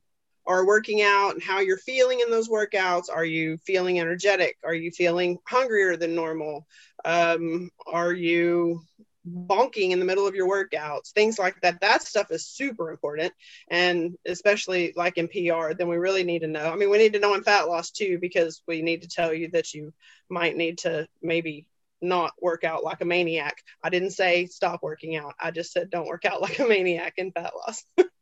are 0.48 0.66
working 0.66 1.02
out 1.02 1.34
and 1.34 1.42
how 1.42 1.60
you're 1.60 1.76
feeling 1.76 2.20
in 2.20 2.30
those 2.30 2.48
workouts. 2.48 3.10
Are 3.12 3.24
you 3.24 3.58
feeling 3.58 4.00
energetic? 4.00 4.56
Are 4.64 4.74
you 4.74 4.90
feeling 4.90 5.38
hungrier 5.46 5.96
than 5.96 6.14
normal? 6.14 6.66
Um, 7.04 7.70
are 7.86 8.14
you 8.14 8.80
bonking 9.28 9.90
in 9.90 9.98
the 9.98 10.06
middle 10.06 10.26
of 10.26 10.34
your 10.34 10.48
workouts? 10.48 11.12
Things 11.12 11.38
like 11.38 11.60
that. 11.60 11.82
That 11.82 12.02
stuff 12.02 12.30
is 12.30 12.46
super 12.46 12.90
important. 12.90 13.34
And 13.70 14.16
especially 14.26 14.94
like 14.96 15.18
in 15.18 15.28
PR, 15.28 15.74
then 15.74 15.86
we 15.86 15.98
really 15.98 16.24
need 16.24 16.40
to 16.40 16.48
know. 16.48 16.72
I 16.72 16.76
mean, 16.76 16.88
we 16.88 16.96
need 16.96 17.12
to 17.12 17.20
know 17.20 17.34
in 17.34 17.42
fat 17.42 17.68
loss 17.68 17.90
too, 17.90 18.18
because 18.18 18.62
we 18.66 18.80
need 18.80 19.02
to 19.02 19.08
tell 19.08 19.34
you 19.34 19.50
that 19.50 19.74
you 19.74 19.92
might 20.30 20.56
need 20.56 20.78
to 20.78 21.06
maybe 21.22 21.66
not 22.00 22.32
work 22.40 22.64
out 22.64 22.84
like 22.84 23.02
a 23.02 23.04
maniac. 23.04 23.62
I 23.82 23.90
didn't 23.90 24.12
say 24.12 24.46
stop 24.46 24.82
working 24.82 25.14
out. 25.14 25.34
I 25.38 25.50
just 25.50 25.72
said 25.72 25.90
don't 25.90 26.08
work 26.08 26.24
out 26.24 26.40
like 26.42 26.58
a 26.58 26.66
maniac 26.66 27.14
in 27.18 27.32
fat 27.32 27.52
loss. 27.54 27.84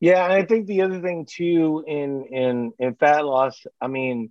Yeah, 0.00 0.24
and 0.24 0.32
I 0.32 0.44
think 0.44 0.66
the 0.66 0.80
other 0.82 1.00
thing 1.00 1.26
too 1.26 1.84
in 1.86 2.24
in 2.24 2.72
in 2.78 2.94
fat 2.94 3.26
loss, 3.26 3.66
I 3.80 3.86
mean, 3.86 4.30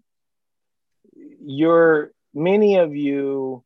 you're 1.46 2.12
many 2.34 2.78
of 2.78 2.96
you 2.96 3.64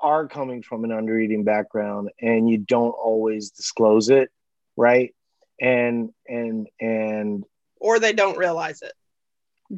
are 0.00 0.26
coming 0.26 0.62
from 0.62 0.84
an 0.84 0.92
under 0.92 1.18
eating 1.18 1.44
background 1.44 2.10
and 2.20 2.48
you 2.48 2.58
don't 2.58 2.90
always 2.90 3.50
disclose 3.50 4.10
it, 4.10 4.30
right? 4.76 5.14
And 5.60 6.10
and 6.28 6.68
and 6.80 7.44
or 7.80 7.98
they 7.98 8.12
don't 8.12 8.38
realize 8.38 8.82
it. 8.82 8.92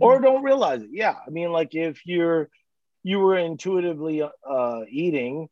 Or 0.00 0.20
don't 0.20 0.42
realize 0.42 0.82
it. 0.82 0.90
Yeah. 0.92 1.14
I 1.26 1.30
mean 1.30 1.52
like 1.52 1.74
if 1.74 2.04
you're 2.04 2.48
you 3.02 3.18
were 3.18 3.38
intuitively 3.38 4.22
uh 4.22 4.80
eating 4.88 5.48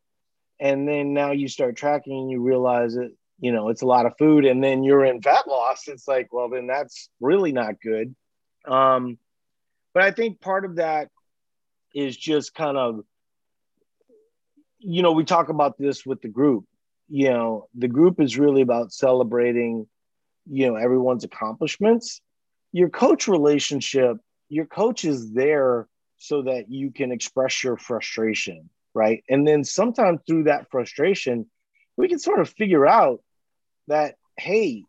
and 0.59 0.87
then 0.87 1.13
now 1.13 1.31
you 1.31 1.47
start 1.47 1.77
tracking 1.77 2.13
and 2.13 2.31
you 2.31 2.41
realize 2.41 2.95
it 2.95 3.13
you 3.43 3.51
know 3.51 3.67
it's 3.67 3.81
a 3.81 3.85
lot 3.85 4.05
of 4.05 4.13
food 4.17 4.45
and 4.45 4.63
then 4.63 4.85
you're 4.85 5.03
in 5.03 5.21
fat 5.21 5.45
loss 5.49 5.89
it's 5.89 6.07
like 6.07 6.31
well 6.31 6.47
then 6.47 6.65
that's 6.65 7.09
really 7.19 7.51
not 7.51 7.81
good. 7.81 8.15
Um 8.65 9.17
but 9.93 10.03
i 10.03 10.11
think 10.11 10.39
part 10.39 10.63
of 10.63 10.77
that 10.77 11.09
is 11.93 12.15
just 12.15 12.55
kind 12.55 12.77
of 12.77 13.01
you 14.79 15.01
know 15.03 15.11
we 15.11 15.25
talk 15.25 15.49
about 15.49 15.77
this 15.77 16.05
with 16.05 16.21
the 16.21 16.29
group 16.29 16.63
you 17.09 17.29
know 17.29 17.67
the 17.75 17.89
group 17.89 18.21
is 18.21 18.39
really 18.39 18.61
about 18.61 18.93
celebrating 18.93 19.87
you 20.49 20.67
know 20.67 20.75
everyone's 20.75 21.25
accomplishments. 21.25 22.21
Your 22.71 22.89
coach 22.89 23.27
relationship 23.27 24.17
your 24.47 24.65
coach 24.67 25.03
is 25.03 25.33
there 25.33 25.87
so 26.17 26.43
that 26.43 26.71
you 26.71 26.91
can 26.91 27.11
express 27.11 27.61
your 27.61 27.75
frustration 27.75 28.69
right? 28.95 29.21
And 29.27 29.45
then 29.45 29.65
sometimes 29.65 30.21
through 30.25 30.45
that 30.45 30.71
frustration 30.71 31.49
we 31.97 32.07
can 32.07 32.19
sort 32.19 32.39
of 32.39 32.49
figure 32.49 32.87
out 32.87 33.19
that, 33.87 34.15
hey, 34.37 34.83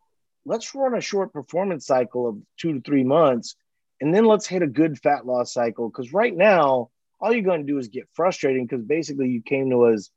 let's 0.44 0.74
run 0.74 0.94
a 0.94 1.00
short 1.00 1.32
performance 1.32 1.86
cycle 1.86 2.28
of 2.28 2.38
two 2.58 2.74
to 2.74 2.80
three 2.80 3.04
months, 3.04 3.56
and 4.00 4.14
then 4.14 4.24
let's 4.24 4.46
hit 4.46 4.62
a 4.62 4.66
good 4.66 4.98
fat 4.98 5.26
loss 5.26 5.52
cycle. 5.52 5.88
Because 5.88 6.12
right 6.12 6.34
now, 6.34 6.90
all 7.20 7.32
you're 7.32 7.42
going 7.42 7.66
to 7.66 7.72
do 7.72 7.78
is 7.78 7.88
get 7.88 8.08
frustrating 8.12 8.66
because 8.66 8.84
basically 8.84 9.28
you 9.28 9.42
came 9.42 9.70
to 9.70 9.84
us 9.84 10.10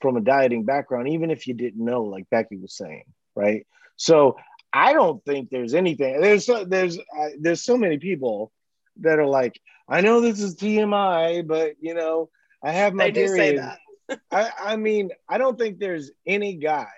from 0.00 0.16
a 0.16 0.20
dieting 0.20 0.64
background, 0.64 1.08
even 1.08 1.30
if 1.30 1.46
you 1.46 1.54
didn't 1.54 1.84
know, 1.84 2.02
like 2.02 2.28
Becky 2.30 2.56
was 2.56 2.76
saying, 2.76 3.04
right? 3.34 3.66
So 3.96 4.36
I 4.72 4.92
don't 4.92 5.24
think 5.24 5.50
there's 5.50 5.74
anything. 5.74 6.20
There's 6.20 6.46
so, 6.46 6.64
there's 6.64 6.98
uh, 6.98 7.28
there's 7.40 7.62
so 7.62 7.76
many 7.76 7.98
people 7.98 8.52
that 9.00 9.18
are 9.18 9.26
like, 9.26 9.60
I 9.88 10.00
know 10.00 10.20
this 10.20 10.40
is 10.40 10.56
TMI, 10.56 11.46
but 11.46 11.74
you 11.80 11.94
know, 11.94 12.28
I 12.62 12.72
have 12.72 12.94
my 12.94 13.10
they 13.10 13.12
period. 13.12 13.64
I, 14.30 14.50
I 14.60 14.76
mean, 14.76 15.10
I 15.28 15.38
don't 15.38 15.58
think 15.58 15.78
there's 15.78 16.10
any 16.26 16.56
guy 16.56 16.92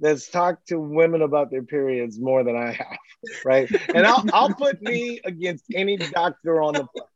that's 0.00 0.28
talked 0.28 0.68
to 0.68 0.78
women 0.78 1.22
about 1.22 1.50
their 1.50 1.62
periods 1.62 2.18
more 2.20 2.44
than 2.44 2.56
I 2.56 2.72
have, 2.72 2.98
right? 3.44 3.70
And 3.94 4.06
I'll 4.06 4.24
I'll 4.32 4.54
put 4.54 4.80
me 4.80 5.20
against 5.24 5.64
any 5.74 5.96
doctor 5.96 6.62
on 6.62 6.74
the 6.74 6.86
planet, 6.86 7.10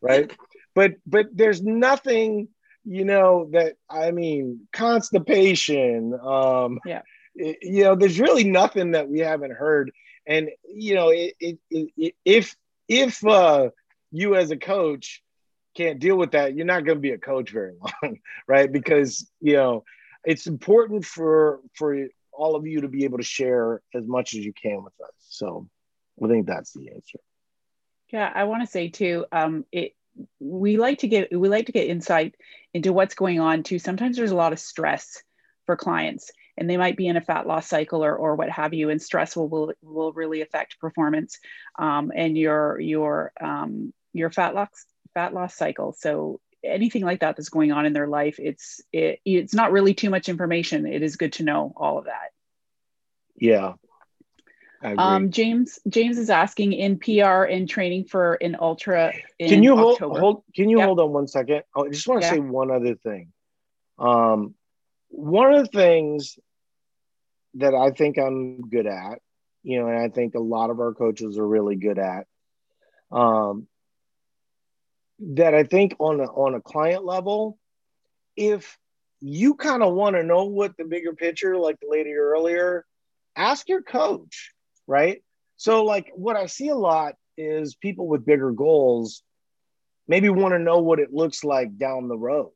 right? 0.00 0.36
But 0.74 0.94
but 1.06 1.26
there's 1.32 1.62
nothing, 1.62 2.48
you 2.84 3.04
know, 3.04 3.48
that 3.52 3.74
I 3.88 4.10
mean, 4.10 4.66
constipation, 4.72 6.14
um, 6.14 6.80
yeah, 6.84 7.02
it, 7.34 7.58
you 7.62 7.84
know, 7.84 7.94
there's 7.94 8.20
really 8.20 8.44
nothing 8.44 8.92
that 8.92 9.08
we 9.08 9.20
haven't 9.20 9.52
heard, 9.52 9.90
and 10.26 10.48
you 10.66 10.94
know, 10.94 11.10
it, 11.10 11.34
it, 11.40 11.58
it, 11.70 12.14
if 12.24 12.56
if 12.88 13.24
uh, 13.26 13.70
you 14.10 14.34
as 14.34 14.50
a 14.50 14.56
coach 14.56 15.22
can't 15.76 15.98
deal 15.98 16.16
with 16.16 16.32
that, 16.32 16.54
you're 16.54 16.66
not 16.66 16.84
going 16.84 16.98
to 16.98 17.02
be 17.02 17.10
a 17.10 17.18
coach 17.18 17.50
very 17.50 17.74
long, 18.02 18.18
right? 18.46 18.70
Because 18.70 19.28
you 19.40 19.54
know 19.54 19.84
it's 20.24 20.46
important 20.46 21.04
for 21.04 21.60
for 21.74 22.06
all 22.36 22.56
of 22.56 22.66
you 22.66 22.82
to 22.82 22.88
be 22.88 23.04
able 23.04 23.18
to 23.18 23.24
share 23.24 23.80
as 23.94 24.06
much 24.06 24.34
as 24.34 24.44
you 24.44 24.52
can 24.52 24.82
with 24.82 24.94
us. 25.02 25.14
So 25.28 25.68
I 26.22 26.28
think 26.28 26.46
that's 26.46 26.72
the 26.72 26.90
answer. 26.90 27.18
Yeah, 28.12 28.30
I 28.32 28.44
want 28.44 28.62
to 28.62 28.70
say 28.70 28.88
too, 28.88 29.26
um, 29.32 29.64
it 29.72 29.92
we 30.38 30.76
like 30.76 30.98
to 30.98 31.08
get 31.08 31.36
we 31.36 31.48
like 31.48 31.66
to 31.66 31.72
get 31.72 31.88
insight 31.88 32.36
into 32.72 32.92
what's 32.92 33.14
going 33.14 33.40
on 33.40 33.62
too. 33.62 33.78
Sometimes 33.78 34.16
there's 34.16 34.30
a 34.30 34.36
lot 34.36 34.52
of 34.52 34.60
stress 34.60 35.22
for 35.66 35.76
clients 35.76 36.30
and 36.56 36.68
they 36.68 36.76
might 36.76 36.96
be 36.96 37.08
in 37.08 37.16
a 37.16 37.20
fat 37.20 37.46
loss 37.46 37.66
cycle 37.66 38.04
or, 38.04 38.14
or 38.14 38.36
what 38.36 38.50
have 38.50 38.74
you 38.74 38.90
and 38.90 39.02
stress 39.02 39.34
will, 39.34 39.48
will, 39.48 39.72
will 39.82 40.12
really 40.12 40.42
affect 40.42 40.78
performance 40.78 41.38
um, 41.78 42.12
and 42.14 42.36
your 42.36 42.78
your 42.80 43.32
um, 43.40 43.92
your 44.12 44.30
fat 44.30 44.54
loss 44.54 44.86
fat 45.14 45.34
loss 45.34 45.54
cycle 45.54 45.92
so 45.92 46.40
anything 46.64 47.02
like 47.02 47.20
that 47.20 47.36
that's 47.36 47.48
going 47.48 47.72
on 47.72 47.86
in 47.86 47.92
their 47.92 48.06
life 48.06 48.36
it's 48.38 48.80
it, 48.92 49.20
it's 49.24 49.54
not 49.54 49.72
really 49.72 49.94
too 49.94 50.10
much 50.10 50.28
information 50.28 50.86
it 50.86 51.02
is 51.02 51.16
good 51.16 51.32
to 51.34 51.42
know 51.42 51.72
all 51.76 51.98
of 51.98 52.06
that 52.06 52.30
yeah 53.36 53.74
um, 54.98 55.30
James 55.30 55.78
James 55.88 56.18
is 56.18 56.28
asking 56.28 56.74
in 56.74 56.98
PR 56.98 57.44
in 57.44 57.66
training 57.66 58.04
for 58.04 58.34
an 58.34 58.56
ultra. 58.60 59.12
can 59.40 59.62
you 59.62 59.76
hold, 59.76 59.98
hold 59.98 60.42
Can 60.54 60.68
you 60.68 60.80
hold 60.80 61.00
on 61.00 61.10
one 61.10 61.26
second? 61.26 61.62
I 61.74 61.88
just 61.88 62.06
want 62.06 62.20
to 62.20 62.26
yeah. 62.26 62.32
say 62.34 62.38
one 62.40 62.70
other 62.70 62.94
thing. 62.94 63.32
Um, 63.98 64.54
one 65.08 65.54
of 65.54 65.64
the 65.64 65.70
things 65.70 66.38
that 67.54 67.74
I 67.74 67.90
think 67.90 68.18
I'm 68.18 68.68
good 68.68 68.86
at, 68.86 69.20
you 69.62 69.80
know, 69.80 69.88
and 69.88 69.98
I 69.98 70.08
think 70.08 70.34
a 70.34 70.40
lot 70.40 70.70
of 70.70 70.80
our 70.80 70.92
coaches 70.92 71.38
are 71.38 71.46
really 71.46 71.76
good 71.76 71.98
at, 71.98 72.26
um, 73.12 73.68
that 75.18 75.54
I 75.54 75.64
think 75.64 75.94
on 75.98 76.20
a, 76.20 76.24
on 76.24 76.54
a 76.54 76.60
client 76.60 77.04
level, 77.04 77.58
if 78.36 78.78
you 79.20 79.54
kind 79.54 79.82
of 79.82 79.94
want 79.94 80.16
to 80.16 80.22
know 80.22 80.44
what 80.44 80.76
the 80.76 80.84
bigger 80.84 81.14
picture, 81.14 81.56
like 81.56 81.78
the 81.80 81.88
lady 81.88 82.12
earlier, 82.14 82.84
ask 83.36 83.68
your 83.68 83.82
coach, 83.82 84.52
right? 84.86 85.22
So, 85.56 85.84
like, 85.84 86.10
what 86.14 86.36
I 86.36 86.46
see 86.46 86.68
a 86.68 86.76
lot 86.76 87.14
is 87.36 87.74
people 87.74 88.06
with 88.06 88.26
bigger 88.26 88.52
goals 88.52 89.22
maybe 90.06 90.28
want 90.28 90.52
to 90.52 90.58
know 90.58 90.80
what 90.80 91.00
it 91.00 91.12
looks 91.12 91.44
like 91.44 91.78
down 91.78 92.08
the 92.08 92.18
road, 92.18 92.50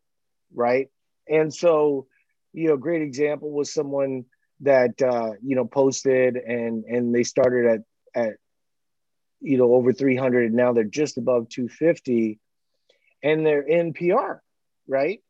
right? 0.55 0.89
And 1.29 1.55
so, 1.55 2.07
you 2.53 2.69
know, 2.69 2.77
great 2.77 3.03
example 3.03 3.51
was 3.51 3.73
someone 3.73 4.25
that 4.61 5.01
uh, 5.01 5.33
you 5.43 5.55
know 5.57 5.65
posted 5.65 6.37
and 6.37 6.85
and 6.85 7.15
they 7.15 7.23
started 7.23 7.67
at 7.67 7.81
at 8.21 8.35
you 9.41 9.57
know 9.57 9.73
over 9.75 9.93
300 9.93 10.47
and 10.47 10.55
now 10.55 10.73
they're 10.73 10.85
just 10.85 11.17
above 11.17 11.49
250 11.49 12.41
and 13.23 13.45
they're 13.45 13.63
in 13.63 13.93
PR, 13.93 14.41
right? 14.87 15.21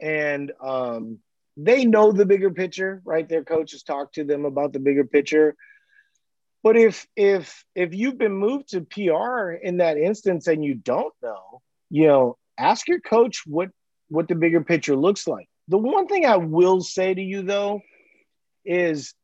And 0.00 0.52
um, 0.62 1.18
they 1.56 1.84
know 1.84 2.12
the 2.12 2.26
bigger 2.26 2.50
picture, 2.50 3.00
right? 3.04 3.28
Their 3.28 3.44
coaches 3.44 3.82
talk 3.82 4.12
to 4.14 4.24
them 4.24 4.44
about 4.44 4.72
the 4.72 4.80
bigger 4.80 5.04
picture. 5.04 5.54
But 6.62 6.76
if 6.76 7.06
if 7.14 7.64
if 7.74 7.94
you've 7.94 8.18
been 8.18 8.32
moved 8.32 8.70
to 8.70 8.80
PR 8.80 9.52
in 9.52 9.78
that 9.78 9.98
instance 9.98 10.46
and 10.46 10.64
you 10.64 10.74
don't 10.74 11.12
know, 11.22 11.60
you 11.90 12.06
know, 12.06 12.38
ask 12.58 12.88
your 12.88 13.00
coach 13.00 13.42
what 13.46 13.68
what 14.08 14.28
the 14.28 14.34
bigger 14.34 14.62
picture 14.62 14.96
looks 14.96 15.26
like. 15.26 15.46
The 15.68 15.78
one 15.78 16.06
thing 16.06 16.26
I 16.26 16.36
will 16.36 16.80
say 16.80 17.12
to 17.12 17.20
you 17.20 17.42
though 17.42 17.82
is 18.64 19.14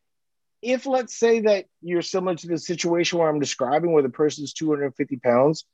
if 0.62 0.84
let's 0.86 1.18
say 1.18 1.40
that 1.40 1.64
you're 1.80 2.02
similar 2.02 2.36
to 2.36 2.46
the 2.46 2.58
situation 2.58 3.18
where 3.18 3.28
I'm 3.28 3.40
describing 3.40 3.92
where 3.92 4.02
the 4.02 4.10
person's 4.10 4.52
250 4.52 5.16
pounds, 5.16 5.64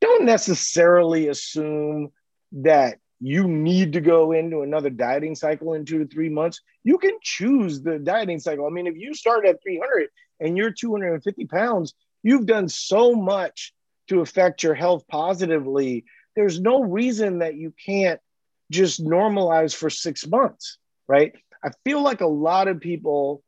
don't 0.00 0.24
necessarily 0.24 1.28
assume 1.28 2.10
that 2.52 2.98
you 3.20 3.46
need 3.46 3.92
to 3.92 4.00
go 4.00 4.32
into 4.32 4.62
another 4.62 4.90
dieting 4.90 5.34
cycle 5.34 5.74
in 5.74 5.84
two 5.84 5.98
to 5.98 6.06
three 6.06 6.30
months. 6.30 6.60
You 6.84 6.98
can 6.98 7.18
choose 7.22 7.82
the 7.82 7.98
dieting 7.98 8.40
cycle. 8.40 8.66
I 8.66 8.70
mean, 8.70 8.86
if 8.86 8.96
you 8.96 9.12
start 9.14 9.46
at 9.46 9.62
300 9.62 10.08
and 10.40 10.56
you're 10.56 10.70
250 10.70 11.44
pounds, 11.46 11.94
you've 12.22 12.46
done 12.46 12.68
so 12.68 13.14
much 13.14 13.74
to 14.08 14.20
affect 14.20 14.62
your 14.62 14.74
health 14.74 15.04
positively. 15.06 16.04
There's 16.34 16.60
no 16.60 16.82
reason 16.82 17.40
that 17.40 17.56
you 17.56 17.74
can't 17.84 18.20
just 18.70 19.04
normalize 19.04 19.74
for 19.74 19.90
six 19.90 20.26
months, 20.26 20.78
right? 21.06 21.34
I 21.62 21.70
feel 21.84 22.02
like 22.02 22.22
a 22.22 22.26
lot 22.26 22.68
of 22.68 22.80
people 22.80 23.42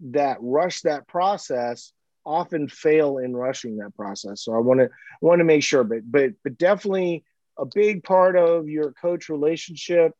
that 0.00 0.38
rush 0.40 0.82
that 0.82 1.06
process 1.06 1.92
often 2.24 2.68
fail 2.68 3.18
in 3.18 3.34
rushing 3.36 3.78
that 3.78 3.94
process. 3.96 4.42
So 4.42 4.54
I 4.54 4.58
want 4.58 4.80
to 4.80 4.90
want 5.20 5.40
to 5.40 5.44
make 5.44 5.62
sure, 5.62 5.84
but 5.84 6.10
but 6.10 6.32
but 6.42 6.58
definitely 6.58 7.24
a 7.58 7.66
big 7.66 8.04
part 8.04 8.36
of 8.36 8.68
your 8.68 8.92
coach 8.92 9.28
relationship 9.28 10.12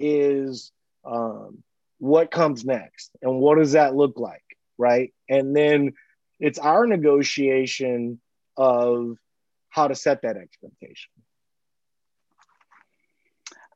is 0.00 0.72
um, 1.04 1.62
what 1.98 2.30
comes 2.30 2.64
next 2.64 3.10
and 3.22 3.38
what 3.38 3.58
does 3.58 3.72
that 3.72 3.94
look 3.94 4.18
like, 4.18 4.42
right? 4.76 5.12
And 5.28 5.54
then 5.54 5.92
it's 6.40 6.58
our 6.58 6.86
negotiation 6.86 8.20
of 8.56 9.16
how 9.68 9.88
to 9.88 9.94
set 9.94 10.22
that 10.22 10.36
expectation. 10.36 11.10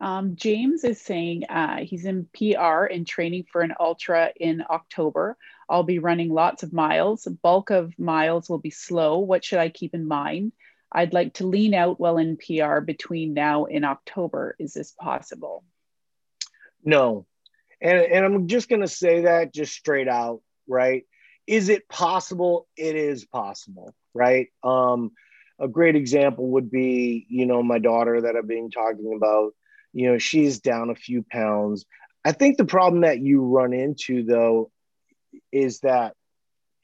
Um, 0.01 0.37
James 0.37 0.85
is 0.85 1.01
saying 1.01 1.45
uh, 1.49 1.79
he's 1.79 2.05
in 2.05 2.29
PR 2.37 2.85
and 2.85 3.07
training 3.07 3.47
for 3.51 3.63
an 3.63 3.73
ultra 3.81 4.31
in 4.37 4.63
October. 4.69 5.37
I'll 5.69 5.83
be 5.83 5.99
running 5.99 6.31
lots 6.31 6.63
of 6.63 6.73
miles. 6.73 7.25
Bulk 7.43 7.71
of 7.71 7.99
miles 7.99 8.49
will 8.49 8.59
be 8.59 8.71
slow. 8.71 9.19
What 9.19 9.45
should 9.45 9.59
I 9.59 9.69
keep 9.69 9.95
in 9.95 10.07
mind? 10.07 10.53
I'd 10.93 11.13
like 11.13 11.35
to 11.35 11.47
lean 11.47 11.75
out 11.75 11.99
while 11.99 12.19
in 12.19 12.37
PR 12.37 12.81
between 12.81 13.35
now 13.35 13.67
and 13.67 13.85
October. 13.85 14.55
Is 14.59 14.73
this 14.75 14.93
possible? 14.93 15.65
No. 16.85 17.27
And, 17.81 17.99
and 17.99 18.25
I'm 18.25 18.47
just 18.47 18.69
going 18.69 18.83
to 18.83 18.89
say 18.89 19.23
that 19.23 19.53
just 19.53 19.75
straight 19.75 20.09
out, 20.09 20.41
right? 20.69 21.05
Is 21.47 21.69
it 21.69 21.89
possible? 21.89 22.69
It 22.77 22.97
is 22.97 23.25
possible, 23.25 23.95
right? 24.15 24.49
Um, 24.63 25.13
a 25.59 25.69
great 25.69 25.97
example 25.97 26.49
would 26.51 26.71
be, 26.71 27.27
you 27.29 27.47
know, 27.47 27.63
my 27.63 27.79
daughter 27.79 28.23
that 28.23 28.37
I've 28.37 28.49
been 28.49 28.71
talking 28.71 29.13
about 29.17 29.53
you 29.97 30.13
know, 30.13 30.19
she's 30.19 30.61
down 30.61 30.91
a 30.91 30.95
few 30.95 31.25
pounds. 31.31 31.87
I 32.23 32.33
think 32.33 32.59
the 32.59 32.67
problem 32.67 33.01
that 33.01 33.21
you 33.21 33.41
run 33.41 33.73
into 33.73 34.25
though 34.25 34.71
is 35.53 35.81
that 35.81 36.15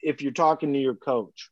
if 0.01 0.21
you're 0.21 0.31
talking 0.31 0.73
to 0.73 0.79
your 0.79 0.95
coach 0.95 1.49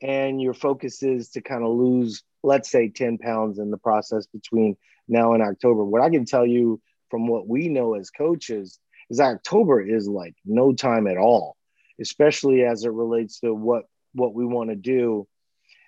and 0.00 0.40
your 0.40 0.54
focus 0.54 1.02
is 1.02 1.30
to 1.30 1.40
kind 1.40 1.62
of 1.62 1.70
lose, 1.70 2.22
let's 2.42 2.70
say 2.70 2.88
10 2.88 3.18
pounds 3.18 3.58
in 3.58 3.70
the 3.70 3.76
process 3.76 4.26
between 4.26 4.76
now 5.08 5.34
and 5.34 5.42
October, 5.42 5.84
what 5.84 6.02
I 6.02 6.10
can 6.10 6.24
tell 6.24 6.46
you 6.46 6.80
from 7.10 7.26
what 7.26 7.48
we 7.48 7.68
know 7.68 7.94
as 7.94 8.10
coaches 8.10 8.78
is 9.10 9.20
October 9.20 9.80
is 9.80 10.08
like 10.08 10.34
no 10.44 10.72
time 10.72 11.06
at 11.06 11.16
all, 11.16 11.56
especially 12.00 12.62
as 12.64 12.84
it 12.84 12.92
relates 12.92 13.40
to 13.40 13.54
what 13.54 13.84
what 14.14 14.34
we 14.34 14.44
want 14.44 14.70
to 14.70 14.76
do. 14.76 15.26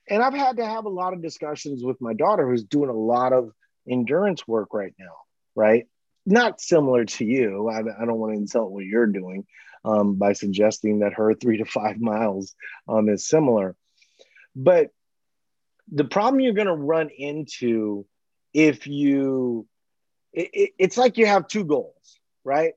And 0.08 0.22
I've 0.22 0.34
had 0.34 0.56
to 0.56 0.66
have 0.66 0.84
a 0.84 0.90
lot 0.90 1.12
of 1.12 1.22
discussions 1.22 1.84
with 1.84 2.00
my 2.00 2.14
daughter 2.14 2.48
who's 2.48 2.64
doing 2.64 2.90
a 2.90 2.94
lot 2.94 3.32
of 3.32 3.52
endurance 3.88 4.46
work 4.46 4.72
right 4.72 4.94
now, 4.98 5.14
right? 5.54 5.86
Not 6.26 6.60
similar 6.60 7.04
to 7.04 7.24
you. 7.24 7.68
I, 7.68 7.80
I 7.80 8.04
don't 8.04 8.18
want 8.18 8.34
to 8.34 8.38
insult 8.38 8.70
what 8.70 8.84
you're 8.84 9.06
doing 9.06 9.46
um, 9.84 10.16
by 10.16 10.32
suggesting 10.32 11.00
that 11.00 11.14
her 11.14 11.34
three 11.40 11.58
to 11.58 11.64
five 11.64 12.00
miles 12.00 12.54
um, 12.88 13.08
is 13.08 13.26
similar. 13.26 13.76
But 14.54 14.90
the 15.90 16.04
problem 16.04 16.40
you're 16.40 16.52
going 16.54 16.66
to 16.66 16.74
run 16.74 17.08
into 17.10 18.06
if 18.52 18.86
you, 18.86 19.66
it, 20.32 20.50
it, 20.52 20.70
it's 20.78 20.98
like 20.98 21.18
you 21.18 21.26
have 21.26 21.48
two 21.48 21.64
goals, 21.64 22.20
right? 22.44 22.74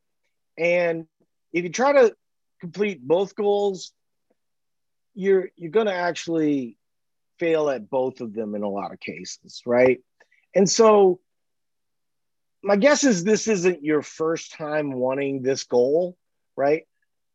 And 0.58 1.08
if 1.52 1.64
you 1.64 1.70
try 1.70 1.94
to 1.94 2.16
complete 2.60 3.06
both 3.06 3.36
goals, 3.36 3.92
you're 5.16 5.50
you're 5.56 5.72
going 5.72 5.86
to 5.86 5.94
actually 5.94 6.78
fail 7.40 7.70
at 7.70 7.90
both 7.90 8.22
of 8.22 8.34
them 8.34 8.56
in 8.56 8.64
a 8.64 8.70
lot 8.70 8.94
of 8.94 9.00
cases, 9.00 9.62
right? 9.66 10.00
And 10.56 10.70
so 10.70 11.20
my 12.64 12.78
guess 12.78 13.04
is 13.04 13.24
this 13.24 13.48
isn't 13.48 13.84
your 13.84 14.02
first 14.02 14.54
time 14.54 14.94
wanting 14.94 15.42
this 15.42 15.64
goal, 15.66 16.18
right? 16.56 16.84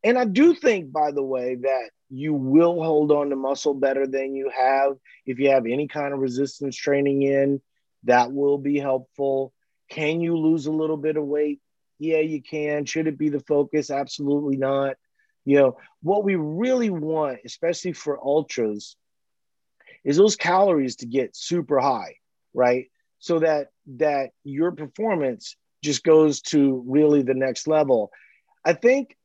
And 0.02 0.18
I 0.18 0.24
do 0.24 0.54
think, 0.54 0.90
by 0.90 1.10
the 1.12 1.22
way, 1.22 1.56
that 1.56 1.90
you 2.08 2.32
will 2.32 2.82
hold 2.82 3.12
on 3.12 3.28
to 3.30 3.36
muscle 3.36 3.74
better 3.74 4.06
than 4.06 4.34
you 4.34 4.50
have 4.56 4.94
if 5.26 5.38
you 5.38 5.50
have 5.50 5.66
any 5.66 5.88
kind 5.88 6.14
of 6.14 6.20
resistance 6.20 6.76
training 6.76 7.22
in. 7.22 7.60
That 8.04 8.32
will 8.32 8.58
be 8.58 8.78
helpful. 8.78 9.52
Can 9.90 10.20
you 10.20 10.36
lose 10.38 10.66
a 10.66 10.72
little 10.72 10.96
bit 10.96 11.16
of 11.16 11.24
weight? 11.24 11.60
Yeah, 11.98 12.20
you 12.20 12.40
can. 12.40 12.84
Should 12.84 13.08
it 13.08 13.18
be 13.18 13.28
the 13.28 13.40
focus? 13.40 13.90
Absolutely 13.90 14.56
not. 14.56 14.96
You 15.44 15.58
know, 15.58 15.76
what 16.02 16.24
we 16.24 16.36
really 16.36 16.90
want, 16.90 17.40
especially 17.44 17.92
for 17.92 18.24
ultras, 18.24 18.96
is 20.04 20.16
those 20.16 20.36
calories 20.36 20.96
to 20.96 21.06
get 21.06 21.36
super 21.36 21.80
high, 21.80 22.16
right? 22.54 22.86
So 23.18 23.40
that 23.40 23.68
that 23.86 24.30
your 24.44 24.72
performance 24.72 25.56
just 25.82 26.04
goes 26.04 26.40
to 26.40 26.82
really 26.86 27.22
the 27.22 27.34
next 27.34 27.66
level. 27.66 28.10
I 28.64 28.72
think 28.72 29.16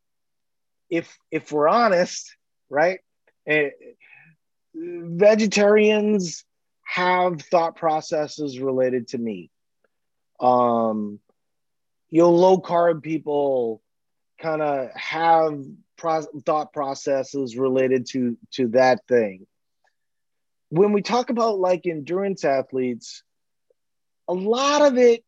if 0.89 1.17
if 1.31 1.51
we're 1.51 1.67
honest, 1.67 2.35
right, 2.69 2.99
eh, 3.47 3.69
vegetarians 4.75 6.45
have 6.83 7.41
thought 7.41 7.75
processes 7.75 8.59
related 8.59 9.07
to 9.09 9.17
meat. 9.17 9.51
Um, 10.39 11.19
you 12.09 12.21
know, 12.21 12.31
low 12.31 12.59
carb 12.59 13.01
people 13.01 13.81
kind 14.39 14.61
of 14.61 14.89
have 14.93 15.63
pro- 15.97 16.27
thought 16.45 16.73
processes 16.73 17.57
related 17.57 18.05
to 18.07 18.37
to 18.51 18.67
that 18.69 18.99
thing. 19.07 19.47
When 20.69 20.91
we 20.91 21.01
talk 21.01 21.29
about 21.29 21.59
like 21.59 21.85
endurance 21.85 22.43
athletes, 22.43 23.23
a 24.27 24.33
lot 24.33 24.81
of 24.81 24.97
it 24.97 25.23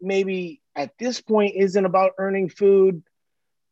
maybe 0.00 0.60
at 0.76 0.92
this 0.98 1.20
point 1.20 1.54
isn't 1.56 1.84
about 1.84 2.12
earning 2.18 2.48
food 2.48 3.02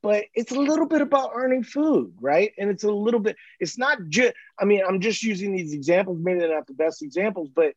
but 0.02 0.24
it's 0.34 0.52
a 0.52 0.60
little 0.60 0.86
bit 0.86 1.00
about 1.00 1.30
earning 1.34 1.64
food 1.64 2.12
right? 2.20 2.52
And 2.58 2.70
it's 2.70 2.84
a 2.84 2.90
little 2.90 3.20
bit 3.20 3.36
it's 3.60 3.78
not 3.78 3.98
just 4.08 4.34
i 4.58 4.64
mean 4.64 4.82
i'm 4.86 5.00
just 5.00 5.22
using 5.22 5.54
these 5.54 5.72
examples 5.72 6.18
maybe 6.20 6.40
they're 6.40 6.54
not 6.54 6.66
the 6.66 6.74
best 6.74 7.02
examples 7.02 7.48
but 7.54 7.74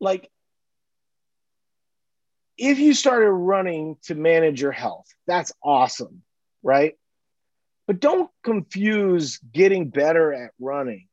like 0.00 0.28
if 2.58 2.78
you 2.78 2.92
started 2.92 3.30
running 3.30 3.96
to 4.02 4.14
manage 4.14 4.60
your 4.60 4.72
health 4.72 5.06
that's 5.26 5.52
awesome 5.62 6.22
right? 6.62 6.94
But 7.86 8.00
don't 8.00 8.30
confuse 8.42 9.38
getting 9.38 9.88
better 9.90 10.32
at 10.32 10.52
running 10.60 11.08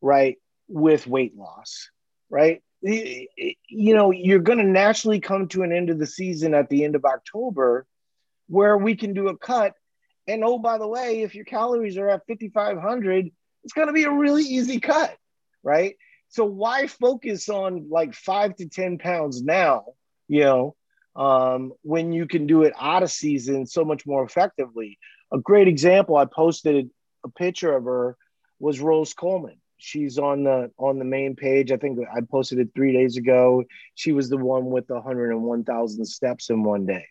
right 0.00 0.38
with 0.68 1.06
weight 1.06 1.36
loss 1.36 1.90
right 2.30 2.62
you 2.84 3.94
know, 3.94 4.10
you're 4.10 4.40
going 4.40 4.58
to 4.58 4.64
naturally 4.64 5.20
come 5.20 5.48
to 5.48 5.62
an 5.62 5.72
end 5.72 5.88
of 5.88 5.98
the 5.98 6.06
season 6.06 6.54
at 6.54 6.68
the 6.68 6.84
end 6.84 6.94
of 6.94 7.04
October 7.04 7.86
where 8.48 8.76
we 8.76 8.94
can 8.94 9.14
do 9.14 9.28
a 9.28 9.36
cut. 9.36 9.74
And 10.26 10.44
oh, 10.44 10.58
by 10.58 10.78
the 10.78 10.86
way, 10.86 11.22
if 11.22 11.34
your 11.34 11.46
calories 11.46 11.96
are 11.96 12.08
at 12.08 12.26
5,500, 12.26 13.30
it's 13.64 13.72
going 13.72 13.86
to 13.86 13.94
be 13.94 14.04
a 14.04 14.12
really 14.12 14.42
easy 14.42 14.80
cut, 14.80 15.16
right? 15.62 15.96
So 16.28 16.44
why 16.44 16.86
focus 16.86 17.48
on 17.48 17.88
like 17.90 18.14
five 18.14 18.54
to 18.56 18.68
10 18.68 18.98
pounds 18.98 19.42
now, 19.42 19.84
you 20.28 20.40
know, 20.40 20.76
um, 21.16 21.72
when 21.82 22.12
you 22.12 22.26
can 22.26 22.46
do 22.46 22.64
it 22.64 22.74
out 22.78 23.02
of 23.02 23.10
season 23.10 23.66
so 23.66 23.84
much 23.84 24.04
more 24.06 24.24
effectively? 24.24 24.98
A 25.32 25.38
great 25.38 25.68
example, 25.68 26.16
I 26.16 26.26
posted 26.26 26.90
a 27.24 27.30
picture 27.30 27.74
of 27.74 27.84
her 27.84 28.16
was 28.58 28.80
Rose 28.80 29.14
Coleman 29.14 29.56
she's 29.84 30.18
on 30.18 30.44
the 30.44 30.70
on 30.78 30.98
the 30.98 31.04
main 31.04 31.36
page. 31.36 31.70
I 31.70 31.76
think 31.76 31.98
I 32.14 32.20
posted 32.22 32.58
it 32.58 32.70
three 32.74 32.92
days 32.92 33.16
ago. 33.16 33.64
She 33.94 34.12
was 34.12 34.28
the 34.28 34.38
one 34.38 34.66
with 34.66 34.86
the 34.86 34.94
101,000 34.94 36.04
steps 36.06 36.50
in 36.50 36.62
one 36.64 36.86
day, 36.86 37.06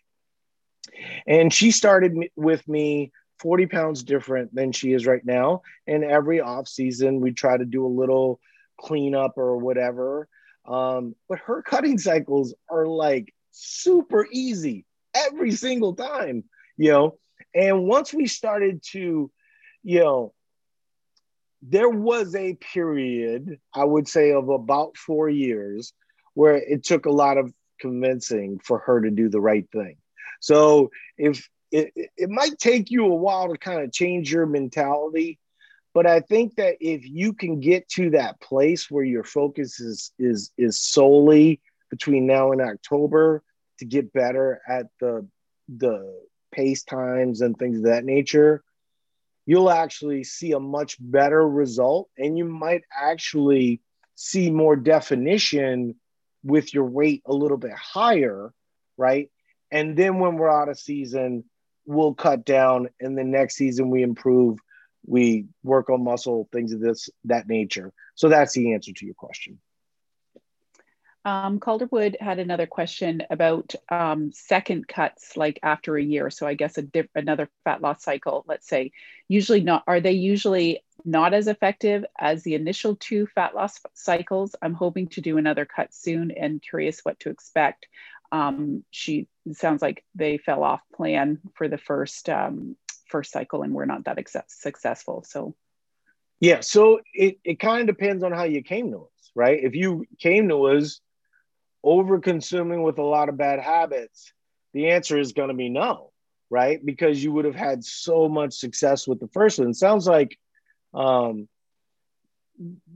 and 1.26 1.52
she 1.52 1.70
started 1.70 2.16
with 2.36 2.66
me 2.68 3.12
40 3.38 3.66
pounds 3.66 4.02
different 4.02 4.54
than 4.54 4.72
she 4.72 4.92
is 4.92 5.06
right 5.06 5.24
now. 5.24 5.62
And 5.86 6.04
every 6.04 6.40
off 6.40 6.68
season, 6.68 7.20
we 7.20 7.32
try 7.32 7.56
to 7.56 7.64
do 7.64 7.86
a 7.86 7.88
little 7.88 8.40
cleanup 8.80 9.34
or 9.36 9.56
whatever. 9.56 10.28
Um, 10.66 11.14
but 11.28 11.38
her 11.40 11.62
cutting 11.62 11.98
cycles 11.98 12.54
are 12.70 12.86
like 12.86 13.32
super 13.50 14.26
easy 14.30 14.84
every 15.14 15.52
single 15.52 15.94
time, 15.94 16.44
you 16.76 16.90
know. 16.90 17.18
And 17.54 17.84
once 17.84 18.12
we 18.12 18.26
started 18.26 18.82
to, 18.90 19.30
you 19.82 20.00
know, 20.00 20.32
there 21.66 21.88
was 21.88 22.34
a 22.34 22.54
period, 22.54 23.58
I 23.74 23.84
would 23.84 24.06
say, 24.06 24.32
of 24.32 24.48
about 24.50 24.96
four 24.96 25.30
years 25.30 25.94
where 26.34 26.56
it 26.56 26.84
took 26.84 27.06
a 27.06 27.10
lot 27.10 27.38
of 27.38 27.52
convincing 27.80 28.58
for 28.62 28.80
her 28.80 29.00
to 29.00 29.10
do 29.10 29.28
the 29.28 29.40
right 29.40 29.66
thing. 29.72 29.96
So 30.40 30.90
if 31.16 31.48
it, 31.72 31.92
it 32.16 32.28
might 32.28 32.58
take 32.58 32.90
you 32.90 33.06
a 33.06 33.14
while 33.14 33.48
to 33.48 33.56
kind 33.56 33.80
of 33.80 33.92
change 33.92 34.30
your 34.30 34.46
mentality, 34.46 35.38
but 35.94 36.06
I 36.06 36.20
think 36.20 36.56
that 36.56 36.76
if 36.80 37.08
you 37.08 37.32
can 37.32 37.60
get 37.60 37.88
to 37.90 38.10
that 38.10 38.40
place 38.40 38.90
where 38.90 39.04
your 39.04 39.24
focus 39.24 39.80
is 39.80 40.12
is 40.18 40.50
is 40.58 40.80
solely 40.80 41.60
between 41.88 42.26
now 42.26 42.52
and 42.52 42.60
October 42.60 43.42
to 43.78 43.84
get 43.84 44.12
better 44.12 44.60
at 44.68 44.86
the 45.00 45.26
the 45.68 46.20
pace 46.52 46.82
times 46.82 47.40
and 47.40 47.56
things 47.56 47.78
of 47.78 47.84
that 47.84 48.04
nature, 48.04 48.62
you'll 49.46 49.70
actually 49.70 50.24
see 50.24 50.52
a 50.52 50.60
much 50.60 50.96
better 50.98 51.46
result 51.46 52.08
and 52.16 52.38
you 52.38 52.44
might 52.44 52.82
actually 52.94 53.80
see 54.14 54.50
more 54.50 54.76
definition 54.76 55.94
with 56.42 56.72
your 56.72 56.84
weight 56.84 57.22
a 57.26 57.32
little 57.32 57.56
bit 57.56 57.72
higher, 57.72 58.52
right? 58.96 59.30
And 59.70 59.96
then 59.96 60.18
when 60.18 60.36
we're 60.36 60.50
out 60.50 60.68
of 60.68 60.78
season, 60.78 61.44
we'll 61.86 62.14
cut 62.14 62.44
down 62.44 62.88
and 63.00 63.16
the 63.18 63.24
next 63.24 63.56
season 63.56 63.90
we 63.90 64.02
improve, 64.02 64.58
we 65.06 65.46
work 65.62 65.90
on 65.90 66.04
muscle, 66.04 66.48
things 66.52 66.72
of 66.72 66.80
this 66.80 67.10
that 67.24 67.48
nature. 67.48 67.92
So 68.14 68.28
that's 68.28 68.54
the 68.54 68.72
answer 68.72 68.92
to 68.92 69.04
your 69.04 69.14
question. 69.14 69.58
Um, 71.26 71.58
Calderwood 71.58 72.18
had 72.20 72.38
another 72.38 72.66
question 72.66 73.22
about 73.30 73.74
um, 73.88 74.30
second 74.32 74.86
cuts, 74.86 75.36
like 75.38 75.58
after 75.62 75.96
a 75.96 76.02
year. 76.02 76.28
So 76.28 76.46
I 76.46 76.54
guess 76.54 76.76
a 76.76 76.84
another 77.14 77.48
fat 77.64 77.80
loss 77.80 78.02
cycle. 78.02 78.44
Let's 78.46 78.68
say, 78.68 78.92
usually 79.26 79.60
not. 79.60 79.84
Are 79.86 80.00
they 80.00 80.12
usually 80.12 80.84
not 81.04 81.32
as 81.32 81.48
effective 81.48 82.04
as 82.18 82.42
the 82.42 82.54
initial 82.54 82.96
two 82.96 83.26
fat 83.26 83.54
loss 83.54 83.80
cycles? 83.94 84.54
I'm 84.60 84.74
hoping 84.74 85.08
to 85.08 85.22
do 85.22 85.38
another 85.38 85.64
cut 85.64 85.94
soon, 85.94 86.30
and 86.30 86.60
curious 86.60 87.00
what 87.02 87.18
to 87.20 87.30
expect. 87.30 87.86
Um, 88.30 88.84
she 88.90 89.26
sounds 89.52 89.80
like 89.80 90.04
they 90.14 90.36
fell 90.36 90.62
off 90.62 90.82
plan 90.94 91.40
for 91.54 91.68
the 91.68 91.78
first 91.78 92.28
um, 92.28 92.76
first 93.06 93.32
cycle, 93.32 93.62
and 93.62 93.72
we're 93.72 93.86
not 93.86 94.04
that 94.04 94.18
successful. 94.48 95.24
So, 95.26 95.54
yeah. 96.38 96.60
So 96.60 97.00
it 97.14 97.38
it 97.44 97.60
kind 97.60 97.88
of 97.88 97.96
depends 97.96 98.22
on 98.22 98.32
how 98.32 98.44
you 98.44 98.62
came 98.62 98.90
to 98.90 98.98
us, 99.04 99.30
right? 99.34 99.58
If 99.62 99.74
you 99.74 100.04
came 100.18 100.50
to 100.50 100.66
us 100.66 101.00
over 101.84 102.18
consuming 102.18 102.82
with 102.82 102.98
a 102.98 103.02
lot 103.02 103.28
of 103.28 103.36
bad 103.36 103.60
habits, 103.60 104.32
the 104.72 104.90
answer 104.90 105.18
is 105.18 105.34
going 105.34 105.48
to 105.50 105.54
be 105.54 105.68
no, 105.68 106.10
right? 106.50 106.84
Because 106.84 107.22
you 107.22 107.30
would 107.32 107.44
have 107.44 107.54
had 107.54 107.84
so 107.84 108.28
much 108.28 108.54
success 108.54 109.06
with 109.06 109.20
the 109.20 109.28
first 109.28 109.58
one. 109.58 109.68
It 109.68 109.76
sounds 109.76 110.06
like 110.06 110.38
um, 110.94 111.46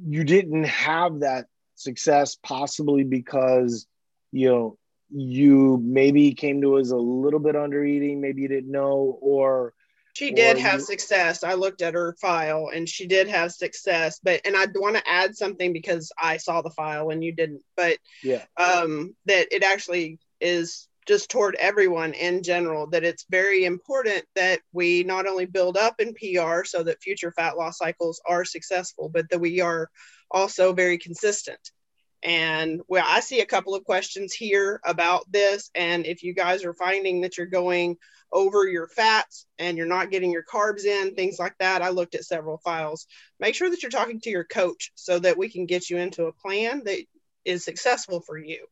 you 0.06 0.24
didn't 0.24 0.64
have 0.64 1.20
that 1.20 1.46
success, 1.74 2.36
possibly 2.42 3.04
because 3.04 3.86
you 4.32 4.48
know 4.48 4.78
you 5.10 5.80
maybe 5.82 6.32
came 6.32 6.62
to 6.62 6.78
us 6.78 6.90
a 6.90 6.96
little 6.96 7.40
bit 7.40 7.56
under 7.56 7.84
eating, 7.84 8.20
maybe 8.20 8.42
you 8.42 8.48
didn't 8.48 8.70
know, 8.70 9.18
or 9.20 9.74
she 10.18 10.32
did 10.32 10.58
have 10.58 10.82
success. 10.82 11.44
I 11.44 11.54
looked 11.54 11.80
at 11.80 11.94
her 11.94 12.16
file 12.20 12.70
and 12.74 12.88
she 12.88 13.06
did 13.06 13.28
have 13.28 13.52
success, 13.52 14.18
but 14.20 14.40
and 14.44 14.56
I 14.56 14.66
want 14.74 14.96
to 14.96 15.08
add 15.08 15.36
something 15.36 15.72
because 15.72 16.10
I 16.20 16.38
saw 16.38 16.60
the 16.60 16.70
file 16.70 17.10
and 17.10 17.22
you 17.22 17.30
didn't, 17.30 17.62
but 17.76 17.98
yeah, 18.24 18.44
um, 18.56 19.14
that 19.26 19.46
it 19.52 19.62
actually 19.62 20.18
is 20.40 20.88
just 21.06 21.30
toward 21.30 21.54
everyone 21.54 22.14
in 22.14 22.42
general 22.42 22.88
that 22.88 23.04
it's 23.04 23.26
very 23.30 23.64
important 23.64 24.24
that 24.34 24.58
we 24.72 25.04
not 25.04 25.28
only 25.28 25.46
build 25.46 25.76
up 25.76 26.00
in 26.00 26.12
PR 26.14 26.64
so 26.64 26.82
that 26.82 27.00
future 27.00 27.30
fat 27.30 27.56
loss 27.56 27.78
cycles 27.78 28.20
are 28.26 28.44
successful, 28.44 29.08
but 29.08 29.30
that 29.30 29.38
we 29.38 29.60
are 29.60 29.88
also 30.32 30.72
very 30.72 30.98
consistent. 30.98 31.70
And 32.22 32.80
well, 32.88 33.04
I 33.06 33.20
see 33.20 33.40
a 33.40 33.46
couple 33.46 33.74
of 33.74 33.84
questions 33.84 34.32
here 34.32 34.80
about 34.84 35.30
this. 35.30 35.70
And 35.74 36.04
if 36.04 36.22
you 36.22 36.34
guys 36.34 36.64
are 36.64 36.74
finding 36.74 37.20
that 37.20 37.38
you're 37.38 37.46
going 37.46 37.96
over 38.32 38.66
your 38.66 38.88
fats 38.88 39.46
and 39.58 39.76
you're 39.76 39.86
not 39.86 40.10
getting 40.10 40.30
your 40.30 40.44
carbs 40.44 40.84
in, 40.84 41.14
things 41.14 41.38
like 41.38 41.54
that, 41.58 41.80
I 41.80 41.90
looked 41.90 42.14
at 42.14 42.24
several 42.24 42.58
files. 42.58 43.06
Make 43.38 43.54
sure 43.54 43.70
that 43.70 43.82
you're 43.82 43.90
talking 43.90 44.20
to 44.20 44.30
your 44.30 44.44
coach 44.44 44.90
so 44.94 45.18
that 45.20 45.38
we 45.38 45.48
can 45.48 45.66
get 45.66 45.88
you 45.88 45.98
into 45.98 46.26
a 46.26 46.32
plan 46.32 46.82
that 46.84 47.00
is 47.44 47.64
successful 47.64 48.20
for 48.20 48.36
you, 48.36 48.66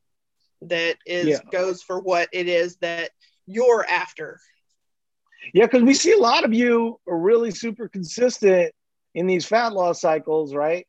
that 0.62 0.96
is 1.06 1.26
yeah. 1.26 1.38
goes 1.50 1.82
for 1.82 2.00
what 2.00 2.28
it 2.32 2.48
is 2.48 2.76
that 2.78 3.10
you're 3.46 3.86
after. 3.88 4.40
Yeah, 5.54 5.66
because 5.66 5.82
we 5.82 5.94
see 5.94 6.12
a 6.12 6.18
lot 6.18 6.44
of 6.44 6.52
you 6.52 6.98
are 7.08 7.16
really 7.16 7.52
super 7.52 7.88
consistent 7.88 8.72
in 9.14 9.26
these 9.26 9.46
fat 9.46 9.72
loss 9.72 10.00
cycles, 10.00 10.54
right? 10.54 10.86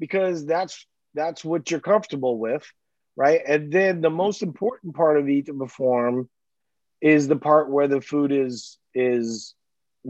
Because 0.00 0.46
that's 0.46 0.86
that's 1.18 1.44
what 1.44 1.70
you're 1.70 1.80
comfortable 1.80 2.38
with, 2.38 2.64
right? 3.16 3.40
And 3.46 3.72
then 3.72 4.00
the 4.00 4.10
most 4.10 4.42
important 4.42 4.94
part 4.94 5.18
of 5.18 5.28
eat 5.28 5.46
to 5.46 5.54
perform 5.54 6.28
is 7.00 7.26
the 7.26 7.36
part 7.36 7.70
where 7.70 7.88
the 7.88 8.00
food 8.00 8.30
is 8.32 8.78
is 8.94 9.54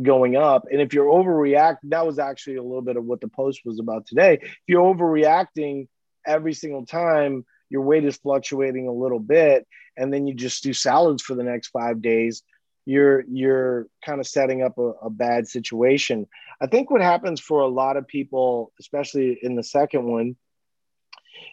going 0.01 0.37
up. 0.37 0.67
And 0.71 0.81
if 0.81 0.93
you're 0.93 1.07
overreacting, 1.07 1.91
that 1.91 2.07
was 2.07 2.19
actually 2.19 2.57
a 2.57 2.63
little 2.63 2.83
bit 2.83 2.99
of 2.99 3.05
what 3.05 3.21
the 3.23 3.29
post 3.29 3.63
was 3.65 3.81
about 3.81 4.07
today. 4.07 4.39
If 4.43 4.59
you're 4.67 4.95
overreacting 4.95 5.89
every 6.27 6.53
single 6.53 6.85
time, 6.85 7.47
your 7.71 7.83
weight 7.83 8.05
is 8.05 8.19
fluctuating 8.19 8.87
a 8.87 8.93
little 8.93 9.19
bit, 9.19 9.67
and 9.97 10.13
then 10.13 10.27
you 10.27 10.35
just 10.35 10.63
do 10.63 10.75
salads 10.75 11.23
for 11.23 11.35
the 11.35 11.43
next 11.43 11.69
five 11.69 12.03
days, 12.03 12.43
you're 12.85 13.25
you're 13.31 13.87
kind 14.05 14.21
of 14.21 14.27
setting 14.27 14.63
up 14.63 14.77
a, 14.77 14.93
a 15.03 15.11
bad 15.11 15.49
situation. 15.49 16.27
I 16.61 16.67
think 16.67 16.91
what 16.91 17.01
happens 17.01 17.41
for 17.41 17.61
a 17.61 17.69
lot 17.69 17.97
of 17.97 18.07
people, 18.07 18.73
especially 18.79 19.39
in 19.43 19.57
the 19.57 19.63
second 19.63 20.05
one, 20.05 20.37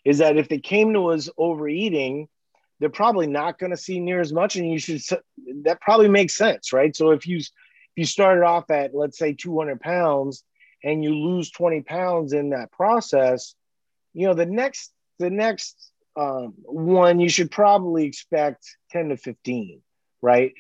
is 0.04 0.20
that 0.20 0.38
if 0.38 0.50
they 0.50 0.60
came 0.60 0.94
to 0.94 1.08
us 1.08 1.30
overeating, 1.38 2.28
they're 2.80 2.90
probably 2.90 3.28
not 3.28 3.58
going 3.58 3.72
to 3.72 3.78
see 3.78 4.00
near 4.00 4.20
as 4.20 4.34
much, 4.34 4.56
and 4.56 4.70
you 4.70 4.80
should. 4.80 5.02
That 5.64 5.82
probably 5.82 6.10
makes 6.10 6.36
sense, 6.36 6.74
right? 6.74 6.96
So 6.96 7.12
if 7.12 7.26
you 7.26 7.38
if 7.38 7.50
you 7.96 8.06
started 8.06 8.44
off 8.44 8.70
at 8.70 8.94
let's 8.94 9.18
say 9.18 9.34
200 9.34 9.80
pounds 9.80 10.44
and 10.84 11.04
you 11.04 11.16
lose 11.16 11.52
20 11.52 11.82
pounds 11.82 12.34
in 12.34 12.50
that 12.50 12.72
process, 12.72 13.56
you 14.14 14.28
know 14.28 14.34
the 14.34 14.46
next 14.46 14.92
the 15.20 15.30
next 15.30 15.92
um, 16.18 16.54
one 16.64 17.20
you 17.20 17.30
should 17.30 17.52
probably 17.52 18.06
expect 18.06 18.66
10 18.92 19.10
to 19.10 19.18
15, 19.18 19.82
right? 20.22 20.54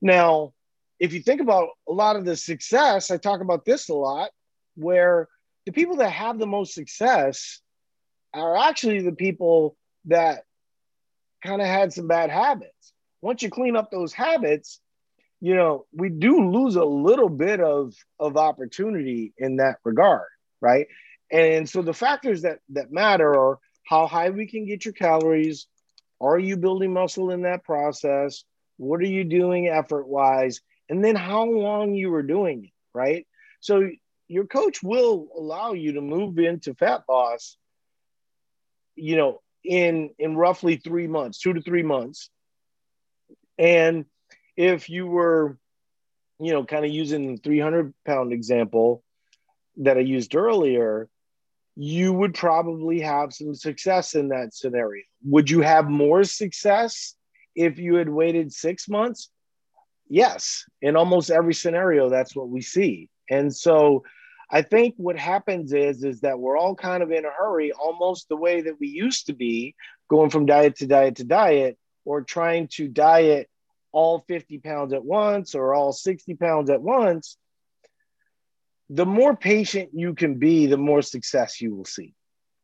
Now, 0.00 0.52
if 0.98 1.12
you 1.12 1.20
think 1.20 1.40
about 1.40 1.70
a 1.88 1.92
lot 1.92 2.16
of 2.16 2.24
the 2.24 2.36
success, 2.36 3.10
I 3.10 3.16
talk 3.16 3.40
about 3.40 3.64
this 3.64 3.88
a 3.88 3.94
lot, 3.94 4.30
where 4.74 5.28
the 5.66 5.72
people 5.72 5.96
that 5.96 6.10
have 6.10 6.38
the 6.38 6.46
most 6.46 6.74
success 6.74 7.60
are 8.34 8.56
actually 8.56 9.02
the 9.02 9.12
people 9.12 9.76
that 10.06 10.44
kind 11.42 11.60
of 11.60 11.66
had 11.66 11.92
some 11.92 12.08
bad 12.08 12.30
habits. 12.30 12.92
Once 13.20 13.42
you 13.42 13.50
clean 13.50 13.76
up 13.76 13.90
those 13.90 14.12
habits, 14.12 14.80
you 15.40 15.54
know, 15.54 15.86
we 15.92 16.08
do 16.08 16.50
lose 16.50 16.76
a 16.76 16.84
little 16.84 17.28
bit 17.28 17.60
of 17.60 17.94
of 18.18 18.36
opportunity 18.36 19.32
in 19.38 19.56
that 19.56 19.76
regard, 19.84 20.26
right? 20.60 20.86
And 21.30 21.68
so 21.68 21.82
the 21.82 21.94
factors 21.94 22.42
that 22.42 22.60
that 22.70 22.92
matter 22.92 23.34
are 23.34 23.58
how 23.84 24.06
high 24.06 24.30
we 24.30 24.46
can 24.46 24.66
get 24.66 24.84
your 24.84 24.94
calories, 24.94 25.66
are 26.20 26.38
you 26.38 26.56
building 26.56 26.92
muscle 26.92 27.30
in 27.30 27.42
that 27.42 27.64
process? 27.64 28.44
What 28.76 29.00
are 29.00 29.06
you 29.06 29.24
doing 29.24 29.68
effort 29.68 30.06
wise? 30.06 30.60
And 30.88 31.04
then 31.04 31.16
how 31.16 31.44
long 31.44 31.94
you 31.94 32.10
were 32.10 32.22
doing 32.22 32.64
it, 32.64 32.72
right? 32.94 33.26
So 33.60 33.88
your 34.28 34.46
coach 34.46 34.82
will 34.82 35.28
allow 35.36 35.72
you 35.72 35.92
to 35.92 36.00
move 36.00 36.38
into 36.38 36.74
fat 36.74 37.02
loss 37.08 37.56
you 38.98 39.16
know, 39.16 39.40
in 39.64 40.10
in 40.18 40.36
roughly 40.36 40.76
three 40.76 41.06
months, 41.06 41.38
two 41.38 41.52
to 41.52 41.62
three 41.62 41.82
months. 41.82 42.30
And 43.58 44.04
if 44.56 44.88
you 44.88 45.06
were, 45.06 45.58
you 46.40 46.52
know, 46.52 46.64
kind 46.64 46.84
of 46.84 46.90
using 46.90 47.34
the 47.34 47.40
300 47.40 47.92
pound 48.06 48.32
example 48.32 49.02
that 49.78 49.96
I 49.96 50.00
used 50.00 50.34
earlier, 50.34 51.08
you 51.76 52.12
would 52.12 52.34
probably 52.34 53.00
have 53.00 53.32
some 53.32 53.54
success 53.54 54.14
in 54.14 54.28
that 54.28 54.54
scenario. 54.54 55.04
Would 55.24 55.50
you 55.50 55.60
have 55.60 55.88
more 55.88 56.24
success 56.24 57.14
if 57.54 57.78
you 57.78 57.96
had 57.96 58.08
waited 58.08 58.52
six 58.52 58.88
months? 58.88 59.30
Yes. 60.08 60.64
In 60.82 60.96
almost 60.96 61.30
every 61.30 61.54
scenario, 61.54 62.08
that's 62.08 62.34
what 62.34 62.48
we 62.48 62.62
see. 62.62 63.08
And 63.30 63.54
so 63.54 64.04
I 64.50 64.62
think 64.62 64.94
what 64.96 65.18
happens 65.18 65.72
is 65.72 66.04
is 66.04 66.20
that 66.20 66.38
we're 66.38 66.56
all 66.56 66.74
kind 66.74 67.02
of 67.02 67.10
in 67.10 67.24
a 67.24 67.30
hurry, 67.30 67.72
almost 67.72 68.28
the 68.28 68.36
way 68.36 68.62
that 68.62 68.80
we 68.80 68.88
used 68.88 69.26
to 69.26 69.34
be, 69.34 69.74
going 70.08 70.30
from 70.30 70.46
diet 70.46 70.76
to 70.76 70.86
diet 70.86 71.16
to 71.16 71.24
diet, 71.24 71.78
or 72.04 72.22
trying 72.22 72.68
to 72.68 72.88
diet 72.88 73.50
all 73.92 74.20
50 74.20 74.58
pounds 74.58 74.92
at 74.92 75.04
once 75.04 75.54
or 75.54 75.74
all 75.74 75.92
60 75.92 76.34
pounds 76.34 76.70
at 76.70 76.80
once. 76.80 77.36
The 78.90 79.06
more 79.06 79.36
patient 79.36 79.90
you 79.92 80.14
can 80.14 80.38
be, 80.38 80.66
the 80.66 80.78
more 80.78 81.02
success 81.02 81.60
you 81.60 81.74
will 81.74 81.84
see, 81.84 82.14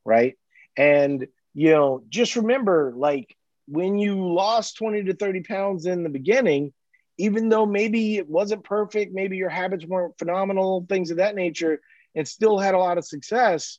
right? 0.05 0.39
And 0.77 1.27
you 1.53 1.71
know, 1.71 2.03
just 2.09 2.37
remember, 2.37 2.93
like 2.97 3.37
when 3.67 3.99
you 3.99 4.27
lost 4.27 4.77
20 4.79 5.05
to 5.05 5.15
30 5.15 5.43
pounds 5.43 5.87
in 5.87 6.03
the 6.03 6.09
beginning, 6.09 6.73
even 7.19 7.49
though 7.49 7.67
maybe 7.67 8.17
it 8.17 8.29
wasn't 8.29 8.65
perfect, 8.65 9.15
maybe 9.15 9.37
your 9.37 9.49
habits 9.49 9.87
weren't 9.87 10.19
phenomenal, 10.19 10.85
things 10.89 11.11
of 11.11 11.19
that 11.19 11.35
nature, 11.35 11.81
and 12.15 12.27
still 12.27 12.59
had 12.59 12.75
a 12.75 12.79
lot 12.79 12.99
of 12.99 13.05
success. 13.05 13.79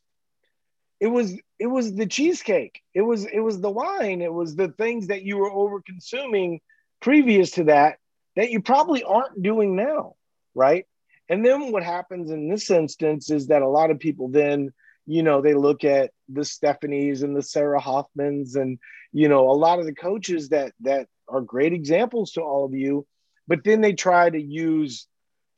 It 1.00 1.08
was 1.08 1.34
it 1.60 1.68
was 1.68 1.94
the 1.94 2.06
cheesecake. 2.06 2.82
It 2.94 3.02
was 3.02 3.26
it 3.26 3.40
was 3.40 3.60
the 3.60 3.70
wine. 3.70 4.22
It 4.22 4.34
was 4.34 4.56
the 4.56 4.70
things 4.70 5.08
that 5.08 5.24
you 5.24 5.38
were 5.38 5.52
over 5.52 5.82
consuming 5.82 6.62
previous 7.02 7.52
to 7.52 7.66
that 7.66 7.98
that 8.36 8.52
you 8.52 8.62
probably 8.62 9.04
aren't 9.04 9.42
doing 9.42 9.76
now, 9.76 10.16
right? 10.54 10.86
And 11.30 11.46
then 11.46 11.72
what 11.72 11.84
happens 11.84 12.32
in 12.32 12.50
this 12.50 12.70
instance 12.70 13.32
is 13.32 13.48
that 13.48 13.62
a 13.62 13.68
lot 13.68 13.92
of 13.92 14.00
people 14.00 14.30
then, 14.30 14.74
you 15.06 15.24
know, 15.24 15.42
they 15.42 15.54
look 15.54 15.84
at 15.84 16.12
the 16.30 16.42
Stephanies 16.42 17.24
and 17.24 17.36
the 17.36 17.42
Sarah 17.42 17.82
Hoffmans 17.82 18.56
and 18.56 18.80
you 19.12 19.28
know 19.28 19.50
a 19.50 19.54
lot 19.54 19.80
of 19.80 19.86
the 19.86 19.94
coaches 19.94 20.50
that 20.50 20.74
that 20.82 21.08
are 21.28 21.42
great 21.42 21.74
examples 21.74 22.34
to 22.34 22.42
all 22.42 22.66
of 22.66 22.74
you 22.74 23.06
but 23.48 23.64
then 23.64 23.82
they 23.82 23.94
try 23.94 24.30
to 24.30 24.42
use 24.42 25.08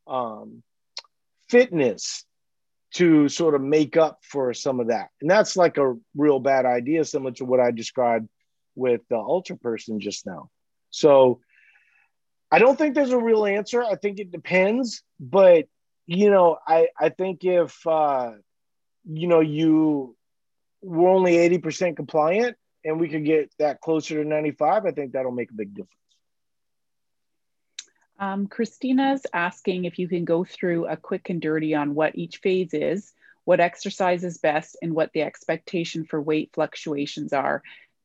um, 0.08 0.64
fitness 1.50 2.26
to 2.94 3.28
sort 3.30 3.56
of 3.56 3.62
make 3.62 3.98
up 3.98 4.20
for 4.24 4.54
some 4.54 4.80
of 4.80 4.88
that. 4.88 5.10
And 5.22 5.30
that's 5.30 5.58
like 5.58 5.78
a 5.78 5.96
real 6.16 6.40
bad 6.40 6.66
idea, 6.66 7.04
similar 7.06 7.32
to 7.34 7.46
what 7.46 7.60
I 7.60 7.72
described 7.72 8.30
with 8.76 9.02
the 9.10 9.18
ultra 9.18 9.58
person 9.58 10.00
just 10.00 10.26
now. 10.26 10.50
So 10.90 11.42
I 12.50 12.60
don't 12.60 12.78
think 12.78 12.96
there's 12.96 13.12
a 13.12 13.20
real 13.20 13.46
answer. 13.46 13.84
I 13.84 13.96
think 13.96 14.20
it 14.20 14.32
depends, 14.32 15.04
but 15.20 15.66
you 16.06 16.30
know, 16.30 16.58
I 16.66 16.88
I 16.98 17.10
think 17.10 17.44
if 17.44 17.86
uh, 17.86 18.32
you 19.06 19.28
know 19.28 19.42
you 19.42 20.16
were 20.82 21.10
only 21.10 21.34
80% 21.34 21.98
compliant 21.98 22.56
and 22.86 23.00
we 23.00 23.10
could 23.10 23.26
get 23.26 23.52
that 23.60 23.82
closer 23.82 24.24
to 24.24 24.30
95, 24.30 24.86
I 24.86 24.92
think 24.92 25.12
that'll 25.12 25.32
make 25.32 25.52
a 25.52 25.56
big 25.56 25.74
difference. 25.74 25.92
Um, 28.20 28.48
Christina's 28.48 29.26
asking 29.34 29.86
if 29.86 30.00
you 30.00 30.08
can 30.08 30.26
go 30.26 30.44
through 30.44 30.88
a 30.88 30.98
quick 30.98 31.30
and 31.30 31.42
dirty 31.42 31.76
on 31.76 31.94
what 31.94 32.18
each 32.18 32.38
phase 32.38 32.74
is, 32.74 33.14
what 33.46 33.60
exercise 33.60 34.24
is 34.24 34.40
best, 34.40 34.76
and 34.82 34.94
what 34.94 35.14
the 35.14 35.22
expectation 35.22 36.04
for 36.04 36.22
weight 36.22 36.50
fluctuations 36.54 37.32
are. 37.32 37.62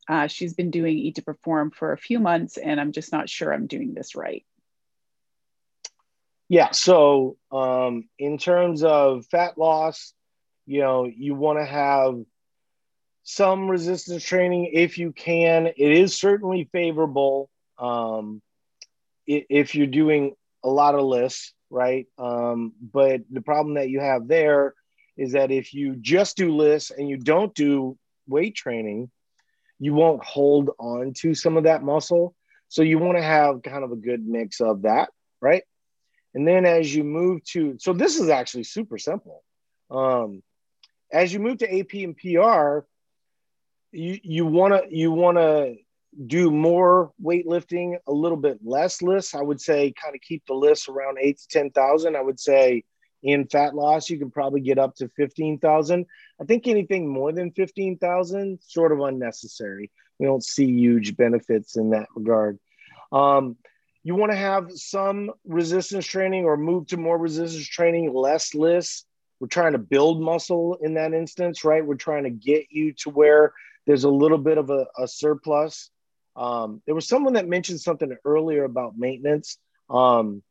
Uh, 0.07 0.27
she's 0.27 0.53
been 0.53 0.71
doing 0.71 0.97
Eat 0.97 1.15
to 1.15 1.21
Perform 1.21 1.71
for 1.71 1.93
a 1.93 1.97
few 1.97 2.19
months, 2.19 2.57
and 2.57 2.79
I'm 2.79 2.91
just 2.91 3.11
not 3.11 3.29
sure 3.29 3.53
I'm 3.53 3.67
doing 3.67 3.93
this 3.93 4.15
right. 4.15 4.45
Yeah, 6.49 6.71
so 6.71 7.37
um, 7.51 8.07
in 8.19 8.37
terms 8.37 8.83
of 8.83 9.25
fat 9.25 9.57
loss, 9.57 10.13
you 10.65 10.81
know, 10.81 11.05
you 11.05 11.33
want 11.33 11.59
to 11.59 11.65
have 11.65 12.23
some 13.23 13.69
resistance 13.69 14.23
training 14.23 14.69
if 14.73 14.97
you 14.97 15.11
can. 15.11 15.67
It 15.67 15.75
is 15.77 16.15
certainly 16.15 16.69
favorable. 16.71 17.49
Um, 17.79 18.41
if 19.27 19.75
you're 19.75 19.87
doing 19.87 20.35
a 20.63 20.69
lot 20.69 20.95
of 20.95 21.01
lists, 21.01 21.53
right? 21.69 22.07
Um, 22.17 22.73
but 22.81 23.21
the 23.31 23.41
problem 23.41 23.75
that 23.75 23.89
you 23.89 23.99
have 23.99 24.27
there 24.27 24.73
is 25.17 25.33
that 25.33 25.51
if 25.51 25.73
you 25.73 25.95
just 25.95 26.37
do 26.37 26.55
lists 26.55 26.91
and 26.91 27.09
you 27.09 27.17
don't 27.17 27.53
do 27.53 27.97
weight 28.27 28.55
training, 28.55 29.11
you 29.79 29.93
won't 29.93 30.23
hold 30.23 30.71
on 30.79 31.13
to 31.17 31.33
some 31.33 31.57
of 31.57 31.63
that 31.63 31.83
muscle. 31.83 32.35
So 32.69 32.81
you 32.81 32.97
want 32.97 33.17
to 33.17 33.23
have 33.23 33.61
kind 33.61 33.83
of 33.83 33.91
a 33.91 33.95
good 33.95 34.25
mix 34.25 34.61
of 34.61 34.83
that, 34.83 35.09
right? 35.41 35.63
And 36.33 36.47
then 36.47 36.65
as 36.65 36.93
you 36.93 37.03
move 37.03 37.43
to, 37.51 37.77
so 37.79 37.93
this 37.93 38.19
is 38.19 38.29
actually 38.29 38.63
super 38.63 38.97
simple. 38.97 39.43
Um, 39.91 40.41
as 41.11 41.31
you 41.31 41.39
move 41.39 41.59
to 41.59 41.79
AP 41.79 41.93
and 41.93 42.17
PR, 42.17 42.85
you 43.91 44.19
you 44.23 44.45
want 44.47 44.73
to 44.73 44.95
you 44.95 45.11
want 45.11 45.37
to 45.37 45.75
do 46.27 46.51
more 46.51 47.11
weightlifting, 47.23 47.97
a 48.07 48.11
little 48.11 48.37
bit 48.37 48.59
less 48.63 49.01
lists. 49.01 49.35
I 49.35 49.41
would 49.41 49.61
say 49.61 49.93
kind 50.01 50.15
of 50.15 50.21
keep 50.21 50.45
the 50.45 50.53
list 50.53 50.89
around 50.89 51.17
eight 51.19 51.39
to 51.39 51.47
10,000. 51.47 52.15
I 52.15 52.21
would 52.21 52.39
say 52.39 52.83
in 53.23 53.47
fat 53.47 53.73
loss, 53.73 54.09
you 54.09 54.19
can 54.19 54.31
probably 54.31 54.61
get 54.61 54.77
up 54.77 54.95
to 54.95 55.09
15,000. 55.15 56.05
I 56.39 56.43
think 56.43 56.67
anything 56.67 57.07
more 57.07 57.31
than 57.31 57.51
15,000, 57.51 58.59
sort 58.61 58.91
of 58.91 58.99
unnecessary. 58.99 59.91
We 60.19 60.25
don't 60.25 60.43
see 60.43 60.65
huge 60.65 61.15
benefits 61.15 61.77
in 61.77 61.91
that 61.91 62.07
regard. 62.15 62.59
Um, 63.11 63.57
you 64.03 64.15
want 64.15 64.33
to 64.33 64.37
have 64.37 64.71
some 64.73 65.31
resistance 65.45 66.05
training 66.05 66.43
or 66.43 66.57
move 66.57 66.87
to 66.87 66.97
more 66.97 67.17
resistance 67.17 67.65
training, 67.65 68.13
less 68.13 68.53
lists. 68.53 69.05
We're 69.39 69.47
trying 69.47 69.71
to 69.73 69.77
build 69.77 70.21
muscle 70.21 70.77
in 70.81 70.95
that 70.95 71.13
instance, 71.13 71.63
right? 71.63 71.85
We're 71.85 71.95
trying 71.95 72.23
to 72.23 72.29
get 72.29 72.67
you 72.69 72.93
to 72.99 73.09
where 73.09 73.53
there's 73.85 74.03
a 74.03 74.09
little 74.09 74.37
bit 74.37 74.57
of 74.57 74.69
a, 74.69 74.85
a 74.97 75.07
surplus 75.07 75.89
um, 76.35 76.81
there 76.85 76.95
was 76.95 77.07
someone 77.07 77.33
that 77.33 77.47
mentioned 77.47 77.81
something 77.81 78.15
earlier 78.25 78.63
about 78.63 78.97
maintenance. 78.97 79.57
Um, 79.89 80.41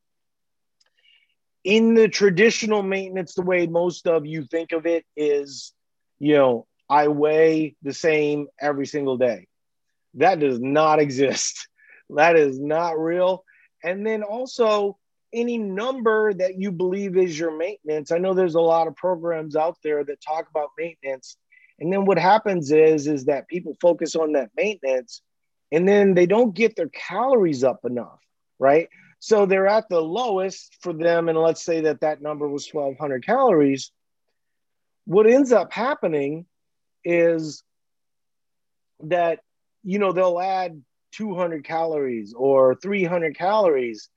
in 1.65 1.95
the 1.95 2.09
traditional 2.09 2.83
maintenance, 2.83 3.35
the 3.35 3.43
way 3.43 3.67
most 3.67 4.07
of 4.07 4.27
you 4.27 4.45
think 4.45 4.73
of 4.73 4.87
it 4.87 5.05
is, 5.17 5.73
you 6.19 6.35
know, 6.35 6.67
I 6.89 7.09
weigh 7.09 7.77
the 7.83 7.93
same 7.93 8.49
every 8.61 8.87
single 8.87 9.17
day. 9.17 9.47
That 10.15 10.41
does 10.41 10.61
not 10.61 10.99
exist. 11.01 11.69
That 12.11 12.37
is 12.37 12.61
not 12.61 12.99
real. 12.99 13.45
And 13.83 14.07
then 14.07 14.23
also, 14.23 14.99
any 15.33 15.57
number 15.57 16.35
that 16.35 16.59
you 16.59 16.71
believe 16.71 17.17
is 17.17 17.39
your 17.39 17.57
maintenance. 17.57 18.13
I 18.13 18.19
know 18.19 18.35
there's 18.35 18.55
a 18.55 18.61
lot 18.61 18.87
of 18.87 18.95
programs 18.95 19.57
out 19.57 19.79
there 19.83 20.05
that 20.05 20.21
talk 20.21 20.47
about 20.51 20.69
maintenance. 20.79 21.37
And 21.81 21.91
then 21.93 22.05
what 22.05 22.19
happens 22.19 22.71
is 22.71 23.07
is 23.07 23.25
that 23.25 23.49
people 23.49 23.75
focus 23.81 24.15
on 24.15 24.33
that 24.33 24.51
maintenance 24.57 25.23
and 25.73 25.89
then 25.89 26.13
they 26.13 26.27
don't 26.27 26.55
get 26.55 26.77
their 26.77 26.91
calories 26.91 27.65
up 27.65 27.81
enough, 27.85 28.21
right? 28.59 28.89
So 29.19 29.47
they're 29.47 29.67
at 29.67 29.89
the 29.89 30.01
lowest 30.01 30.77
for 30.83 30.93
them, 30.93 31.29
and 31.29 31.39
let's 31.39 31.65
say 31.65 31.81
that 31.83 32.03
that 32.03 32.21
number 32.21 32.47
was 32.47 32.69
1,200 32.71 33.25
calories. 33.25 33.91
What 35.07 35.27
ends 35.27 35.51
up 35.51 35.73
happening 35.73 36.47
is 37.05 37.65
that 39.05 39.41
you 39.83 39.99
know 39.99 40.13
they'll 40.13 40.39
add 40.39 40.83
200 41.13 41.65
calories 41.65 42.35
or 42.37 42.75
300 42.75 43.37
calories. 43.37 44.09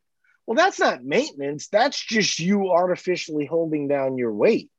Well, 0.46 0.56
that's 0.56 0.80
not 0.80 1.04
maintenance. 1.04 1.70
That's 1.70 2.00
just 2.00 2.40
you 2.40 2.70
artificially 2.70 3.46
holding 3.46 3.88
down 3.88 4.18
your 4.18 4.34
weight. 4.34 4.70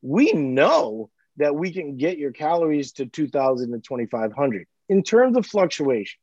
We 0.00 0.32
know 0.32 1.10
that 1.36 1.54
we 1.54 1.72
can 1.72 1.96
get 1.96 2.18
your 2.18 2.32
calories 2.32 2.92
to 2.92 3.06
2,000 3.06 3.70
to 3.72 3.78
2,500 3.78 4.66
in 4.92 5.02
terms 5.02 5.38
of 5.38 5.46
fluctuation, 5.46 6.20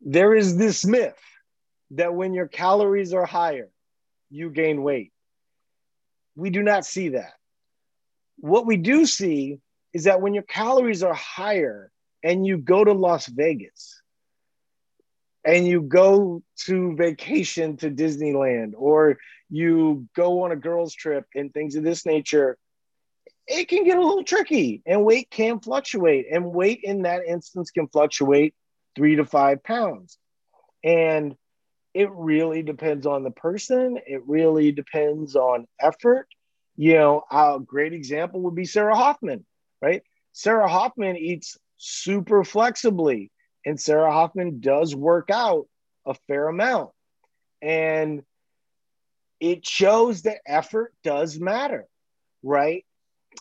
there 0.00 0.34
is 0.34 0.56
this 0.56 0.86
myth 0.86 1.20
that 1.90 2.14
when 2.14 2.32
your 2.32 2.48
calories 2.48 3.12
are 3.12 3.26
higher, 3.26 3.68
you 4.30 4.48
gain 4.48 4.82
weight. 4.82 5.12
We 6.36 6.48
do 6.48 6.62
not 6.62 6.86
see 6.86 7.10
that. 7.10 7.34
What 8.38 8.64
we 8.64 8.78
do 8.78 9.04
see 9.04 9.58
is 9.92 10.04
that 10.04 10.22
when 10.22 10.32
your 10.32 10.44
calories 10.44 11.02
are 11.02 11.12
higher 11.12 11.92
and 12.24 12.46
you 12.46 12.56
go 12.56 12.82
to 12.82 12.94
Las 12.94 13.26
Vegas 13.26 14.00
and 15.44 15.68
you 15.68 15.82
go 15.82 16.42
to 16.64 16.96
vacation 16.96 17.76
to 17.76 17.90
Disneyland 17.90 18.72
or 18.74 19.18
you 19.50 20.08
go 20.16 20.44
on 20.44 20.52
a 20.52 20.56
girls' 20.56 20.94
trip 20.94 21.26
and 21.34 21.52
things 21.52 21.76
of 21.76 21.84
this 21.84 22.06
nature, 22.06 22.56
it 23.50 23.68
can 23.68 23.84
get 23.84 23.98
a 23.98 24.02
little 24.02 24.22
tricky 24.22 24.82
and 24.86 25.04
weight 25.04 25.28
can 25.30 25.60
fluctuate. 25.60 26.26
And 26.30 26.52
weight 26.52 26.80
in 26.84 27.02
that 27.02 27.26
instance 27.26 27.70
can 27.70 27.88
fluctuate 27.88 28.54
three 28.94 29.16
to 29.16 29.24
five 29.24 29.62
pounds. 29.62 30.18
And 30.84 31.34
it 31.92 32.10
really 32.12 32.62
depends 32.62 33.06
on 33.06 33.24
the 33.24 33.32
person. 33.32 33.98
It 34.06 34.22
really 34.26 34.70
depends 34.72 35.34
on 35.34 35.66
effort. 35.80 36.28
You 36.76 36.94
know, 36.94 37.24
a 37.30 37.58
great 37.64 37.92
example 37.92 38.40
would 38.42 38.54
be 38.54 38.64
Sarah 38.64 38.96
Hoffman, 38.96 39.44
right? 39.82 40.02
Sarah 40.32 40.68
Hoffman 40.68 41.16
eats 41.16 41.58
super 41.76 42.44
flexibly, 42.44 43.30
and 43.66 43.78
Sarah 43.80 44.12
Hoffman 44.12 44.60
does 44.60 44.94
work 44.94 45.28
out 45.30 45.66
a 46.06 46.14
fair 46.28 46.48
amount. 46.48 46.90
And 47.60 48.22
it 49.40 49.66
shows 49.66 50.22
that 50.22 50.38
effort 50.46 50.94
does 51.02 51.38
matter, 51.38 51.86
right? 52.42 52.84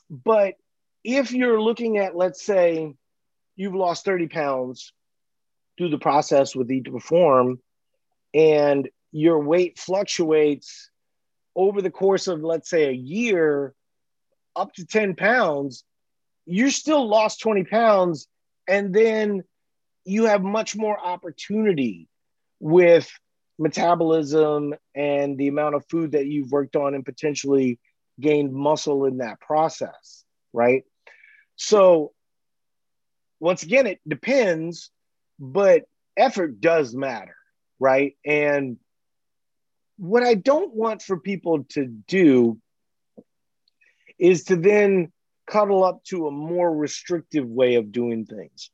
But 0.09 0.55
if 1.03 1.31
you're 1.31 1.61
looking 1.61 1.97
at, 1.97 2.15
let's 2.15 2.43
say, 2.43 2.95
you've 3.55 3.75
lost 3.75 4.05
30 4.05 4.27
pounds 4.27 4.93
through 5.77 5.89
the 5.89 5.97
process 5.97 6.55
with 6.55 6.71
Eat 6.71 6.85
to 6.85 6.91
Perform, 6.91 7.59
and 8.33 8.89
your 9.11 9.39
weight 9.39 9.79
fluctuates 9.79 10.89
over 11.55 11.81
the 11.81 11.91
course 11.91 12.27
of 12.27 12.41
let's 12.41 12.69
say 12.69 12.85
a 12.87 12.91
year 12.93 13.73
up 14.55 14.73
to 14.73 14.85
10 14.85 15.15
pounds 15.15 15.83
you're 16.45 16.69
still 16.69 17.07
lost 17.07 17.41
20 17.41 17.63
pounds 17.65 18.27
and 18.67 18.93
then 18.93 19.43
you 20.05 20.25
have 20.25 20.41
much 20.41 20.75
more 20.75 20.99
opportunity 20.99 22.07
with 22.59 23.09
metabolism 23.57 24.73
and 24.95 25.37
the 25.37 25.47
amount 25.47 25.75
of 25.75 25.85
food 25.89 26.13
that 26.13 26.27
you've 26.27 26.51
worked 26.51 26.75
on 26.75 26.93
and 26.93 27.05
potentially 27.05 27.79
gained 28.19 28.53
muscle 28.53 29.05
in 29.05 29.17
that 29.17 29.39
process 29.39 30.23
right 30.53 30.83
so 31.55 32.11
once 33.39 33.63
again 33.63 33.87
it 33.87 33.99
depends 34.07 34.91
but 35.39 35.83
effort 36.17 36.59
does 36.59 36.95
matter 36.95 37.35
right 37.79 38.17
and 38.25 38.77
what 39.97 40.23
i 40.23 40.33
don't 40.33 40.73
want 40.73 41.01
for 41.01 41.19
people 41.19 41.63
to 41.65 41.85
do 41.85 42.59
is 44.19 44.43
to 44.45 44.57
then 44.57 45.11
cuddle 45.49 45.83
up 45.83 46.03
to 46.03 46.27
a 46.27 46.31
more 46.31 46.73
restrictive 46.73 47.47
way 47.47 47.75
of 47.75 47.91
doing 47.91 48.25
things. 48.25 48.69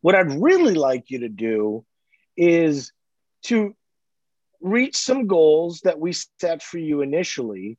What 0.00 0.16
I'd 0.16 0.42
really 0.42 0.74
like 0.74 1.10
you 1.10 1.20
to 1.20 1.28
do 1.28 1.84
is 2.36 2.92
to 3.44 3.76
reach 4.60 4.96
some 4.96 5.26
goals 5.26 5.82
that 5.82 6.00
we 6.00 6.12
set 6.12 6.62
for 6.62 6.78
you 6.78 7.02
initially. 7.02 7.78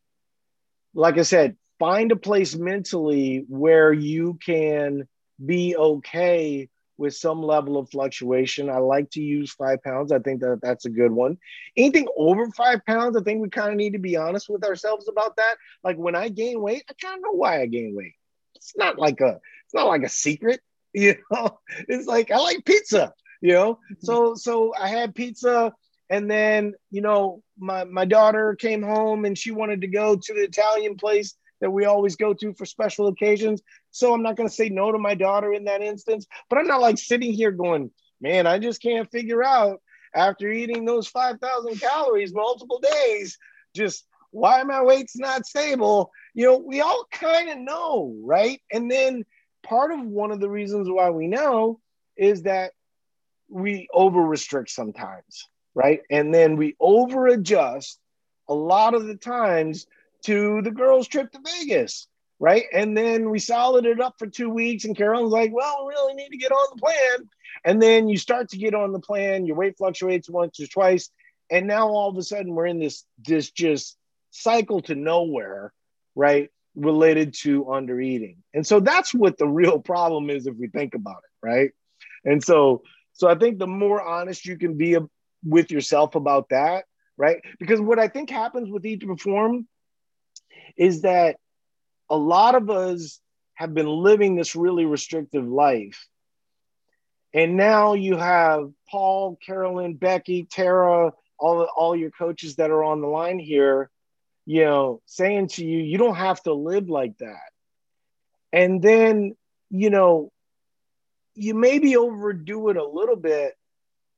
Like 0.94 1.18
I 1.18 1.24
said, 1.24 1.56
find 1.80 2.12
a 2.12 2.16
place 2.16 2.56
mentally 2.56 3.46
where 3.48 3.92
you 3.92 4.38
can 4.44 5.08
be 5.44 5.76
okay 5.76 6.70
with 6.98 7.16
some 7.16 7.42
level 7.42 7.78
of 7.78 7.90
fluctuation. 7.90 8.70
I 8.70 8.78
like 8.78 9.10
to 9.12 9.22
use 9.22 9.52
five 9.52 9.84
pounds. 9.84 10.12
I 10.12 10.20
think 10.20 10.42
that 10.42 10.60
that's 10.62 10.86
a 10.86 10.90
good 10.90 11.12
one. 11.12 11.38
Anything 11.76 12.08
over 12.16 12.50
five 12.52 12.86
pounds, 12.86 13.18
I 13.18 13.22
think 13.22 13.42
we 13.42 13.50
kind 13.50 13.72
of 13.72 13.76
need 13.76 13.94
to 13.94 14.00
be 14.00 14.16
honest 14.16 14.48
with 14.50 14.64
ourselves 14.64 15.08
about 15.08 15.36
that. 15.38 15.56
Like 15.84 15.98
when 15.98 16.16
I 16.16 16.30
gain 16.30 16.62
weight, 16.62 16.84
I 16.90 16.94
kind 17.02 17.18
of 17.18 17.24
know 17.24 17.38
why 17.38 17.62
I 17.62 17.66
gain 17.66 17.96
weight. 17.96 18.14
It's 18.56 18.74
not 18.78 18.98
like 19.00 19.20
a, 19.22 19.40
it's 19.66 19.74
not 19.74 19.88
like 19.88 20.04
a 20.04 20.10
secret, 20.10 20.62
you 20.94 21.16
know. 21.32 21.60
It's 21.88 22.08
like 22.08 22.32
I 22.32 22.38
like 22.38 22.66
pizza, 22.66 23.14
you 23.42 23.54
know. 23.54 23.80
So 24.00 24.36
so 24.36 24.74
I 24.80 24.88
had 24.88 25.16
pizza, 25.16 25.74
and 26.10 26.30
then 26.30 26.74
you 26.92 27.02
know 27.02 27.42
my 27.58 27.84
my 27.84 28.06
daughter 28.06 28.56
came 28.56 28.82
home 28.82 29.26
and 29.26 29.38
she 29.38 29.52
wanted 29.52 29.82
to 29.82 29.88
go 29.88 30.16
to 30.16 30.34
the 30.34 30.44
Italian 30.44 30.96
place 30.96 31.36
that 31.62 31.72
we 31.72 31.86
always 31.86 32.18
go 32.18 32.34
to 32.34 32.54
for 32.54 32.66
special 32.66 33.08
occasions. 33.08 33.62
So 33.92 34.14
I'm 34.14 34.22
not 34.22 34.36
going 34.36 34.50
to 34.50 34.54
say 34.54 34.68
no 34.68 34.92
to 34.92 34.98
my 34.98 35.16
daughter 35.16 35.54
in 35.54 35.64
that 35.64 35.82
instance, 35.82 36.28
but 36.50 36.60
I'm 36.60 36.68
not 36.68 36.82
like 36.82 36.98
sitting 36.98 37.32
here 37.32 37.52
going, 37.52 37.90
man, 38.20 38.46
I 38.48 38.60
just 38.60 38.82
can't 38.82 39.10
figure 39.10 39.42
out 39.42 39.80
after 40.14 40.50
eating 40.50 40.84
those 40.84 41.08
5,000 41.08 41.80
calories 41.80 42.34
multiple 42.34 42.80
days, 42.80 43.38
just 43.74 44.06
why 44.32 44.64
my 44.64 44.82
weight's 44.82 45.18
not 45.18 45.46
stable. 45.46 46.12
You 46.34 46.48
know, 46.48 46.58
we 46.58 46.82
all 46.82 47.06
kind 47.12 47.50
of 47.50 47.58
know, 47.60 48.14
right? 48.24 48.62
And 48.72 48.92
then 48.92 49.24
part 49.64 49.92
of 49.92 50.06
one 50.06 50.32
of 50.32 50.40
the 50.40 50.50
reasons 50.50 50.90
why 50.90 51.12
we 51.12 51.28
know 51.28 51.80
is 52.18 52.44
that 52.44 52.74
we 53.48 53.88
over 53.94 54.22
restrict 54.22 54.70
sometimes, 54.70 55.48
right? 55.76 56.02
And 56.10 56.34
then 56.34 56.56
we 56.56 56.76
over 56.80 57.28
adjust 57.28 58.00
a 58.48 58.54
lot 58.54 58.94
of 58.94 59.06
the 59.06 59.16
times 59.16 59.88
to 60.26 60.62
the 60.62 60.72
girls' 60.72 61.08
trip 61.08 61.32
to 61.32 61.40
Vegas, 61.44 62.08
right? 62.40 62.66
And 62.74 62.96
then 62.96 63.30
we 63.30 63.40
solid 63.40 63.86
it 63.86 64.00
up 64.00 64.16
for 64.18 64.28
two 64.28 64.50
weeks, 64.50 64.86
and 64.86 64.96
Carolyn's 64.96 65.32
like, 65.32 65.52
"Well, 65.54 65.86
we 65.86 65.94
really 65.94 66.14
need 66.14 66.30
to 66.30 66.38
get 66.38 66.52
on 66.52 66.68
the 66.76 66.82
plan." 66.82 67.30
And 67.66 67.82
then 67.82 68.10
you 68.10 68.18
start 68.18 68.50
to 68.50 68.58
get 68.58 68.74
on 68.74 68.92
the 68.92 69.00
plan. 69.00 69.46
Your 69.46 69.56
weight 69.56 69.78
fluctuates 69.78 70.30
once 70.30 70.60
or 70.60 70.68
twice, 70.68 71.10
and 71.50 71.68
now 71.68 71.90
all 71.90 72.10
of 72.10 72.18
a 72.18 72.24
sudden 72.24 72.54
we're 72.54 72.66
in 72.66 72.80
this 72.80 73.06
this 73.26 73.52
just 73.52 73.98
cycle 74.32 74.82
to 74.84 74.96
nowhere, 74.96 75.74
right? 76.16 76.50
Related 76.76 77.34
to 77.42 77.72
under 77.72 78.00
eating, 78.00 78.38
and 78.54 78.66
so 78.66 78.80
that's 78.80 79.14
what 79.14 79.38
the 79.38 79.48
real 79.48 79.80
problem 79.80 80.30
is 80.30 80.48
if 80.48 80.56
we 80.56 80.68
think 80.68 80.96
about 80.96 81.24
it, 81.24 81.46
right? 81.46 81.72
And 82.26 82.44
so, 82.44 82.84
so 83.14 83.28
I 83.28 83.36
think 83.36 83.60
the 83.60 83.68
more 83.68 84.02
honest 84.02 84.46
you 84.46 84.58
can 84.58 84.78
be 84.78 84.98
with 85.46 85.72
yourself 85.72 86.16
about 86.16 86.50
that, 86.50 86.86
right? 87.18 87.38
Because 87.60 87.82
what 87.82 88.00
I 88.00 88.08
think 88.08 88.30
happens 88.30 88.70
with 88.70 88.86
Eat 88.86 89.02
to 89.02 89.08
Perform 89.08 89.68
is 90.78 91.02
that 91.02 91.38
a 92.10 92.18
lot 92.18 92.56
of 92.56 92.70
us 92.70 93.20
have 93.56 93.74
been 93.74 93.88
living 93.88 94.36
this 94.36 94.56
really 94.56 94.86
restrictive 94.86 95.48
life. 95.48 96.08
And 97.34 97.58
now 97.58 97.94
you 97.94 98.18
have 98.18 98.72
Paul, 98.90 99.38
Carolyn, 99.44 99.96
Becky, 99.96 100.46
Tara, 100.46 101.14
all, 101.40 101.64
all 101.76 101.96
your 101.96 102.12
coaches 102.12 102.56
that 102.56 102.72
are 102.72 102.84
on 102.84 103.02
the 103.02 103.08
line 103.08 103.40
here, 103.40 103.90
you 104.46 104.64
know, 104.64 105.02
saying 105.06 105.48
to 105.50 105.66
you, 105.66 105.80
you 105.80 105.98
don't 105.98 106.16
have 106.16 106.42
to 106.44 106.54
live 106.54 106.90
like 106.90 107.18
that. 107.20 107.52
And 108.52 108.82
then, 108.82 109.36
you 109.70 109.90
know, 109.90 110.32
you 111.34 111.56
maybe 111.56 111.98
overdo 111.98 112.70
it 112.70 112.78
a 112.78 112.86
little 112.86 113.16
bit, 113.16 113.56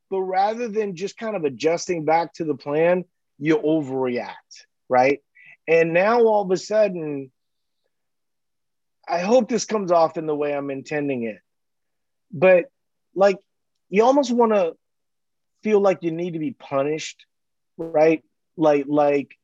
but 0.10 0.22
rather 0.22 0.68
than 0.68 0.96
just 0.96 1.18
kind 1.18 1.36
of 1.36 1.44
adjusting 1.44 2.06
back 2.06 2.34
to 2.34 2.46
the 2.46 2.56
plan, 2.56 3.06
you 3.40 3.58
overreact, 3.58 4.66
right? 4.88 5.20
And 5.68 5.94
now 5.94 6.22
all 6.22 6.44
of 6.44 6.52
a 6.52 6.58
sudden, 6.58 7.32
I 9.08 9.20
hope 9.20 9.50
this 9.50 9.66
comes 9.66 9.92
off 9.92 10.18
in 10.18 10.26
the 10.26 10.36
way 10.36 10.54
I'm 10.54 10.70
intending 10.70 11.24
it. 11.24 11.40
But 12.32 12.66
like, 13.14 13.38
you 13.90 14.04
almost 14.04 14.32
want 14.32 14.54
to 14.54 14.74
feel 15.64 15.80
like 15.80 16.00
you 16.02 16.12
need 16.12 16.34
to 16.34 16.40
be 16.40 16.52
punished, 16.52 17.26
right? 17.78 18.24
Like, 18.58 18.86
like 18.88 19.36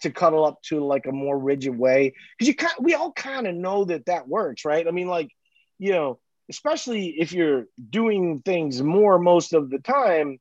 to 0.00 0.10
cuddle 0.10 0.44
up 0.44 0.62
to 0.62 0.84
like 0.84 1.06
a 1.06 1.12
more 1.12 1.38
rigid 1.38 1.76
way 1.76 2.14
because 2.38 2.48
you 2.48 2.54
kind 2.54 2.74
we 2.80 2.94
all 2.94 3.12
kind 3.12 3.46
of 3.46 3.54
know 3.54 3.84
that 3.84 4.06
that 4.06 4.28
works, 4.28 4.64
right? 4.64 4.86
I 4.86 4.90
mean, 4.90 5.08
like, 5.08 5.30
you 5.78 5.92
know, 5.92 6.18
especially 6.50 7.08
if 7.18 7.32
you're 7.32 7.66
doing 7.90 8.42
things 8.44 8.82
more 8.82 9.18
most 9.18 9.52
of 9.52 9.70
the 9.70 9.78
time, 9.78 10.38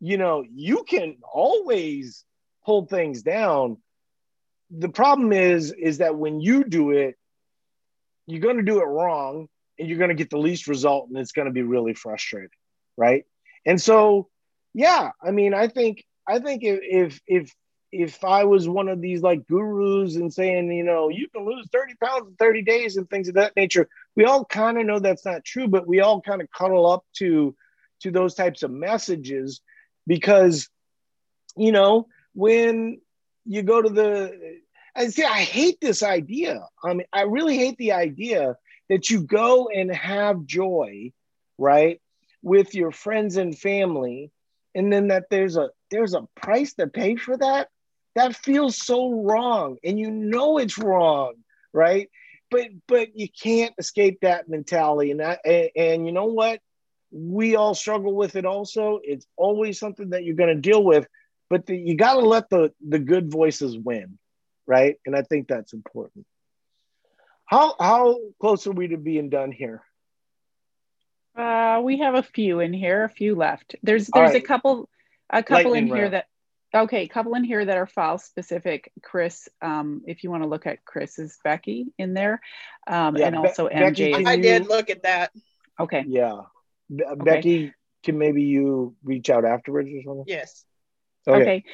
you 0.00 0.16
know, 0.16 0.44
you 0.52 0.84
can 0.84 1.16
always 1.32 2.24
pull 2.64 2.86
things 2.86 3.22
down. 3.22 3.78
The 4.70 4.88
problem 4.88 5.32
is 5.32 5.72
is 5.72 5.98
that 5.98 6.16
when 6.16 6.40
you 6.40 6.64
do 6.64 6.90
it 6.90 7.16
you're 8.26 8.40
going 8.40 8.56
to 8.56 8.62
do 8.62 8.80
it 8.80 8.86
wrong 8.86 9.48
and 9.78 9.86
you're 9.86 9.98
going 9.98 10.08
to 10.08 10.14
get 10.14 10.30
the 10.30 10.38
least 10.38 10.66
result 10.66 11.08
and 11.08 11.18
it's 11.18 11.32
going 11.32 11.44
to 11.44 11.52
be 11.52 11.62
really 11.62 11.94
frustrating 11.94 12.48
right? 12.96 13.24
And 13.66 13.80
so 13.80 14.28
yeah 14.74 15.12
i 15.22 15.30
mean 15.30 15.54
i 15.54 15.68
think 15.68 16.04
i 16.28 16.38
think 16.38 16.62
if 16.62 16.80
if 16.82 17.20
if 17.26 17.54
i 18.24 18.44
was 18.44 18.68
one 18.68 18.88
of 18.88 19.00
these 19.00 19.22
like 19.22 19.46
gurus 19.46 20.16
and 20.16 20.32
saying 20.32 20.70
you 20.72 20.84
know 20.84 21.08
you 21.08 21.28
can 21.28 21.44
lose 21.44 21.68
30 21.72 21.94
pounds 22.02 22.28
in 22.28 22.34
30 22.36 22.62
days 22.62 22.96
and 22.96 23.08
things 23.08 23.28
of 23.28 23.34
that 23.34 23.54
nature 23.56 23.88
we 24.16 24.24
all 24.24 24.44
kind 24.44 24.78
of 24.78 24.86
know 24.86 24.98
that's 24.98 25.24
not 25.24 25.44
true 25.44 25.68
but 25.68 25.86
we 25.86 26.00
all 26.00 26.20
kind 26.20 26.42
of 26.42 26.50
cuddle 26.50 26.90
up 26.90 27.04
to 27.14 27.54
to 28.00 28.10
those 28.10 28.34
types 28.34 28.62
of 28.62 28.70
messages 28.70 29.60
because 30.06 30.68
you 31.56 31.72
know 31.72 32.08
when 32.34 33.00
you 33.44 33.62
go 33.62 33.80
to 33.80 33.88
the 33.88 34.60
I 34.94 35.08
see 35.08 35.24
I 35.24 35.40
hate 35.40 35.80
this 35.80 36.02
idea. 36.02 36.68
I 36.82 36.94
mean, 36.94 37.06
I 37.12 37.22
really 37.22 37.56
hate 37.56 37.76
the 37.78 37.92
idea 37.92 38.56
that 38.88 39.10
you 39.10 39.22
go 39.22 39.68
and 39.68 39.90
have 39.94 40.46
joy, 40.46 41.12
right, 41.58 42.00
with 42.42 42.74
your 42.74 42.92
friends 42.92 43.36
and 43.36 43.58
family, 43.58 44.30
and 44.74 44.92
then 44.92 45.08
that 45.08 45.24
there's 45.30 45.56
a 45.56 45.70
there's 45.90 46.14
a 46.14 46.28
price 46.36 46.74
to 46.74 46.86
pay 46.86 47.16
for 47.16 47.36
that. 47.36 47.68
That 48.14 48.36
feels 48.36 48.76
so 48.76 49.22
wrong, 49.22 49.76
and 49.84 49.98
you 49.98 50.10
know 50.10 50.58
it's 50.58 50.78
wrong, 50.78 51.34
right? 51.72 52.08
But 52.50 52.68
but 52.86 53.16
you 53.16 53.28
can't 53.28 53.74
escape 53.78 54.20
that 54.22 54.48
mentality, 54.48 55.10
and 55.10 55.20
that 55.20 55.40
and, 55.44 55.70
and 55.76 56.06
you 56.06 56.12
know 56.12 56.26
what? 56.26 56.60
We 57.10 57.56
all 57.56 57.74
struggle 57.74 58.14
with 58.14 58.36
it. 58.36 58.44
Also, 58.44 59.00
it's 59.02 59.26
always 59.36 59.78
something 59.78 60.10
that 60.10 60.24
you're 60.24 60.36
going 60.36 60.54
to 60.54 60.60
deal 60.60 60.82
with 60.82 61.06
but 61.50 61.66
the, 61.66 61.76
you 61.76 61.96
got 61.96 62.14
to 62.14 62.20
let 62.20 62.50
the 62.50 62.72
the 62.86 62.98
good 62.98 63.30
voices 63.30 63.76
win, 63.78 64.18
right? 64.66 64.96
And 65.06 65.14
I 65.14 65.22
think 65.22 65.48
that's 65.48 65.72
important. 65.72 66.26
How 67.46 67.74
how 67.78 68.18
close 68.40 68.66
are 68.66 68.72
we 68.72 68.88
to 68.88 68.96
being 68.96 69.28
done 69.28 69.52
here? 69.52 69.82
Uh, 71.36 71.80
we 71.84 71.98
have 71.98 72.14
a 72.14 72.22
few 72.22 72.60
in 72.60 72.72
here, 72.72 73.04
a 73.04 73.08
few 73.08 73.34
left. 73.34 73.76
There's 73.82 74.08
there's 74.12 74.32
right. 74.32 74.42
a 74.42 74.46
couple 74.46 74.88
a 75.30 75.42
couple 75.42 75.72
Lightning 75.72 75.90
in 75.90 75.96
here 75.96 76.10
that 76.10 76.26
okay, 76.74 77.02
a 77.02 77.08
couple 77.08 77.34
in 77.34 77.44
here 77.44 77.64
that 77.64 77.76
are 77.76 77.86
file 77.86 78.18
specific. 78.18 78.92
Chris, 79.02 79.48
um, 79.62 80.02
if 80.06 80.24
you 80.24 80.30
want 80.30 80.42
to 80.42 80.48
look 80.48 80.66
at 80.66 80.84
Chris's 80.84 81.38
Becky 81.44 81.86
in 81.98 82.14
there, 82.14 82.40
um, 82.86 83.16
yeah, 83.16 83.28
and 83.28 83.36
also 83.36 83.68
Be- 83.68 83.74
MJ. 83.74 84.26
I 84.26 84.36
did 84.36 84.66
look 84.66 84.90
at 84.90 85.02
that. 85.04 85.32
Okay. 85.78 86.04
Yeah, 86.06 86.42
Be- 86.94 87.04
okay. 87.04 87.24
Becky, 87.24 87.72
can 88.04 88.18
maybe 88.18 88.42
you 88.42 88.96
reach 89.04 89.30
out 89.30 89.44
afterwards 89.44 89.88
or 89.88 90.02
something? 90.02 90.24
Yes. 90.26 90.64
Okay. 91.26 91.40
okay. 91.40 91.64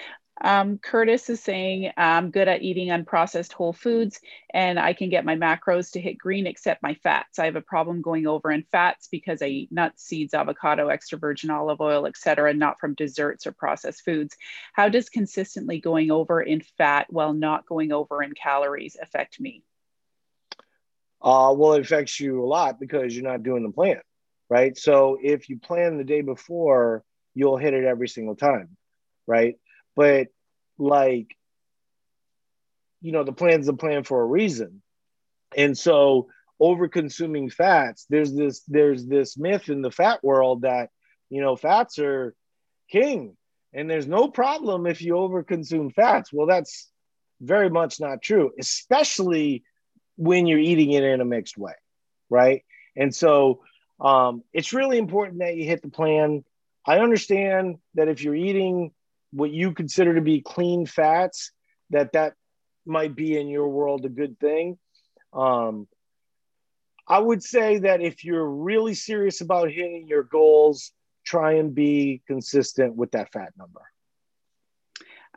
Um, 0.43 0.78
Curtis 0.78 1.28
is 1.28 1.43
saying, 1.43 1.93
I'm 1.99 2.30
good 2.30 2.49
at 2.49 2.62
eating 2.62 2.88
unprocessed 2.88 3.53
whole 3.53 3.74
foods 3.74 4.20
and 4.55 4.78
I 4.78 4.95
can 4.95 5.11
get 5.11 5.26
my 5.26 5.36
macros 5.36 5.93
to 5.93 6.01
hit 6.01 6.16
green 6.16 6.47
except 6.47 6.82
my 6.82 6.95
fats. 6.95 7.38
I 7.38 7.45
have 7.45 7.57
a 7.57 7.61
problem 7.61 8.01
going 8.01 8.26
over 8.26 8.51
in 8.51 8.64
fats 8.72 9.09
because 9.11 9.43
I 9.43 9.47
eat 9.47 9.72
nuts, 9.72 10.03
seeds, 10.03 10.32
avocado, 10.32 10.88
extra 10.88 11.18
virgin 11.18 11.51
olive 11.51 11.80
oil, 11.82 12.07
etc., 12.07 12.55
not 12.55 12.80
from 12.80 12.95
desserts 12.95 13.47
or 13.47 13.53
processed 13.53 14.03
foods. 14.03 14.36
How 14.72 14.88
does 14.88 15.11
consistently 15.11 15.78
going 15.78 16.11
over 16.11 16.41
in 16.41 16.62
fat 16.78 17.07
while 17.11 17.34
not 17.34 17.66
going 17.66 17.93
over 17.93 18.22
in 18.22 18.32
calories 18.32 18.97
affect 19.01 19.41
me? 19.41 19.62
Uh, 21.20 21.53
well, 21.55 21.74
it 21.74 21.82
affects 21.82 22.18
you 22.18 22.43
a 22.43 22.47
lot 22.47 22.80
because 22.80 23.14
you're 23.14 23.30
not 23.30 23.43
doing 23.43 23.62
the 23.62 23.72
plan, 23.72 24.01
right? 24.49 24.76
So 24.78 25.18
if 25.22 25.51
you 25.51 25.59
plan 25.59 25.99
the 25.99 26.05
day 26.05 26.22
before, 26.22 27.05
you'll 27.34 27.59
hit 27.59 27.74
it 27.74 27.84
every 27.84 28.09
single 28.09 28.36
time, 28.36 28.76
right? 29.26 29.57
But 29.97 30.28
like, 30.78 31.36
you 33.01 33.12
know, 33.12 33.24
the 33.24 33.32
plan's 33.32 33.68
a 33.68 33.72
plan 33.72 34.05
for 34.05 34.20
a 34.20 34.26
reason. 34.26 34.82
And 35.57 35.76
so 35.76 36.28
over 36.59 36.88
consuming 36.88 37.51
fats, 37.51 38.07
there's 38.09 38.34
this 38.34 38.62
there's 38.68 39.07
this 39.07 39.36
myth 39.36 39.68
in 39.68 39.82
the 39.82 39.91
fat 39.91 40.22
world 40.22 40.62
that, 40.62 40.91
you 41.28 41.41
know, 41.41 41.57
fats 41.57 41.99
are 41.99 42.34
king 42.91 43.36
and 43.72 43.88
there's 43.88 44.07
no 44.07 44.28
problem 44.28 44.86
if 44.86 45.01
you 45.01 45.16
over 45.16 45.43
consume 45.43 45.91
fats. 45.91 46.32
Well, 46.32 46.47
that's 46.47 46.88
very 47.41 47.70
much 47.70 48.01
not 48.01 48.22
true, 48.22 48.53
especially 48.59 49.64
when 50.16 50.47
you're 50.47 50.59
eating 50.59 50.93
it 50.93 51.05
in 51.05 51.20
a 51.20 51.24
mixed 51.24 51.57
way, 51.57 51.74
right? 52.28 52.62
And 52.97 53.14
so 53.14 53.62
um, 54.01 54.43
it's 54.53 54.72
really 54.72 54.99
important 54.99 55.38
that 55.38 55.57
you 55.57 55.64
hit 55.64 55.82
the 55.82 55.88
plan. 55.88 56.45
I 56.86 56.99
understand 56.99 57.76
that 57.95 58.09
if 58.09 58.22
you're 58.22 58.34
eating 58.34 58.93
what 59.33 59.51
you 59.51 59.72
consider 59.72 60.14
to 60.14 60.20
be 60.20 60.41
clean 60.41 60.87
fats, 60.87 61.53
that 61.91 62.12
that 62.12 62.35
might 62.87 63.14
be 63.14 63.39
in 63.39 63.49
your 63.49 63.68
world 63.68 64.05
a 64.05 64.09
good 64.09 64.39
thing. 64.39 64.78
Um, 65.33 65.87
I 67.07 67.18
would 67.18 67.43
say 67.43 67.78
that 67.78 68.01
if 68.01 68.24
you're 68.24 68.49
really 68.49 68.95
serious 68.95 69.41
about 69.41 69.70
hitting 69.70 70.07
your 70.07 70.22
goals, 70.22 70.93
try 71.24 71.55
and 71.55 71.74
be 71.74 72.22
consistent 72.26 72.97
with 72.97 73.12
that 73.12 73.33
fat 73.33 73.53
number. 73.59 73.83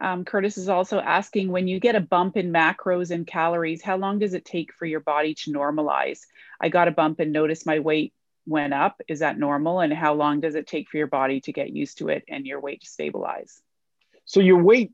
Um, 0.01 0.25
Curtis 0.25 0.57
is 0.57 0.69
also 0.69 0.99
asking 0.99 1.49
when 1.49 1.67
you 1.67 1.79
get 1.79 1.95
a 1.95 1.99
bump 1.99 2.35
in 2.35 2.51
macros 2.51 3.11
and 3.11 3.27
calories, 3.27 3.81
how 3.81 3.97
long 3.97 4.19
does 4.19 4.33
it 4.33 4.43
take 4.43 4.73
for 4.73 4.85
your 4.85 4.99
body 4.99 5.35
to 5.35 5.51
normalize? 5.51 6.21
I 6.59 6.69
got 6.69 6.87
a 6.87 6.91
bump 6.91 7.19
and 7.19 7.31
noticed 7.31 7.65
my 7.65 7.79
weight 7.79 8.13
went 8.45 8.73
up. 8.73 9.01
Is 9.07 9.19
that 9.19 9.37
normal? 9.37 9.79
And 9.79 9.93
how 9.93 10.13
long 10.13 10.41
does 10.41 10.55
it 10.55 10.67
take 10.67 10.89
for 10.89 10.97
your 10.97 11.07
body 11.07 11.41
to 11.41 11.53
get 11.53 11.69
used 11.69 11.99
to 11.99 12.09
it 12.09 12.23
and 12.27 12.45
your 12.45 12.59
weight 12.59 12.81
to 12.81 12.87
stabilize? 12.87 13.61
So 14.25 14.39
your 14.39 14.61
weight 14.61 14.91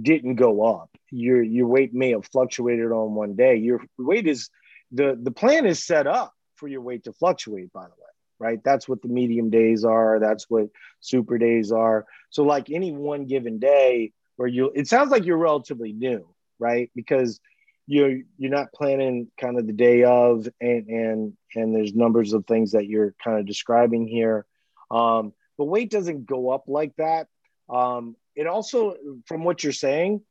didn't 0.00 0.36
go 0.36 0.62
up. 0.62 0.90
Your 1.10 1.42
your 1.42 1.66
weight 1.66 1.92
may 1.92 2.10
have 2.10 2.26
fluctuated 2.26 2.92
on 2.92 3.14
one 3.14 3.34
day. 3.34 3.56
Your 3.56 3.82
weight 3.98 4.26
is 4.26 4.50
the 4.92 5.18
the 5.20 5.30
plan 5.32 5.66
is 5.66 5.84
set 5.84 6.06
up 6.06 6.32
for 6.56 6.68
your 6.68 6.80
weight 6.80 7.04
to 7.04 7.12
fluctuate. 7.12 7.72
By 7.72 7.84
the 7.84 7.90
way, 7.90 8.10
right? 8.38 8.60
That's 8.64 8.88
what 8.88 9.02
the 9.02 9.08
medium 9.08 9.50
days 9.50 9.84
are. 9.84 10.18
That's 10.20 10.46
what 10.48 10.68
super 11.00 11.38
days 11.38 11.72
are. 11.72 12.06
So 12.30 12.44
like 12.44 12.70
any 12.70 12.92
one 12.92 13.26
given 13.26 13.58
day 13.58 14.12
where 14.36 14.48
you, 14.48 14.72
it 14.74 14.88
sounds 14.88 15.10
like 15.10 15.26
you're 15.26 15.36
relatively 15.36 15.92
new, 15.92 16.26
right? 16.58 16.90
Because 16.94 17.40
you're 17.86 18.20
you're 18.38 18.50
not 18.50 18.72
planning 18.72 19.28
kind 19.38 19.58
of 19.58 19.66
the 19.66 19.72
day 19.72 20.04
of, 20.04 20.48
and 20.60 20.86
and 20.88 21.36
and 21.54 21.74
there's 21.74 21.94
numbers 21.94 22.32
of 22.32 22.46
things 22.46 22.72
that 22.72 22.86
you're 22.86 23.14
kind 23.22 23.38
of 23.38 23.46
describing 23.46 24.06
here. 24.06 24.46
Um, 24.90 25.32
but 25.58 25.64
weight 25.64 25.90
doesn't 25.90 26.24
go 26.24 26.50
up 26.50 26.64
like 26.68 26.94
that. 26.96 27.26
Um, 27.68 28.16
it 28.34 28.46
also, 28.46 28.96
from 29.26 29.44
what 29.44 29.62
you're 29.62 29.72
saying, 29.72 30.22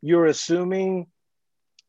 you're 0.00 0.26
assuming 0.26 1.06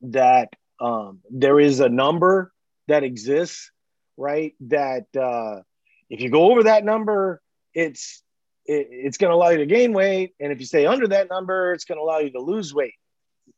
that 0.02 0.50
um, 0.80 1.20
there 1.30 1.60
is 1.60 1.80
a 1.80 1.90
number 1.90 2.52
that 2.88 3.04
exists, 3.04 3.72
right? 4.18 4.56
That 4.62 5.06
uh, 5.16 5.62
if 6.10 6.22
you 6.22 6.30
go 6.30 6.52
over 6.52 6.64
that 6.64 6.84
number, 6.84 7.42
it's 7.74 8.24
it, 8.66 8.88
it's 8.90 9.18
going 9.18 9.32
to 9.32 9.36
allow 9.36 9.50
you 9.50 9.58
to 9.58 9.66
gain 9.66 9.94
weight, 9.94 10.34
and 10.40 10.52
if 10.52 10.60
you 10.60 10.66
stay 10.66 10.86
under 10.86 11.08
that 11.10 11.30
number, 11.30 11.74
it's 11.74 11.86
going 11.86 11.98
to 11.98 12.04
allow 12.04 12.20
you 12.20 12.32
to 12.32 12.42
lose 12.42 12.74
weight. 12.74 12.94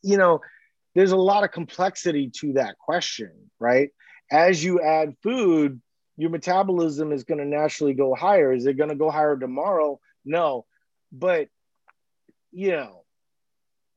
You 0.02 0.18
know, 0.18 0.42
there's 0.96 1.12
a 1.12 1.18
lot 1.18 1.44
of 1.44 1.52
complexity 1.52 2.32
to 2.38 2.54
that 2.54 2.78
question, 2.78 3.32
right? 3.60 3.90
As 4.32 4.64
you 4.64 4.82
add 4.82 5.16
food, 5.22 5.82
your 6.18 6.30
metabolism 6.30 7.12
is 7.12 7.24
going 7.24 7.40
to 7.40 7.46
naturally 7.46 7.94
go 7.94 8.16
higher. 8.16 8.52
Is 8.54 8.66
it 8.66 8.78
going 8.78 8.90
to 8.90 8.96
go 8.96 9.10
higher 9.10 9.38
tomorrow? 9.38 10.00
No, 10.26 10.66
but 11.12 11.48
you 12.52 12.72
know, 12.72 13.04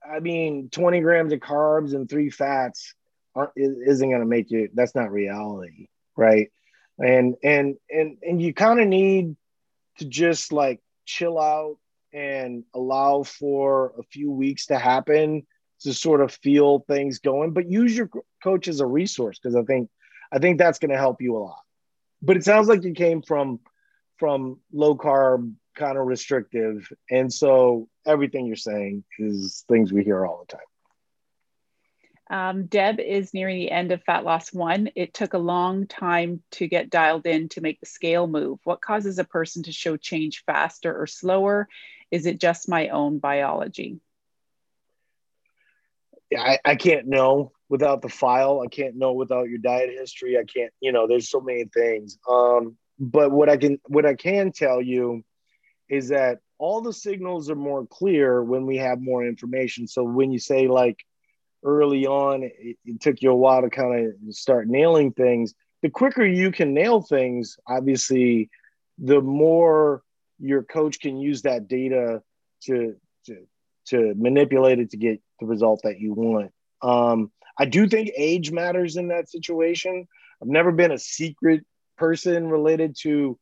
I 0.08 0.20
mean, 0.20 0.68
20 0.70 1.00
grams 1.00 1.32
of 1.32 1.40
carbs 1.40 1.94
and 1.94 2.08
three 2.08 2.30
fats 2.30 2.94
aren't, 3.34 3.52
isn't 3.56 4.08
going 4.08 4.20
to 4.20 4.26
make 4.26 4.50
you, 4.50 4.68
that's 4.74 4.94
not 4.94 5.10
reality. 5.10 5.88
Right. 6.16 6.50
And, 6.98 7.34
and, 7.42 7.76
and, 7.90 8.18
and 8.22 8.40
you 8.40 8.54
kind 8.54 8.80
of 8.80 8.86
need 8.86 9.36
to 9.98 10.04
just 10.04 10.52
like 10.52 10.80
chill 11.04 11.40
out 11.40 11.78
and 12.12 12.64
allow 12.74 13.24
for 13.24 13.92
a 13.98 14.02
few 14.04 14.30
weeks 14.30 14.66
to 14.66 14.78
happen 14.78 15.46
to 15.80 15.92
sort 15.92 16.20
of 16.20 16.32
feel 16.32 16.80
things 16.80 17.18
going, 17.18 17.52
but 17.52 17.68
use 17.68 17.96
your 17.96 18.08
coach 18.42 18.68
as 18.68 18.80
a 18.80 18.86
resource. 18.86 19.38
Cause 19.42 19.56
I 19.56 19.62
think, 19.62 19.90
I 20.32 20.38
think 20.38 20.58
that's 20.58 20.78
going 20.78 20.92
to 20.92 20.96
help 20.96 21.20
you 21.20 21.36
a 21.36 21.38
lot. 21.38 21.60
But 22.22 22.36
it 22.36 22.44
sounds 22.44 22.68
like 22.68 22.84
you 22.84 22.92
came 22.92 23.22
from, 23.22 23.60
from 24.18 24.60
low 24.72 24.96
carb 24.96 25.52
kind 25.74 25.98
of 25.98 26.06
restrictive. 26.06 26.90
And 27.10 27.32
so 27.32 27.88
everything 28.06 28.46
you're 28.46 28.56
saying 28.56 29.04
is 29.18 29.64
things 29.68 29.92
we 29.92 30.04
hear 30.04 30.24
all 30.24 30.44
the 30.46 30.56
time. 30.56 30.66
Um, 32.30 32.66
Deb 32.66 33.00
is 33.00 33.34
nearing 33.34 33.58
the 33.58 33.70
end 33.70 33.92
of 33.92 34.02
Fat 34.02 34.24
Loss 34.24 34.52
One. 34.52 34.88
It 34.96 35.12
took 35.12 35.34
a 35.34 35.38
long 35.38 35.86
time 35.86 36.42
to 36.52 36.66
get 36.66 36.88
dialed 36.88 37.26
in 37.26 37.48
to 37.50 37.60
make 37.60 37.80
the 37.80 37.86
scale 37.86 38.26
move. 38.26 38.58
What 38.64 38.80
causes 38.80 39.18
a 39.18 39.24
person 39.24 39.62
to 39.64 39.72
show 39.72 39.96
change 39.96 40.42
faster 40.46 40.98
or 40.98 41.06
slower? 41.06 41.68
Is 42.10 42.24
it 42.26 42.40
just 42.40 42.68
my 42.68 42.88
own 42.88 43.18
biology? 43.18 44.00
I, 46.36 46.58
I 46.64 46.76
can't 46.76 47.06
know 47.06 47.52
without 47.68 48.02
the 48.02 48.08
file. 48.08 48.62
I 48.64 48.68
can't 48.68 48.96
know 48.96 49.12
without 49.12 49.48
your 49.48 49.58
diet 49.58 49.90
history. 49.90 50.38
I 50.38 50.44
can't, 50.44 50.72
you 50.80 50.92
know, 50.92 51.06
there's 51.06 51.28
so 51.28 51.40
many 51.40 51.64
things. 51.64 52.18
Um, 52.28 52.76
but 52.98 53.30
what 53.32 53.48
I 53.48 53.56
can 53.56 53.80
what 53.86 54.06
I 54.06 54.14
can 54.14 54.52
tell 54.52 54.80
you 54.80 55.24
is 55.94 56.08
that 56.08 56.38
all 56.58 56.80
the 56.80 56.92
signals 56.92 57.50
are 57.50 57.56
more 57.56 57.86
clear 57.86 58.42
when 58.42 58.66
we 58.66 58.76
have 58.78 59.00
more 59.00 59.26
information. 59.26 59.86
So 59.86 60.04
when 60.04 60.30
you 60.32 60.38
say 60.38 60.68
like 60.68 61.04
early 61.64 62.06
on, 62.06 62.42
it, 62.42 62.76
it 62.84 63.00
took 63.00 63.22
you 63.22 63.30
a 63.30 63.36
while 63.36 63.62
to 63.62 63.70
kind 63.70 64.06
of 64.06 64.34
start 64.34 64.68
nailing 64.68 65.12
things. 65.12 65.54
The 65.82 65.90
quicker 65.90 66.24
you 66.24 66.52
can 66.52 66.74
nail 66.74 67.02
things, 67.02 67.56
obviously, 67.66 68.50
the 68.98 69.20
more 69.20 70.02
your 70.38 70.62
coach 70.62 71.00
can 71.00 71.18
use 71.18 71.42
that 71.42 71.68
data 71.68 72.22
to 72.64 72.96
to 73.26 73.46
to 73.86 74.14
manipulate 74.16 74.78
it 74.78 74.90
to 74.90 74.96
get 74.96 75.20
the 75.40 75.46
result 75.46 75.80
that 75.84 76.00
you 76.00 76.14
want. 76.14 76.52
Um, 76.82 77.30
I 77.58 77.66
do 77.66 77.86
think 77.86 78.10
age 78.16 78.50
matters 78.50 78.96
in 78.96 79.08
that 79.08 79.28
situation. 79.28 80.06
I've 80.40 80.48
never 80.48 80.72
been 80.72 80.92
a 80.92 80.98
secret 80.98 81.64
person 81.96 82.48
related 82.48 82.96
to 83.02 83.38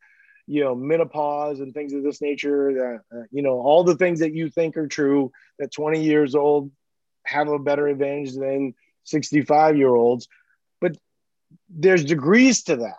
you 0.52 0.62
know 0.62 0.74
menopause 0.74 1.60
and 1.60 1.72
things 1.72 1.94
of 1.94 2.02
this 2.02 2.20
nature 2.20 2.74
that 2.74 3.16
uh, 3.16 3.22
you 3.30 3.42
know 3.42 3.58
all 3.60 3.84
the 3.84 3.96
things 3.96 4.20
that 4.20 4.34
you 4.34 4.50
think 4.50 4.76
are 4.76 4.86
true 4.86 5.32
that 5.58 5.72
20 5.72 6.02
years 6.02 6.34
old 6.34 6.70
have 7.24 7.48
a 7.48 7.58
better 7.58 7.86
advantage 7.86 8.34
than 8.34 8.74
65 9.04 9.76
year 9.76 9.94
olds. 9.94 10.28
But 10.80 10.96
there's 11.70 12.04
degrees 12.04 12.64
to 12.64 12.76
that 12.76 12.98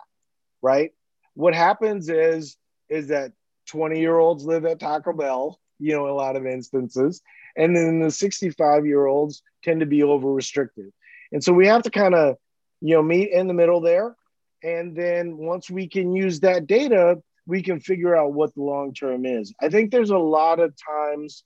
right? 0.64 0.92
What 1.34 1.54
happens 1.54 2.08
is 2.08 2.56
is 2.88 3.08
that 3.08 3.32
20 3.68 4.00
year 4.00 4.18
olds 4.18 4.44
live 4.44 4.64
at 4.64 4.80
taco 4.80 5.12
bell 5.12 5.60
you 5.78 5.92
know 5.92 6.06
in 6.06 6.10
a 6.10 6.14
lot 6.14 6.36
of 6.36 6.46
instances 6.46 7.22
and 7.56 7.76
then 7.76 8.00
the 8.00 8.10
65 8.10 8.86
year 8.86 9.06
olds 9.06 9.42
tend 9.62 9.80
to 9.80 9.86
be 9.86 10.02
over 10.02 10.32
restricted. 10.32 10.92
And 11.30 11.44
so 11.44 11.52
we 11.52 11.66
have 11.68 11.82
to 11.82 11.90
kind 11.90 12.14
of 12.16 12.36
you 12.80 12.94
know 12.96 13.02
meet 13.02 13.30
in 13.30 13.46
the 13.46 13.54
middle 13.54 13.80
there 13.80 14.16
and 14.64 14.96
then 14.96 15.36
once 15.36 15.70
we 15.70 15.86
can 15.86 16.16
use 16.16 16.40
that 16.40 16.66
data 16.66 17.22
we 17.46 17.62
can 17.62 17.80
figure 17.80 18.16
out 18.16 18.32
what 18.32 18.54
the 18.54 18.62
long 18.62 18.94
term 18.94 19.26
is. 19.26 19.52
I 19.60 19.68
think 19.68 19.90
there's 19.90 20.10
a 20.10 20.18
lot 20.18 20.60
of 20.60 20.74
times, 20.76 21.44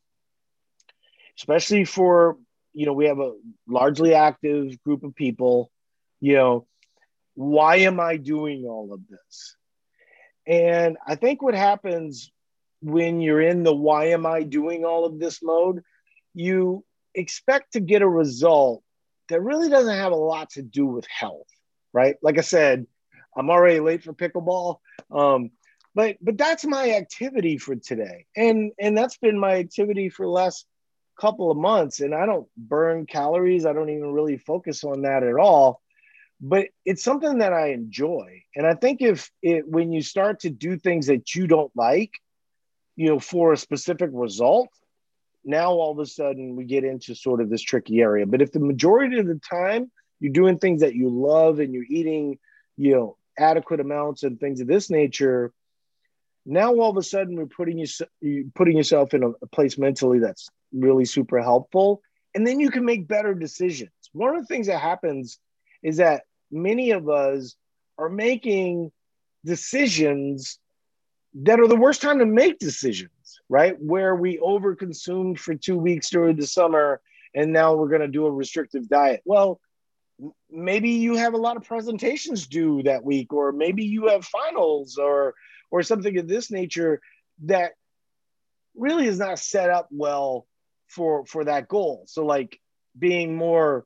especially 1.38 1.84
for, 1.84 2.36
you 2.72 2.86
know, 2.86 2.92
we 2.92 3.06
have 3.06 3.18
a 3.18 3.34
largely 3.66 4.14
active 4.14 4.80
group 4.82 5.02
of 5.02 5.14
people, 5.14 5.70
you 6.20 6.34
know, 6.34 6.66
why 7.34 7.76
am 7.76 8.00
I 8.00 8.16
doing 8.16 8.64
all 8.64 8.92
of 8.92 9.00
this? 9.08 9.56
And 10.46 10.96
I 11.06 11.14
think 11.14 11.42
what 11.42 11.54
happens 11.54 12.32
when 12.80 13.20
you're 13.20 13.40
in 13.40 13.62
the 13.62 13.74
why 13.74 14.06
am 14.06 14.26
I 14.26 14.42
doing 14.42 14.84
all 14.84 15.04
of 15.04 15.18
this 15.18 15.42
mode, 15.42 15.82
you 16.34 16.84
expect 17.14 17.72
to 17.72 17.80
get 17.80 18.02
a 18.02 18.08
result 18.08 18.82
that 19.28 19.42
really 19.42 19.68
doesn't 19.68 19.96
have 19.96 20.12
a 20.12 20.16
lot 20.16 20.50
to 20.50 20.62
do 20.62 20.86
with 20.86 21.06
health, 21.06 21.48
right? 21.92 22.16
Like 22.22 22.38
I 22.38 22.42
said, 22.42 22.86
I'm 23.36 23.50
already 23.50 23.80
late 23.80 24.02
for 24.02 24.12
pickleball. 24.12 24.78
Um, 25.10 25.50
but 25.98 26.16
but 26.22 26.38
that's 26.38 26.64
my 26.64 26.92
activity 26.92 27.58
for 27.58 27.74
today 27.74 28.26
and 28.36 28.72
and 28.78 28.96
that's 28.96 29.18
been 29.18 29.38
my 29.38 29.54
activity 29.56 30.08
for 30.08 30.24
the 30.24 30.30
last 30.42 30.64
couple 31.18 31.50
of 31.50 31.56
months 31.56 32.00
and 32.00 32.14
I 32.14 32.26
don't 32.26 32.46
burn 32.56 33.06
calories. 33.06 33.66
I 33.66 33.72
don't 33.72 33.90
even 33.90 34.12
really 34.12 34.38
focus 34.38 34.84
on 34.84 35.02
that 35.02 35.22
at 35.22 35.34
all. 35.34 35.80
But 36.40 36.68
it's 36.84 37.02
something 37.02 37.38
that 37.38 37.52
I 37.52 37.70
enjoy. 37.70 38.44
And 38.54 38.64
I 38.64 38.74
think 38.74 39.02
if 39.02 39.30
it 39.42 39.68
when 39.68 39.92
you 39.92 40.02
start 40.02 40.40
to 40.40 40.50
do 40.50 40.78
things 40.78 41.08
that 41.08 41.34
you 41.34 41.48
don't 41.48 41.72
like, 41.74 42.12
you 42.94 43.08
know, 43.08 43.18
for 43.18 43.52
a 43.52 43.56
specific 43.56 44.10
result, 44.12 44.68
now 45.44 45.72
all 45.72 45.90
of 45.90 45.98
a 45.98 46.06
sudden 46.06 46.54
we 46.54 46.64
get 46.64 46.84
into 46.84 47.16
sort 47.16 47.40
of 47.40 47.50
this 47.50 47.62
tricky 47.62 48.00
area. 48.00 48.24
But 48.24 48.40
if 48.40 48.52
the 48.52 48.60
majority 48.60 49.18
of 49.18 49.26
the 49.26 49.40
time 49.50 49.90
you're 50.20 50.32
doing 50.32 50.58
things 50.58 50.82
that 50.82 50.94
you 50.94 51.08
love 51.10 51.58
and 51.58 51.74
you're 51.74 51.84
eating, 51.88 52.38
you 52.76 52.94
know, 52.94 53.16
adequate 53.36 53.80
amounts 53.80 54.22
and 54.22 54.38
things 54.38 54.60
of 54.60 54.68
this 54.68 54.90
nature, 54.90 55.52
now 56.48 56.74
all 56.74 56.90
of 56.90 56.96
a 56.96 57.02
sudden 57.02 57.36
we're 57.36 57.46
putting 57.46 57.78
you 57.78 58.50
putting 58.54 58.76
yourself 58.76 59.14
in 59.14 59.22
a, 59.22 59.30
a 59.30 59.46
place 59.46 59.78
mentally 59.78 60.18
that's 60.18 60.48
really 60.72 61.04
super 61.04 61.40
helpful. 61.40 62.02
And 62.34 62.46
then 62.46 62.60
you 62.60 62.70
can 62.70 62.84
make 62.84 63.08
better 63.08 63.34
decisions. 63.34 63.90
One 64.12 64.34
of 64.34 64.42
the 64.42 64.46
things 64.46 64.66
that 64.66 64.80
happens 64.80 65.38
is 65.82 65.98
that 65.98 66.22
many 66.50 66.92
of 66.92 67.08
us 67.08 67.54
are 67.98 68.08
making 68.08 68.92
decisions 69.44 70.58
that 71.34 71.60
are 71.60 71.68
the 71.68 71.76
worst 71.76 72.02
time 72.02 72.18
to 72.18 72.26
make 72.26 72.58
decisions 72.58 73.10
right? 73.48 73.80
Where 73.80 74.14
we 74.14 74.38
overconsumed 74.38 75.38
for 75.38 75.54
two 75.54 75.78
weeks 75.78 76.10
during 76.10 76.36
the 76.36 76.46
summer 76.46 77.00
and 77.34 77.52
now 77.52 77.74
we're 77.74 77.88
going 77.88 78.00
to 78.00 78.08
do 78.08 78.26
a 78.26 78.30
restrictive 78.30 78.88
diet. 78.88 79.22
Well 79.24 79.60
maybe 80.50 80.90
you 80.90 81.14
have 81.14 81.34
a 81.34 81.38
lot 81.38 81.56
of 81.56 81.62
presentations 81.62 82.48
due 82.48 82.82
that 82.82 83.04
week 83.04 83.32
or 83.32 83.52
maybe 83.52 83.84
you 83.84 84.08
have 84.08 84.24
finals 84.24 84.98
or 84.98 85.34
or 85.70 85.82
something 85.82 86.16
of 86.18 86.28
this 86.28 86.50
nature 86.50 87.00
that 87.44 87.72
really 88.74 89.06
is 89.06 89.18
not 89.18 89.38
set 89.38 89.70
up 89.70 89.88
well 89.90 90.46
for 90.88 91.24
for 91.26 91.44
that 91.44 91.68
goal. 91.68 92.04
So 92.06 92.24
like 92.24 92.58
being 92.98 93.36
more 93.36 93.84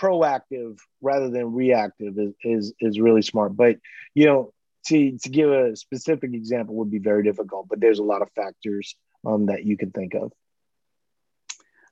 proactive 0.00 0.78
rather 1.00 1.28
than 1.28 1.54
reactive 1.54 2.18
is 2.18 2.34
is, 2.42 2.74
is 2.80 3.00
really 3.00 3.22
smart. 3.22 3.56
But 3.56 3.76
you 4.14 4.26
know 4.26 4.52
to, 4.86 5.18
to 5.18 5.28
give 5.28 5.50
a 5.50 5.76
specific 5.76 6.32
example 6.32 6.76
would 6.76 6.90
be 6.90 6.98
very 6.98 7.22
difficult 7.22 7.68
but 7.68 7.80
there's 7.80 7.98
a 7.98 8.04
lot 8.04 8.22
of 8.22 8.30
factors 8.34 8.96
um, 9.26 9.46
that 9.46 9.64
you 9.64 9.76
can 9.76 9.90
think 9.90 10.14
of. 10.14 10.32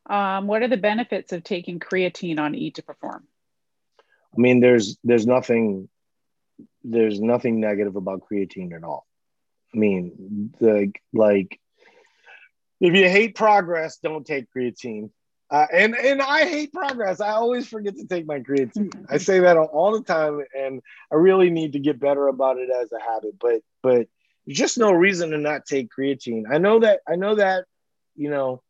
Um, 0.09 0.47
what 0.47 0.63
are 0.63 0.69
the 0.69 0.77
benefits 0.77 1.33
of 1.33 1.43
taking 1.43 1.81
creatine 1.81 2.39
on 2.39 2.55
eat 2.55 2.77
to 2.77 2.83
perform? 2.83 3.27
I 4.01 4.41
mean 4.41 4.61
there's 4.61 4.99
there's 5.03 5.27
nothing 5.27 5.89
there's 6.85 7.21
nothing 7.21 7.61
negative 7.61 7.97
about 7.97 8.23
creatine 8.31 8.75
at 8.75 8.85
all 8.85 9.07
mean, 9.77 10.53
the 10.59 10.93
like, 11.13 11.61
if 12.81 12.95
you 12.95 13.09
hate 13.09 13.35
progress, 13.35 13.99
don't 13.99 14.27
take 14.27 14.47
creatine. 14.55 15.11
Uh, 15.49 15.67
and 15.73 15.95
and 15.95 16.21
I 16.21 16.45
hate 16.45 16.73
progress. 16.73 17.21
I 17.21 17.31
always 17.31 17.69
forget 17.69 17.97
to 17.97 18.07
take 18.07 18.27
my 18.27 18.41
creatine. 18.41 18.93
I 19.11 19.19
say 19.19 19.41
that 19.41 19.57
all 19.57 19.93
the 19.93 20.03
time, 20.03 20.41
and 20.59 20.83
I 21.13 21.17
really 21.17 21.51
need 21.51 21.75
to 21.75 21.79
get 21.79 22.01
better 22.01 22.27
about 22.27 22.59
it 22.59 22.69
as 22.71 22.91
a 22.93 23.01
habit. 23.01 23.37
But 23.41 23.61
but 23.83 24.09
just 24.49 24.79
no 24.79 24.93
reason 24.93 25.31
to 25.31 25.39
not 25.39 25.67
take 25.67 25.91
creatine. 25.97 26.45
I 26.51 26.59
know 26.59 26.81
that 26.81 27.01
I 27.09 27.15
know 27.15 27.37
that 27.37 27.67
you 28.17 28.31
know 28.31 28.63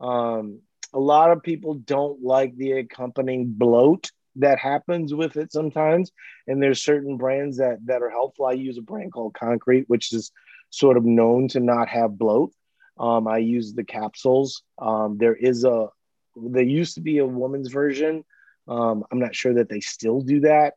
um, 0.00 0.60
a 0.92 0.98
lot 0.98 1.30
of 1.30 1.42
people 1.42 1.74
don't 1.74 2.22
like 2.22 2.56
the 2.56 2.72
accompanying 2.72 3.52
bloat 3.52 4.10
that 4.36 4.58
happens 4.58 5.14
with 5.14 5.36
it 5.36 5.52
sometimes. 5.52 6.10
And 6.46 6.62
there's 6.62 6.82
certain 6.82 7.16
brands 7.16 7.58
that 7.58 7.78
that 7.86 8.02
are 8.02 8.10
helpful. 8.10 8.46
I 8.46 8.52
use 8.52 8.78
a 8.78 8.82
brand 8.82 9.12
called 9.12 9.34
Con-Cret, 9.34 9.84
which 9.88 10.12
is 10.12 10.32
sort 10.74 10.96
of 10.96 11.04
known 11.04 11.48
to 11.48 11.60
not 11.60 11.88
have 11.88 12.18
bloat. 12.18 12.52
Um, 12.98 13.26
I 13.26 13.38
use 13.38 13.72
the 13.72 13.84
capsules. 13.84 14.62
Um, 14.78 15.18
there 15.18 15.34
is 15.34 15.64
a 15.64 15.88
there 16.36 16.62
used 16.62 16.96
to 16.96 17.00
be 17.00 17.18
a 17.18 17.26
woman's 17.26 17.70
version. 17.70 18.24
Um, 18.66 19.04
I'm 19.10 19.20
not 19.20 19.34
sure 19.34 19.54
that 19.54 19.68
they 19.68 19.80
still 19.80 20.20
do 20.20 20.40
that, 20.40 20.74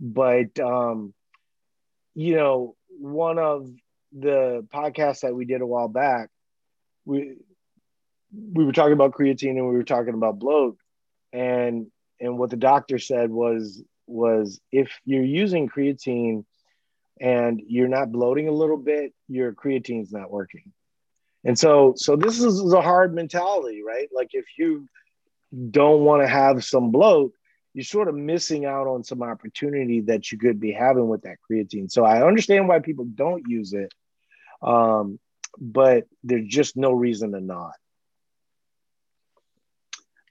but 0.00 0.58
um, 0.58 1.14
you 2.14 2.36
know, 2.36 2.76
one 2.88 3.38
of 3.38 3.70
the 4.12 4.66
podcasts 4.72 5.20
that 5.20 5.34
we 5.34 5.44
did 5.44 5.60
a 5.60 5.66
while 5.66 5.88
back, 5.88 6.30
we 7.04 7.36
we 8.52 8.64
were 8.64 8.72
talking 8.72 8.94
about 8.94 9.12
creatine 9.12 9.56
and 9.58 9.68
we 9.68 9.76
were 9.76 9.84
talking 9.84 10.14
about 10.14 10.38
bloat, 10.38 10.76
and 11.32 11.86
and 12.20 12.38
what 12.38 12.50
the 12.50 12.56
doctor 12.56 12.98
said 12.98 13.30
was 13.30 13.82
was 14.06 14.60
if 14.72 14.90
you're 15.04 15.24
using 15.24 15.68
creatine 15.68 16.44
and 17.20 17.62
you're 17.66 17.88
not 17.88 18.12
bloating 18.12 18.48
a 18.48 18.52
little 18.52 18.76
bit, 18.76 19.12
your 19.28 19.52
creatine's 19.52 20.12
not 20.12 20.30
working. 20.30 20.72
And 21.44 21.58
so 21.58 21.94
so 21.96 22.16
this 22.16 22.40
is 22.40 22.72
a 22.72 22.82
hard 22.82 23.14
mentality, 23.14 23.82
right? 23.86 24.08
Like 24.12 24.30
if 24.32 24.44
you 24.58 24.88
don't 25.70 26.04
want 26.04 26.22
to 26.22 26.28
have 26.28 26.64
some 26.64 26.90
bloat, 26.90 27.32
you're 27.72 27.84
sort 27.84 28.08
of 28.08 28.14
missing 28.14 28.64
out 28.64 28.86
on 28.86 29.04
some 29.04 29.22
opportunity 29.22 30.00
that 30.02 30.32
you 30.32 30.38
could 30.38 30.58
be 30.58 30.72
having 30.72 31.08
with 31.08 31.22
that 31.22 31.36
creatine. 31.48 31.90
So 31.90 32.04
I 32.04 32.26
understand 32.26 32.68
why 32.68 32.80
people 32.80 33.04
don't 33.04 33.44
use 33.46 33.72
it, 33.72 33.92
um, 34.62 35.18
but 35.58 36.04
there's 36.24 36.48
just 36.48 36.76
no 36.76 36.92
reason 36.92 37.32
to 37.32 37.40
not 37.40 37.74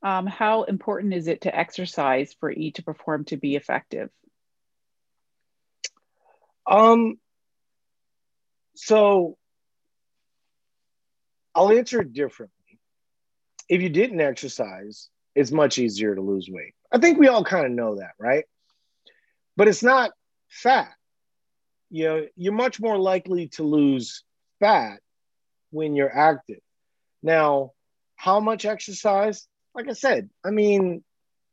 um, 0.05 0.27
how 0.27 0.63
important 0.63 1.15
is 1.15 1.27
it 1.27 1.41
to 1.41 1.55
exercise 1.57 2.35
for 2.39 2.51
E 2.51 2.69
to 2.73 2.83
perform 2.83 3.25
to 3.25 3.37
be 3.37 3.55
effective? 3.55 4.11
Um, 6.67 7.19
so 8.75 9.37
I'll 11.53 11.71
answer 11.71 12.01
it 12.01 12.13
differently. 12.13 12.55
If 13.69 13.81
you 13.81 13.89
didn't 13.89 14.21
exercise, 14.21 15.09
it's 15.33 15.51
much 15.51 15.77
easier 15.77 16.15
to 16.15 16.21
lose 16.21 16.47
weight. 16.49 16.73
I 16.91 16.97
think 16.99 17.17
we 17.17 17.27
all 17.27 17.43
kind 17.43 17.65
of 17.65 17.71
know 17.71 17.97
that, 17.97 18.11
right? 18.19 18.45
But 19.57 19.67
it's 19.67 19.83
not 19.83 20.11
fat. 20.49 20.91
You 21.89 22.03
know, 22.05 22.27
you're 22.35 22.53
much 22.53 22.79
more 22.79 22.97
likely 22.97 23.47
to 23.49 23.63
lose 23.63 24.23
fat 24.59 24.99
when 25.71 25.95
you're 25.95 26.15
active. 26.15 26.59
Now, 27.23 27.71
how 28.15 28.39
much 28.39 28.65
exercise? 28.65 29.47
like 29.75 29.89
I 29.89 29.93
said, 29.93 30.29
I 30.43 30.51
mean, 30.51 31.03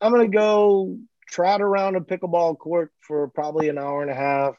I'm 0.00 0.12
gonna 0.12 0.28
go 0.28 0.96
trot 1.28 1.60
around 1.60 1.96
a 1.96 2.00
pickleball 2.00 2.56
court 2.58 2.92
for 3.00 3.28
probably 3.28 3.68
an 3.68 3.78
hour 3.78 4.00
and 4.02 4.10
a 4.10 4.14
half. 4.14 4.54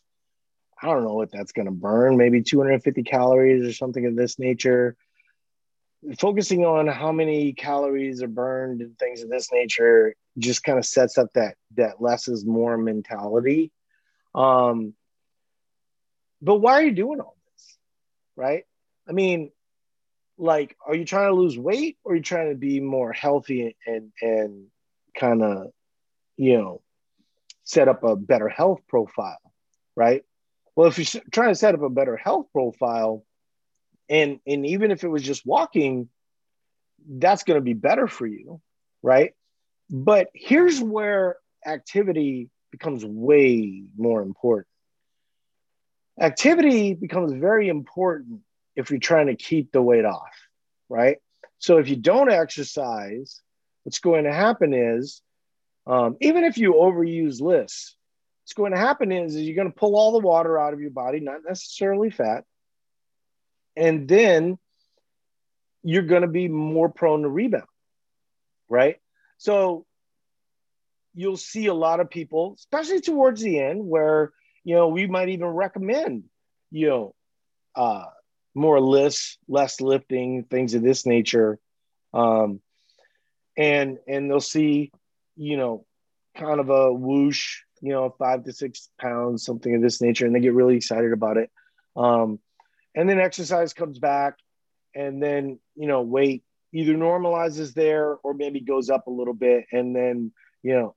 I 0.84 0.88
don't 0.88 1.06
know 1.06 1.14
what 1.14 1.32
that's 1.32 1.54
gonna 1.54 1.72
burn, 1.72 2.18
maybe 2.18 2.42
250 2.42 3.04
calories 3.04 3.66
or 3.66 3.72
something 3.74 4.06
of 4.06 4.18
this 4.18 4.38
nature. 4.38 4.98
Focusing 6.20 6.66
on 6.66 6.88
how 6.88 7.14
many 7.14 7.54
calories 7.54 8.22
are 8.22 8.28
burned 8.28 8.82
and 8.82 9.00
things 9.00 9.24
of 9.24 9.30
this 9.30 9.50
nature 9.54 10.16
just 10.38 10.62
kind 10.62 10.78
of 10.78 10.86
sets 10.86 11.18
up 11.18 11.32
that 11.36 11.56
that 11.76 12.02
less 12.02 12.28
is 12.28 12.46
more 12.46 12.78
mentality. 12.78 13.72
Um, 14.36 14.94
but 16.42 16.58
why 16.58 16.74
are 16.74 16.84
you 16.84 16.92
doing 16.92 17.22
all 17.22 17.38
this? 17.54 17.78
Right? 18.36 18.66
I 19.08 19.14
mean, 19.14 19.52
like 20.38 20.76
are 20.86 20.96
you 20.96 21.06
trying 21.06 21.30
to 21.30 21.36
lose 21.36 21.58
weight 21.58 21.98
or 22.04 22.12
are 22.12 22.16
you 22.16 22.22
trying 22.22 22.50
to 22.50 22.56
be 22.56 22.82
more 22.82 23.14
healthy 23.14 23.78
and 23.86 24.12
and 24.22 24.66
kind 25.16 25.42
of 25.42 25.68
you 26.36 26.58
know 26.58 26.82
set 27.64 27.88
up 27.88 28.04
a 28.04 28.16
better 28.16 28.50
health 28.50 28.82
profile 28.88 29.40
right 29.96 30.24
well 30.76 30.88
if 30.88 30.98
you're 30.98 31.24
trying 31.32 31.50
to 31.50 31.56
set 31.56 31.76
up 31.76 31.82
a 31.82 31.90
better 31.90 32.18
health 32.18 32.48
profile 32.52 33.26
and 34.10 34.40
and 34.46 34.66
even 34.66 34.92
if 34.92 35.04
it 35.04 35.10
was 35.10 35.24
just 35.24 35.46
walking 35.46 36.10
that's 37.08 37.44
going 37.44 37.58
to 37.58 37.64
be 37.64 37.74
better 37.74 38.08
for 38.08 38.26
you 38.26 38.62
right 39.02 39.34
but 39.90 40.30
here's 40.34 40.82
where 40.82 41.38
activity 41.66 42.50
becomes 42.72 43.06
way 43.06 43.84
more 43.98 44.22
important 44.22 44.68
activity 46.20 46.94
becomes 46.94 47.34
very 47.34 47.70
important 47.70 48.42
if 48.76 48.90
you're 48.90 49.00
trying 49.00 49.28
to 49.28 49.36
keep 49.36 49.72
the 49.72 49.82
weight 49.82 50.06
off, 50.06 50.34
right? 50.90 51.18
So 51.60 51.78
if 51.78 51.90
you 51.90 51.96
don't 51.96 52.32
exercise, 52.32 53.42
what's 53.84 54.00
going 54.00 54.26
to 54.26 54.34
happen 54.34 54.74
is, 54.74 55.22
um, 55.86 56.18
even 56.22 56.44
if 56.44 56.58
you 56.58 56.74
overuse 56.74 57.42
lifts, 57.42 57.96
what's 58.44 58.54
going 58.54 58.74
to 58.74 58.78
happen 58.78 59.12
is, 59.12 59.36
is 59.36 59.44
you're 59.44 59.56
going 59.56 59.72
to 59.72 59.78
pull 59.78 59.96
all 59.96 60.12
the 60.12 60.20
water 60.20 60.60
out 60.60 60.74
of 60.74 60.82
your 60.82 60.92
body, 60.92 61.22
not 61.22 61.42
necessarily 61.48 62.10
fat, 62.10 62.44
and 63.78 64.06
then 64.08 64.58
you're 65.82 66.04
going 66.04 66.24
to 66.24 66.28
be 66.28 66.50
more 66.50 66.90
prone 66.90 67.22
to 67.22 67.30
rebound, 67.30 67.64
right? 68.68 68.98
So 69.38 69.86
you'll 71.16 71.38
see 71.38 71.68
a 71.68 71.74
lot 71.74 72.02
of 72.02 72.10
people, 72.10 72.56
especially 72.58 73.00
towards 73.00 73.42
the 73.42 73.60
end, 73.60 73.86
where 73.86 74.34
you 74.66 74.76
know 74.76 74.90
we 74.90 75.08
might 75.08 75.30
even 75.30 75.48
recommend, 75.48 76.26
you 76.70 76.90
know, 76.90 77.16
uh, 77.76 78.06
more 78.54 78.82
lifts, 78.82 79.38
less 79.48 79.80
lifting, 79.80 80.44
things 80.44 80.74
of 80.74 80.84
this 80.84 81.06
nature. 81.06 81.60
Um, 82.14 82.60
and 83.56 84.00
and 84.08 84.30
they'll 84.30 84.42
see, 84.42 84.92
you 85.38 85.56
know, 85.56 85.86
kind 86.36 86.60
of 86.60 86.70
a 86.70 86.94
whoosh, 86.94 87.62
you 87.84 87.92
know, 87.92 88.16
five 88.18 88.44
to 88.46 88.54
six 88.54 88.90
pounds, 89.00 89.46
something 89.46 89.76
of 89.76 89.82
this 89.82 90.02
nature, 90.02 90.26
and 90.26 90.34
they 90.34 90.40
get 90.40 90.54
really 90.54 90.78
excited 90.78 91.14
about 91.14 91.38
it. 91.38 91.52
Um, 91.96 92.40
and 92.96 93.08
then 93.08 93.20
exercise 93.20 93.74
comes 93.74 94.00
back, 94.00 94.38
and 94.96 95.22
then 95.22 95.60
you 95.76 95.88
know, 95.88 96.02
weight 96.02 96.44
either 96.74 96.96
normalizes 96.96 97.74
there 97.74 98.18
or 98.24 98.34
maybe 98.34 98.60
goes 98.60 98.90
up 98.90 99.08
a 99.08 99.12
little 99.12 99.34
bit. 99.34 99.66
And 99.72 99.96
then, 99.96 100.32
you 100.64 100.74
know, 100.74 100.96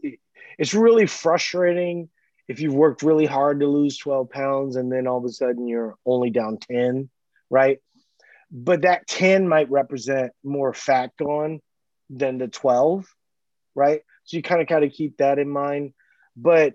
it, 0.00 0.20
it's 0.58 0.74
really 0.74 1.06
frustrating 1.06 2.08
if 2.46 2.60
you've 2.60 2.74
worked 2.74 3.02
really 3.02 3.26
hard 3.26 3.60
to 3.60 3.66
lose 3.66 3.98
12 3.98 4.30
pounds 4.30 4.76
and 4.76 4.90
then 4.90 5.06
all 5.06 5.18
of 5.18 5.24
a 5.24 5.28
sudden 5.28 5.66
you're 5.66 5.96
only 6.06 6.30
down 6.30 6.56
10, 6.56 7.10
right? 7.50 7.78
But 8.50 8.82
that 8.82 9.06
10 9.06 9.46
might 9.48 9.70
represent 9.70 10.32
more 10.42 10.72
fat 10.72 11.10
gone 11.18 11.60
than 12.08 12.38
the 12.38 12.48
12, 12.48 13.06
right? 13.74 14.02
So 14.24 14.36
you 14.36 14.42
kind 14.42 14.62
of 14.62 14.68
kind 14.68 14.84
of 14.84 14.92
keep 14.92 15.18
that 15.18 15.38
in 15.38 15.50
mind. 15.50 15.92
But 16.40 16.74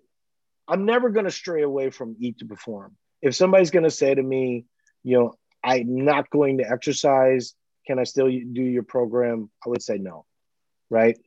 I'm 0.68 0.85
never 0.85 1.10
going 1.10 1.26
to 1.26 1.31
stray 1.31 1.61
away 1.61 1.90
from 1.90 2.15
eat 2.19 2.40
to 2.40 2.45
perform. 2.45 2.95
If 3.22 3.35
somebody's 3.35 3.72
going 3.72 3.84
to 3.84 3.91
say 3.91 4.14
to 4.14 4.22
me, 4.22 4.65
you 5.03 5.18
know, 5.18 5.34
I'm 5.64 6.03
not 6.03 6.30
going 6.30 6.57
to 6.57 6.69
exercise, 6.69 7.56
can 7.88 7.98
I 7.98 8.03
still 8.03 8.27
do 8.27 8.61
your 8.61 8.84
program? 8.84 9.49
I 9.65 9.69
would 9.69 9.81
say 9.81 9.98
no, 9.98 10.26
right? 10.90 11.18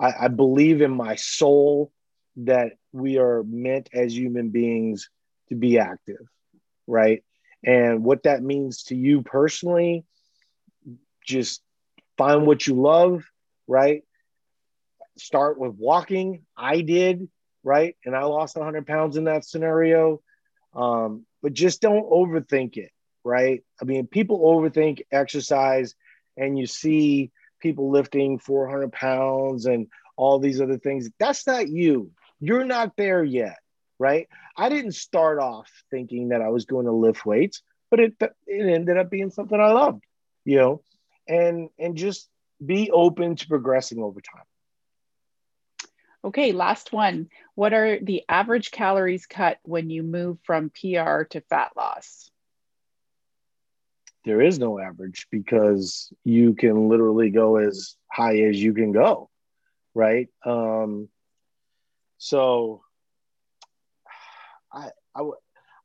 I, 0.00 0.12
I 0.22 0.28
believe 0.28 0.82
in 0.82 0.90
my 0.90 1.14
soul 1.14 1.92
that 2.36 2.72
we 2.92 3.18
are 3.18 3.44
meant 3.44 3.88
as 3.94 4.16
human 4.16 4.48
beings 4.48 5.08
to 5.48 5.54
be 5.54 5.78
active, 5.78 6.26
right? 6.86 7.22
And 7.64 8.02
what 8.04 8.24
that 8.24 8.42
means 8.42 8.84
to 8.84 8.96
you 8.96 9.22
personally, 9.22 10.04
just 11.24 11.62
find 12.18 12.46
what 12.46 12.66
you 12.66 12.74
love, 12.74 13.24
right? 13.68 14.02
Start 15.16 15.58
with 15.58 15.74
walking. 15.76 16.44
I 16.56 16.80
did, 16.80 17.28
right? 17.64 17.96
And 18.04 18.14
I 18.14 18.24
lost 18.24 18.56
100 18.56 18.86
pounds 18.86 19.16
in 19.16 19.24
that 19.24 19.44
scenario. 19.44 20.20
Um, 20.74 21.24
but 21.42 21.52
just 21.52 21.80
don't 21.80 22.08
overthink 22.10 22.76
it, 22.76 22.90
right? 23.24 23.62
I 23.80 23.84
mean, 23.84 24.06
people 24.06 24.40
overthink 24.40 25.02
exercise, 25.10 25.94
and 26.36 26.58
you 26.58 26.66
see 26.66 27.32
people 27.60 27.90
lifting 27.90 28.38
400 28.38 28.92
pounds 28.92 29.66
and 29.66 29.88
all 30.16 30.38
these 30.38 30.60
other 30.60 30.78
things. 30.78 31.10
That's 31.18 31.46
not 31.46 31.68
you. 31.68 32.10
You're 32.40 32.64
not 32.64 32.96
there 32.96 33.22
yet, 33.22 33.58
right? 33.98 34.28
I 34.56 34.68
didn't 34.68 34.92
start 34.92 35.38
off 35.38 35.70
thinking 35.90 36.28
that 36.28 36.42
I 36.42 36.48
was 36.48 36.64
going 36.64 36.86
to 36.86 36.92
lift 36.92 37.24
weights, 37.24 37.62
but 37.90 38.00
it 38.00 38.14
it 38.20 38.74
ended 38.74 38.96
up 38.96 39.10
being 39.10 39.30
something 39.30 39.58
I 39.58 39.72
loved, 39.72 40.02
you 40.44 40.56
know, 40.56 40.82
and 41.28 41.70
and 41.78 41.96
just 41.96 42.28
be 42.64 42.90
open 42.90 43.36
to 43.36 43.46
progressing 43.48 44.02
over 44.02 44.20
time. 44.20 44.44
Okay, 46.24 46.52
last 46.52 46.90
one. 46.90 47.28
What 47.54 47.74
are 47.74 47.98
the 48.00 48.22
average 48.30 48.70
calories 48.70 49.26
cut 49.26 49.58
when 49.62 49.90
you 49.90 50.02
move 50.02 50.38
from 50.42 50.70
PR 50.70 51.24
to 51.30 51.42
fat 51.50 51.72
loss? 51.76 52.30
There 54.24 54.40
is 54.40 54.58
no 54.58 54.78
average 54.80 55.26
because 55.30 56.10
you 56.24 56.54
can 56.54 56.88
literally 56.88 57.28
go 57.28 57.56
as 57.56 57.96
high 58.10 58.38
as 58.38 58.60
you 58.60 58.72
can 58.72 58.90
go, 58.90 59.28
right? 59.94 60.28
Um, 60.46 61.10
so 62.16 62.82
I 64.72 64.88
I, 65.14 65.28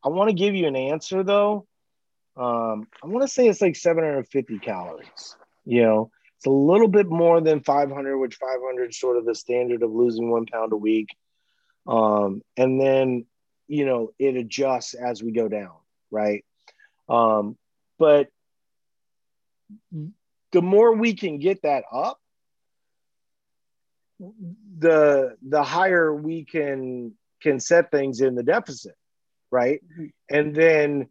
I 0.06 0.07
want 0.07 0.30
to 0.30 0.36
give 0.36 0.56
you 0.56 0.68
an 0.68 0.78
answer 0.78 1.22
though. 1.22 1.68
Um, 2.38 2.88
I 3.03 3.07
want 3.07 3.24
to 3.24 3.28
say 3.28 3.49
it's 3.49 3.60
like 3.60 3.76
750 3.76 4.60
calories. 4.60 5.36
You 5.66 5.82
know, 5.82 6.11
it's 6.40 6.45
a 6.45 6.49
little 6.49 6.88
bit 6.88 7.10
more 7.10 7.41
than 7.41 7.60
500, 7.60 8.18
which 8.18 8.36
500 8.36 8.91
is 8.91 8.98
sort 8.98 9.18
of 9.18 9.26
the 9.26 9.36
standard 9.36 9.84
of 9.84 9.91
losing 9.91 10.32
one 10.32 10.45
pound 10.45 10.72
a 10.72 10.78
week. 10.78 11.10
Um, 11.86 12.41
and 12.56 12.80
then, 12.80 13.26
you 13.68 13.86
know, 13.86 14.14
it 14.18 14.38
adjusts 14.38 14.94
as 14.94 15.22
we 15.22 15.34
go 15.34 15.49
down, 15.49 15.74
right? 16.10 16.45
Um, 17.10 17.57
but 17.98 18.30
the 20.53 20.61
more 20.61 20.95
we 20.95 21.14
can 21.14 21.40
get 21.40 21.64
that 21.64 21.84
up, 21.91 22.22
the 24.18 25.36
the 25.41 25.64
higher 25.64 26.16
we 26.16 26.45
can 26.45 27.16
can 27.41 27.60
set 27.60 27.91
things 27.91 28.22
in 28.22 28.36
the 28.36 28.44
deficit 28.44 28.95
right 29.49 29.82
mm-hmm. 29.94 30.07
and 30.30 30.53
then 30.53 31.07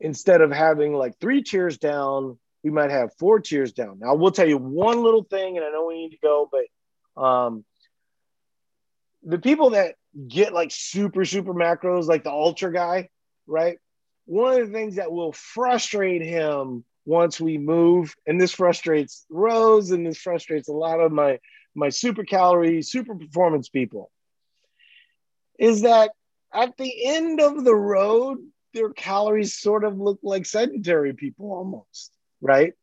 instead 0.00 0.42
of 0.42 0.52
having 0.52 0.92
like 0.92 1.18
three 1.18 1.42
tiers 1.42 1.78
down 1.78 2.38
we 2.64 2.70
might 2.70 2.90
have 2.90 3.14
four 3.18 3.38
tiers 3.38 3.72
down. 3.72 3.98
Now 4.00 4.14
we'll 4.14 4.32
tell 4.32 4.48
you 4.48 4.58
one 4.58 5.02
little 5.02 5.22
thing 5.22 5.56
and 5.56 5.64
i 5.64 5.70
know 5.70 5.86
we 5.86 5.94
need 5.94 6.10
to 6.10 6.18
go 6.22 6.50
but 6.50 7.22
um 7.22 7.64
the 9.22 9.38
people 9.38 9.70
that 9.70 9.94
get 10.26 10.52
like 10.52 10.70
super 10.72 11.24
super 11.24 11.54
macros 11.54 12.06
like 12.06 12.24
the 12.24 12.30
ultra 12.30 12.72
guy 12.72 13.08
right? 13.46 13.78
One 14.26 14.60
of 14.60 14.66
the 14.66 14.72
things 14.72 14.96
that 14.96 15.12
will 15.12 15.32
frustrate 15.32 16.22
him 16.22 16.84
once 17.06 17.40
we 17.40 17.58
move 17.58 18.14
and 18.26 18.40
this 18.40 18.52
frustrates 18.52 19.26
rose 19.28 19.90
and 19.90 20.06
this 20.06 20.18
frustrates 20.18 20.68
a 20.68 20.72
lot 20.72 21.00
of 21.00 21.12
my 21.12 21.38
my 21.76 21.88
super 21.88 22.22
calorie, 22.22 22.82
super 22.82 23.16
performance 23.16 23.68
people, 23.68 24.10
is 25.58 25.82
that 25.82 26.12
at 26.52 26.76
the 26.76 27.06
end 27.06 27.40
of 27.40 27.64
the 27.64 27.74
road, 27.74 28.38
their 28.72 28.90
calories 28.90 29.58
sort 29.58 29.82
of 29.82 29.98
look 29.98 30.20
like 30.22 30.46
sedentary 30.46 31.14
people 31.14 31.52
almost, 31.52 32.13
right? 32.44 32.74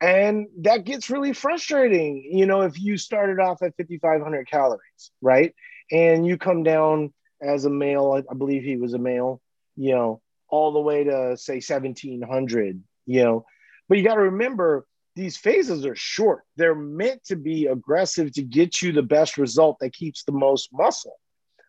And 0.00 0.48
that 0.62 0.84
gets 0.84 1.10
really 1.10 1.32
frustrating, 1.32 2.28
you 2.32 2.46
know, 2.46 2.62
if 2.62 2.80
you 2.80 2.96
started 2.96 3.38
off 3.38 3.62
at 3.62 3.76
5,500 3.76 4.48
calories, 4.48 5.12
right? 5.20 5.54
And 5.92 6.26
you 6.26 6.38
come 6.38 6.64
down 6.64 7.12
as 7.40 7.66
a 7.66 7.70
male, 7.70 8.20
I 8.28 8.34
believe 8.34 8.64
he 8.64 8.76
was 8.76 8.94
a 8.94 8.98
male, 8.98 9.40
you 9.76 9.92
know, 9.92 10.20
all 10.48 10.72
the 10.72 10.80
way 10.80 11.04
to 11.04 11.36
say 11.36 11.54
1,700, 11.54 12.82
you 13.06 13.22
know. 13.22 13.44
But 13.88 13.98
you 13.98 14.04
got 14.04 14.14
to 14.14 14.22
remember, 14.22 14.86
these 15.14 15.36
phases 15.36 15.86
are 15.86 15.94
short. 15.94 16.42
They're 16.56 16.74
meant 16.74 17.22
to 17.26 17.36
be 17.36 17.66
aggressive 17.66 18.32
to 18.32 18.42
get 18.42 18.82
you 18.82 18.92
the 18.92 19.02
best 19.02 19.38
result 19.38 19.76
that 19.80 19.92
keeps 19.92 20.24
the 20.24 20.32
most 20.32 20.70
muscle, 20.72 21.16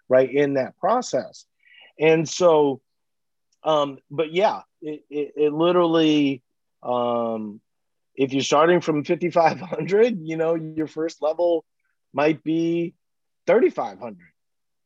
right, 0.09 0.33
in 0.33 0.55
that 0.55 0.77
process. 0.77 1.45
And 1.99 2.27
so, 2.27 2.81
um, 3.63 3.99
but 4.09 4.33
yeah, 4.33 4.61
it, 4.81 5.03
it, 5.09 5.33
it 5.35 5.53
literally, 5.53 6.41
um, 6.83 7.61
if 8.15 8.33
you're 8.33 8.43
starting 8.43 8.81
from 8.81 9.03
5,500, 9.03 10.19
you 10.21 10.37
know, 10.37 10.55
your 10.55 10.87
first 10.87 11.21
level 11.21 11.65
might 12.13 12.43
be 12.43 12.93
3,500, 13.47 14.17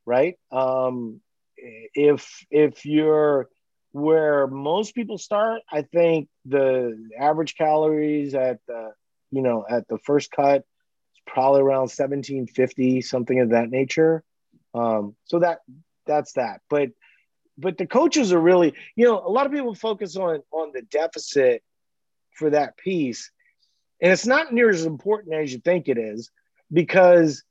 right? 0.05 0.35
Um, 0.51 1.21
if 1.57 2.45
if 2.51 2.85
you're 2.85 3.49
where 3.91 4.47
most 4.47 4.93
people 4.93 5.17
start, 5.17 5.61
I 5.71 5.81
think 5.81 6.29
the 6.45 7.09
average 7.19 7.55
calories 7.55 8.35
at 8.35 8.59
the, 8.67 8.91
you 9.31 9.41
know, 9.41 9.65
at 9.67 9.87
the 9.87 9.97
first 9.97 10.31
cut 10.31 10.59
is 10.59 11.21
probably 11.25 11.61
around 11.61 11.89
1750, 11.89 13.01
something 13.01 13.39
of 13.39 13.49
that 13.49 13.69
nature. 13.69 14.23
Um, 14.73 15.15
so 15.25 15.39
that 15.39 15.59
that's 16.05 16.33
that. 16.33 16.61
But 16.69 16.89
but 17.57 17.77
the 17.77 17.87
coaches 17.87 18.31
are 18.31 18.39
really, 18.39 18.73
you 18.95 19.05
know, 19.05 19.19
a 19.19 19.29
lot 19.29 19.47
of 19.47 19.51
people 19.51 19.73
focus 19.73 20.15
on 20.15 20.41
on 20.51 20.71
the 20.73 20.83
deficit 20.83 21.63
for 22.37 22.51
that 22.51 22.77
piece. 22.77 23.31
And 24.01 24.11
it's 24.11 24.27
not 24.27 24.53
near 24.53 24.69
as 24.69 24.85
important 24.85 25.35
as 25.35 25.51
you 25.51 25.59
think 25.59 25.87
it 25.87 25.97
is 25.97 26.29
because 26.71 27.43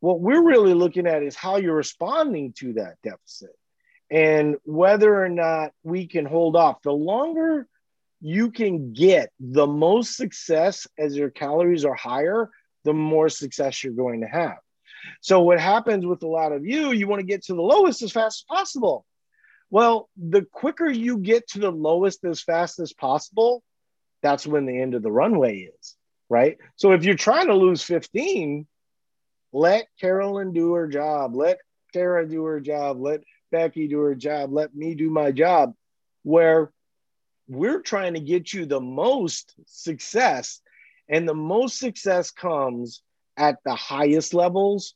what 0.00 0.20
we're 0.20 0.42
really 0.42 0.74
looking 0.74 1.06
at 1.06 1.22
is 1.22 1.34
how 1.34 1.56
you're 1.56 1.74
responding 1.74 2.52
to 2.58 2.74
that 2.74 2.96
deficit 3.02 3.56
and 4.10 4.56
whether 4.64 5.24
or 5.24 5.30
not 5.30 5.72
we 5.82 6.06
can 6.06 6.26
hold 6.26 6.56
off. 6.56 6.82
The 6.82 6.92
longer 6.92 7.66
you 8.20 8.50
can 8.50 8.92
get 8.92 9.30
the 9.40 9.66
most 9.66 10.16
success 10.16 10.86
as 10.98 11.16
your 11.16 11.30
calories 11.30 11.84
are 11.84 11.94
higher, 11.94 12.50
the 12.84 12.92
more 12.92 13.28
success 13.28 13.82
you're 13.82 13.94
going 13.94 14.20
to 14.20 14.26
have. 14.26 14.58
So, 15.20 15.40
what 15.40 15.60
happens 15.60 16.06
with 16.06 16.22
a 16.22 16.28
lot 16.28 16.52
of 16.52 16.64
you, 16.64 16.92
you 16.92 17.08
want 17.08 17.20
to 17.20 17.26
get 17.26 17.44
to 17.44 17.54
the 17.54 17.62
lowest 17.62 18.02
as 18.02 18.12
fast 18.12 18.44
as 18.50 18.56
possible. 18.56 19.04
Well, 19.70 20.08
the 20.16 20.42
quicker 20.42 20.88
you 20.88 21.18
get 21.18 21.48
to 21.48 21.58
the 21.58 21.72
lowest 21.72 22.24
as 22.24 22.42
fast 22.42 22.78
as 22.78 22.92
possible, 22.92 23.62
that's 24.24 24.46
when 24.46 24.64
the 24.64 24.80
end 24.80 24.94
of 24.94 25.02
the 25.02 25.12
runway 25.12 25.70
is, 25.78 25.96
right? 26.30 26.56
So, 26.76 26.92
if 26.92 27.04
you're 27.04 27.14
trying 27.14 27.48
to 27.48 27.54
lose 27.54 27.82
15, 27.82 28.66
let 29.52 29.86
Carolyn 30.00 30.52
do 30.54 30.72
her 30.72 30.88
job, 30.88 31.36
let 31.36 31.58
Tara 31.92 32.26
do 32.26 32.42
her 32.44 32.58
job, 32.58 33.00
let 33.00 33.20
Becky 33.52 33.86
do 33.86 34.00
her 34.00 34.14
job, 34.14 34.50
let 34.50 34.74
me 34.74 34.94
do 34.94 35.10
my 35.10 35.30
job, 35.30 35.74
where 36.22 36.72
we're 37.46 37.82
trying 37.82 38.14
to 38.14 38.20
get 38.20 38.52
you 38.52 38.64
the 38.64 38.80
most 38.80 39.54
success. 39.66 40.62
And 41.06 41.28
the 41.28 41.34
most 41.34 41.78
success 41.78 42.30
comes 42.30 43.02
at 43.36 43.58
the 43.64 43.74
highest 43.74 44.32
levels. 44.32 44.94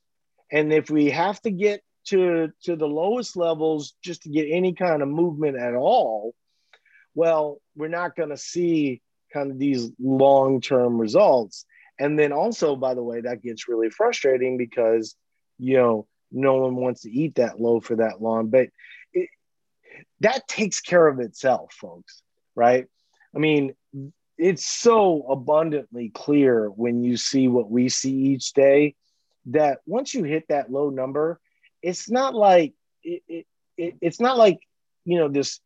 And 0.51 0.73
if 0.73 0.89
we 0.89 1.11
have 1.11 1.39
to 1.43 1.51
get 1.51 1.83
to, 2.07 2.49
to 2.63 2.75
the 2.75 2.87
lowest 2.87 3.37
levels 3.37 3.93
just 4.03 4.23
to 4.23 4.29
get 4.29 4.47
any 4.49 4.73
kind 4.73 5.03
of 5.03 5.07
movement 5.07 5.55
at 5.55 5.75
all, 5.75 6.33
well, 7.13 7.61
we're 7.75 7.89
not 7.89 8.15
going 8.15 8.29
to 8.29 8.37
see 8.37 9.01
kind 9.31 9.51
of 9.51 9.59
these 9.59 9.91
long 9.99 10.61
term 10.61 10.99
results. 10.99 11.65
And 11.99 12.17
then 12.17 12.31
also, 12.31 12.75
by 12.75 12.93
the 12.93 13.03
way, 13.03 13.21
that 13.21 13.41
gets 13.41 13.67
really 13.67 13.89
frustrating 13.89 14.57
because, 14.57 15.15
you 15.57 15.77
know, 15.77 16.07
no 16.31 16.55
one 16.55 16.75
wants 16.75 17.01
to 17.01 17.11
eat 17.11 17.35
that 17.35 17.59
low 17.59 17.79
for 17.79 17.97
that 17.97 18.21
long. 18.21 18.49
But 18.49 18.69
it, 19.13 19.29
that 20.21 20.47
takes 20.47 20.79
care 20.79 21.07
of 21.07 21.19
itself, 21.19 21.73
folks, 21.73 22.21
right? 22.55 22.87
I 23.35 23.39
mean, 23.39 23.73
it's 24.37 24.65
so 24.65 25.25
abundantly 25.29 26.09
clear 26.09 26.67
when 26.69 27.03
you 27.03 27.17
see 27.17 27.47
what 27.47 27.69
we 27.69 27.89
see 27.89 28.13
each 28.13 28.53
day 28.53 28.95
that 29.47 29.79
once 29.85 30.13
you 30.13 30.23
hit 30.23 30.45
that 30.47 30.71
low 30.71 30.89
number, 30.89 31.39
it's 31.81 32.09
not 32.09 32.33
like 32.33 32.73
it, 33.03 33.21
it, 33.27 33.45
it 33.77 33.95
it's 34.01 34.19
not 34.19 34.37
like 34.37 34.59
you 35.05 35.17
know 35.17 35.27
this 35.27 35.59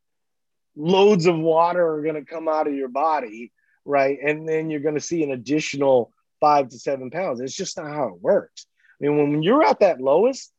loads 0.76 1.26
of 1.26 1.38
water 1.38 1.88
are 1.96 2.02
going 2.02 2.16
to 2.16 2.26
come 2.26 2.48
out 2.48 2.68
of 2.68 2.74
your 2.74 2.90
body, 2.90 3.52
right? 3.86 4.18
And 4.24 4.48
then 4.48 4.70
you're 4.70 4.80
going 4.80 4.96
to 4.96 5.02
see 5.02 5.24
an 5.24 5.32
additional 5.32 6.12
five 6.40 6.70
to 6.70 6.80
seven 6.80 7.10
pounds. 7.10 7.40
It's 7.40 7.56
just 7.56 7.78
not 7.78 7.88
how 7.88 8.08
it 8.10 8.22
works. 8.22 8.66
I 9.02 9.08
mean, 9.08 9.18
when 9.18 9.44
you're 9.44 9.64
at 9.64 9.80
that 9.80 10.02
lowest, 10.02 10.52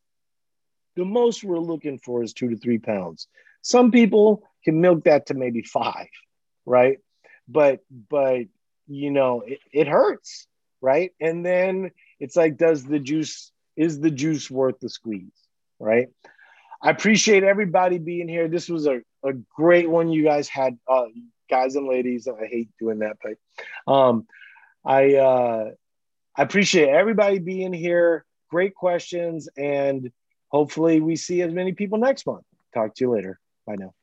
the 0.96 1.04
most 1.04 1.42
we're 1.42 1.58
looking 1.58 1.98
for 1.98 2.22
is 2.22 2.32
two 2.32 2.50
to 2.50 2.56
three 2.56 2.78
pounds. 2.78 3.28
Some 3.62 3.90
people 3.90 4.42
can 4.64 4.80
milk 4.80 5.04
that 5.04 5.26
to 5.26 5.34
maybe 5.34 5.62
five, 5.62 6.08
right? 6.64 6.98
But 7.48 7.80
but 8.10 8.46
you 8.86 9.10
know 9.10 9.42
it, 9.46 9.58
it 9.72 9.88
hurts, 9.88 10.46
right? 10.80 11.12
And 11.20 11.44
then 11.44 11.90
it's 12.20 12.36
like, 12.36 12.56
does 12.56 12.84
the 12.84 12.98
juice 12.98 13.50
is 13.76 14.00
the 14.00 14.10
juice 14.10 14.50
worth 14.50 14.78
the 14.80 14.88
squeeze, 14.88 15.32
right? 15.78 16.08
I 16.80 16.90
appreciate 16.90 17.44
everybody 17.44 17.98
being 17.98 18.28
here. 18.28 18.46
This 18.46 18.68
was 18.68 18.86
a, 18.86 19.00
a 19.24 19.32
great 19.32 19.88
one 19.88 20.10
you 20.10 20.22
guys 20.22 20.48
had, 20.48 20.78
uh, 20.88 21.06
guys 21.50 21.76
and 21.76 21.86
ladies. 21.86 22.28
I 22.28 22.46
hate 22.46 22.68
doing 22.78 23.00
that, 23.00 23.16
but 23.22 23.92
um, 23.92 24.26
I 24.84 25.14
uh, 25.16 25.70
I 26.36 26.42
appreciate 26.42 26.88
everybody 26.88 27.38
being 27.38 27.72
here. 27.72 28.24
Great 28.50 28.74
questions, 28.74 29.48
and 29.56 30.12
hopefully 30.48 31.00
we 31.00 31.16
see 31.16 31.42
as 31.42 31.52
many 31.52 31.72
people 31.72 31.98
next 31.98 32.26
month. 32.26 32.44
Talk 32.74 32.94
to 32.94 33.04
you 33.04 33.12
later. 33.12 33.40
Bye 33.66 33.76
now. 33.76 33.94